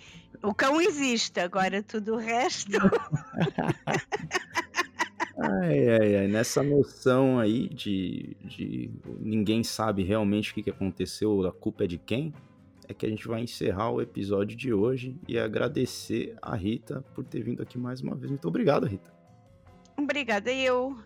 O 0.42 0.52
cão 0.54 0.80
existe, 0.80 1.40
agora 1.40 1.82
tudo 1.82 2.14
o 2.14 2.18
resto. 2.18 2.70
Ai, 5.36 5.88
ai, 5.88 6.16
ai. 6.16 6.28
Nessa 6.28 6.62
noção 6.62 7.40
aí 7.40 7.68
de, 7.68 8.36
de 8.44 8.90
ninguém 9.18 9.64
sabe 9.64 10.04
realmente 10.04 10.52
o 10.52 10.54
que 10.54 10.70
aconteceu, 10.70 11.44
a 11.46 11.52
culpa 11.52 11.84
é 11.84 11.86
de 11.88 11.98
quem, 11.98 12.32
é 12.88 12.94
que 12.94 13.06
a 13.06 13.08
gente 13.08 13.26
vai 13.26 13.40
encerrar 13.42 13.90
o 13.90 14.00
episódio 14.00 14.56
de 14.56 14.72
hoje 14.72 15.18
e 15.26 15.38
agradecer 15.38 16.36
a 16.42 16.54
Rita 16.54 17.02
por 17.14 17.24
ter 17.24 17.42
vindo 17.42 17.62
aqui 17.62 17.78
mais 17.78 18.00
uma 18.00 18.14
vez. 18.14 18.30
Muito 18.30 18.46
obrigado, 18.48 18.86
Rita. 18.86 19.12
Obrigada, 19.96 20.52
eu. 20.52 20.96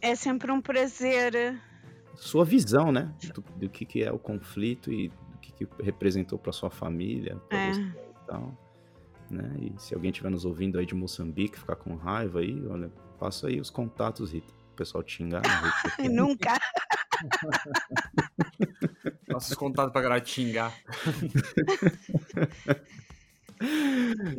É 0.00 0.14
sempre 0.14 0.52
um 0.52 0.60
prazer. 0.60 1.60
Sua 2.14 2.44
visão, 2.44 2.92
né, 2.92 3.12
do, 3.34 3.40
do 3.56 3.68
que, 3.68 3.84
que 3.84 4.02
é 4.04 4.12
o 4.12 4.18
conflito 4.18 4.92
e 4.92 5.08
do 5.08 5.38
que, 5.40 5.52
que 5.52 5.68
representou 5.82 6.38
para 6.38 6.52
sua 6.52 6.70
família, 6.70 7.36
pra 7.48 7.58
É. 7.58 7.72
você 7.72 7.80
e 7.80 8.26
tal. 8.26 8.58
Né? 9.30 9.56
E 9.60 9.80
se 9.80 9.94
alguém 9.94 10.10
estiver 10.10 10.30
nos 10.30 10.44
ouvindo 10.44 10.78
aí 10.78 10.86
de 10.86 10.94
Moçambique, 10.94 11.58
ficar 11.58 11.76
com 11.76 11.96
raiva 11.96 12.40
aí, 12.40 12.64
olha, 12.66 12.88
passa 13.18 13.48
aí 13.48 13.58
os 13.60 13.70
contatos, 13.70 14.32
Rita. 14.32 14.52
O 14.72 14.76
pessoal 14.76 15.02
te 15.02 15.22
social. 15.22 15.42
Nunca. 16.12 16.52
Passa 19.34 19.52
os 19.52 19.58
contatos 19.58 19.92
pra 19.92 20.00
galera 20.02 20.20
te 20.20 20.30
xingar. 20.30 20.72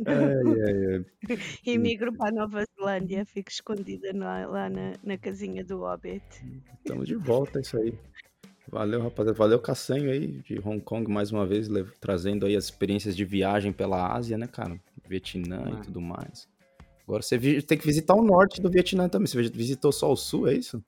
Ai, 0.06 0.60
ai, 0.62 0.94
ai. 0.94 1.38
Emigro 1.66 2.12
para 2.14 2.28
a 2.28 2.32
Nova 2.32 2.64
Zelândia, 2.78 3.24
fico 3.24 3.50
escondida 3.50 4.10
lá, 4.14 4.46
lá 4.46 4.68
na, 4.70 4.92
na 5.02 5.16
casinha 5.18 5.64
do 5.64 5.78
Hobbit. 5.80 6.22
Estamos 6.78 7.08
de 7.08 7.14
volta, 7.16 7.58
é 7.58 7.62
isso 7.62 7.76
aí. 7.78 7.94
Valeu, 8.68 9.02
rapaziada. 9.02 9.36
Valeu, 9.36 9.58
Cassanho 9.58 10.10
aí, 10.10 10.28
de 10.42 10.58
Hong 10.62 10.80
Kong, 10.80 11.10
mais 11.10 11.32
uma 11.32 11.46
vez, 11.46 11.66
trazendo 12.00 12.46
aí 12.46 12.56
as 12.56 12.64
experiências 12.64 13.16
de 13.16 13.24
viagem 13.24 13.72
pela 13.72 14.12
Ásia, 14.14 14.36
né, 14.36 14.46
cara? 14.46 14.78
Vietnã 15.08 15.64
É. 15.66 15.70
e 15.80 15.82
tudo 15.84 16.00
mais. 16.00 16.46
Agora 17.06 17.22
você 17.22 17.38
vi- 17.38 17.62
tem 17.62 17.78
que 17.78 17.86
visitar 17.86 18.14
o 18.14 18.22
norte 18.22 18.60
do 18.60 18.68
Vietnã 18.70 19.08
também. 19.08 19.26
Você 19.28 19.40
visitou 19.48 19.92
só 19.92 20.12
o 20.12 20.16
sul, 20.16 20.46
é 20.48 20.54
isso? 20.54 20.82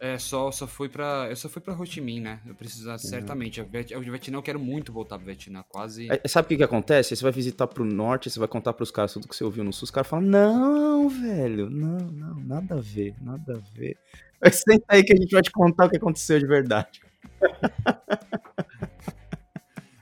É, 0.00 0.18
só, 0.18 0.50
só 0.50 0.66
fui 0.66 0.88
pra. 0.88 1.26
Eu 1.30 1.36
só 1.36 1.48
fui 1.48 1.62
pra 1.62 1.72
Ho 1.74 1.86
Chi 1.86 2.00
Minh, 2.00 2.20
né? 2.20 2.40
Eu 2.46 2.54
preciso, 2.54 2.96
certamente. 2.98 3.60
O 3.60 3.64
Viet- 3.64 3.92
o 3.96 4.00
Vietnã, 4.00 4.38
eu 4.38 4.42
quero 4.42 4.58
muito 4.60 4.92
voltar 4.92 5.16
pro 5.16 5.26
Vietnã. 5.26 5.64
Quase. 5.68 6.10
Aí, 6.10 6.20
sabe 6.26 6.46
o 6.46 6.48
que 6.48 6.56
que 6.58 6.62
acontece? 6.62 7.16
Você 7.16 7.22
vai 7.22 7.32
visitar 7.32 7.66
pro 7.66 7.84
norte, 7.84 8.28
você 8.30 8.38
vai 8.38 8.48
contar 8.48 8.72
pros 8.74 8.90
caras 8.90 9.12
tudo 9.12 9.26
que 9.28 9.34
você 9.34 9.44
ouviu 9.44 9.64
no 9.64 9.72
sul. 9.72 9.84
Os 9.84 9.90
caras 9.90 10.08
falam, 10.08 10.26
não, 10.26 11.08
velho, 11.08 11.70
não, 11.70 11.96
não, 11.98 12.34
nada 12.40 12.74
a 12.76 12.80
ver, 12.80 13.14
nada 13.20 13.54
a 13.54 13.78
ver. 13.78 13.96
Mas 14.40 14.56
senta 14.68 14.84
aí 14.88 15.02
que 15.02 15.12
a 15.12 15.16
gente 15.16 15.30
vai 15.32 15.42
te 15.42 15.50
contar 15.50 15.86
o 15.86 15.90
que 15.90 15.96
aconteceu 15.96 16.38
de 16.38 16.46
verdade. 16.46 17.00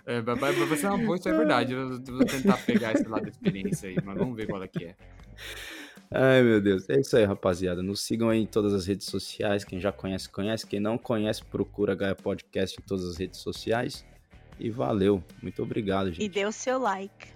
É, 0.04 0.20
vai, 0.20 0.34
vai- 0.34 0.52
vai 0.52 0.76
ser 0.76 0.88
uma 0.88 0.98
boa, 0.98 1.16
isso 1.16 1.28
é 1.28 1.32
verdade. 1.36 1.72
Eu 1.72 1.88
vou 2.02 2.26
tentar 2.26 2.56
pegar 2.58 2.92
esse 2.92 3.06
lado 3.08 3.22
da 3.22 3.28
experiência 3.28 3.88
aí, 3.88 3.96
mas 4.04 4.18
vamos 4.18 4.36
ver 4.36 4.46
qual 4.48 4.60
é 4.62 4.66
que 4.66 4.84
é. 4.86 4.96
Ai, 6.14 6.42
meu 6.42 6.60
Deus. 6.60 6.88
É 6.90 7.00
isso 7.00 7.16
aí, 7.16 7.24
rapaziada. 7.24 7.82
Nos 7.82 8.00
sigam 8.02 8.28
aí 8.28 8.40
em 8.40 8.46
todas 8.46 8.74
as 8.74 8.86
redes 8.86 9.06
sociais. 9.06 9.64
Quem 9.64 9.80
já 9.80 9.90
conhece, 9.92 10.28
conhece. 10.28 10.66
Quem 10.66 10.78
não 10.80 10.98
conhece, 10.98 11.42
procura 11.44 11.94
Gaia 11.94 12.14
Podcast 12.14 12.78
em 12.80 12.84
todas 12.86 13.04
as 13.06 13.16
redes 13.16 13.40
sociais. 13.40 14.04
E 14.58 14.68
valeu. 14.70 15.22
Muito 15.42 15.62
obrigado, 15.62 16.08
E 16.10 16.12
gente. 16.12 16.28
dê 16.28 16.44
o 16.44 16.52
seu 16.52 16.78
like. 16.78 17.28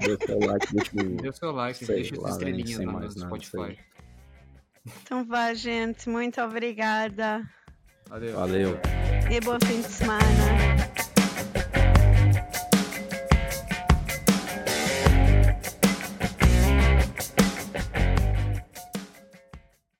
Dê 0.00 0.12
o 0.12 0.26
seu 0.26 0.38
like, 0.38 0.72
deixa 0.74 0.90
o- 0.96 1.16
Dê 1.22 1.28
o 1.28 1.32
seu 1.32 1.50
like, 1.52 1.84
Sei 1.84 1.96
deixa 1.96 2.14
as 2.14 2.20
lá, 2.20 2.24
né, 2.28 2.32
estrelinhas 2.32 2.70
sem 2.76 2.86
lá 2.86 2.92
no 2.92 2.98
mais 3.00 3.14
nada, 3.16 3.26
Spotify. 3.28 3.78
Então 5.02 5.24
vá, 5.24 5.52
gente. 5.54 6.08
Muito 6.08 6.40
obrigada. 6.40 7.46
Valeu. 8.08 8.34
Valeu. 8.36 8.78
E 9.30 9.40
bom 9.40 9.58
fim 9.66 9.82
de 9.82 9.88
semana. 9.88 10.24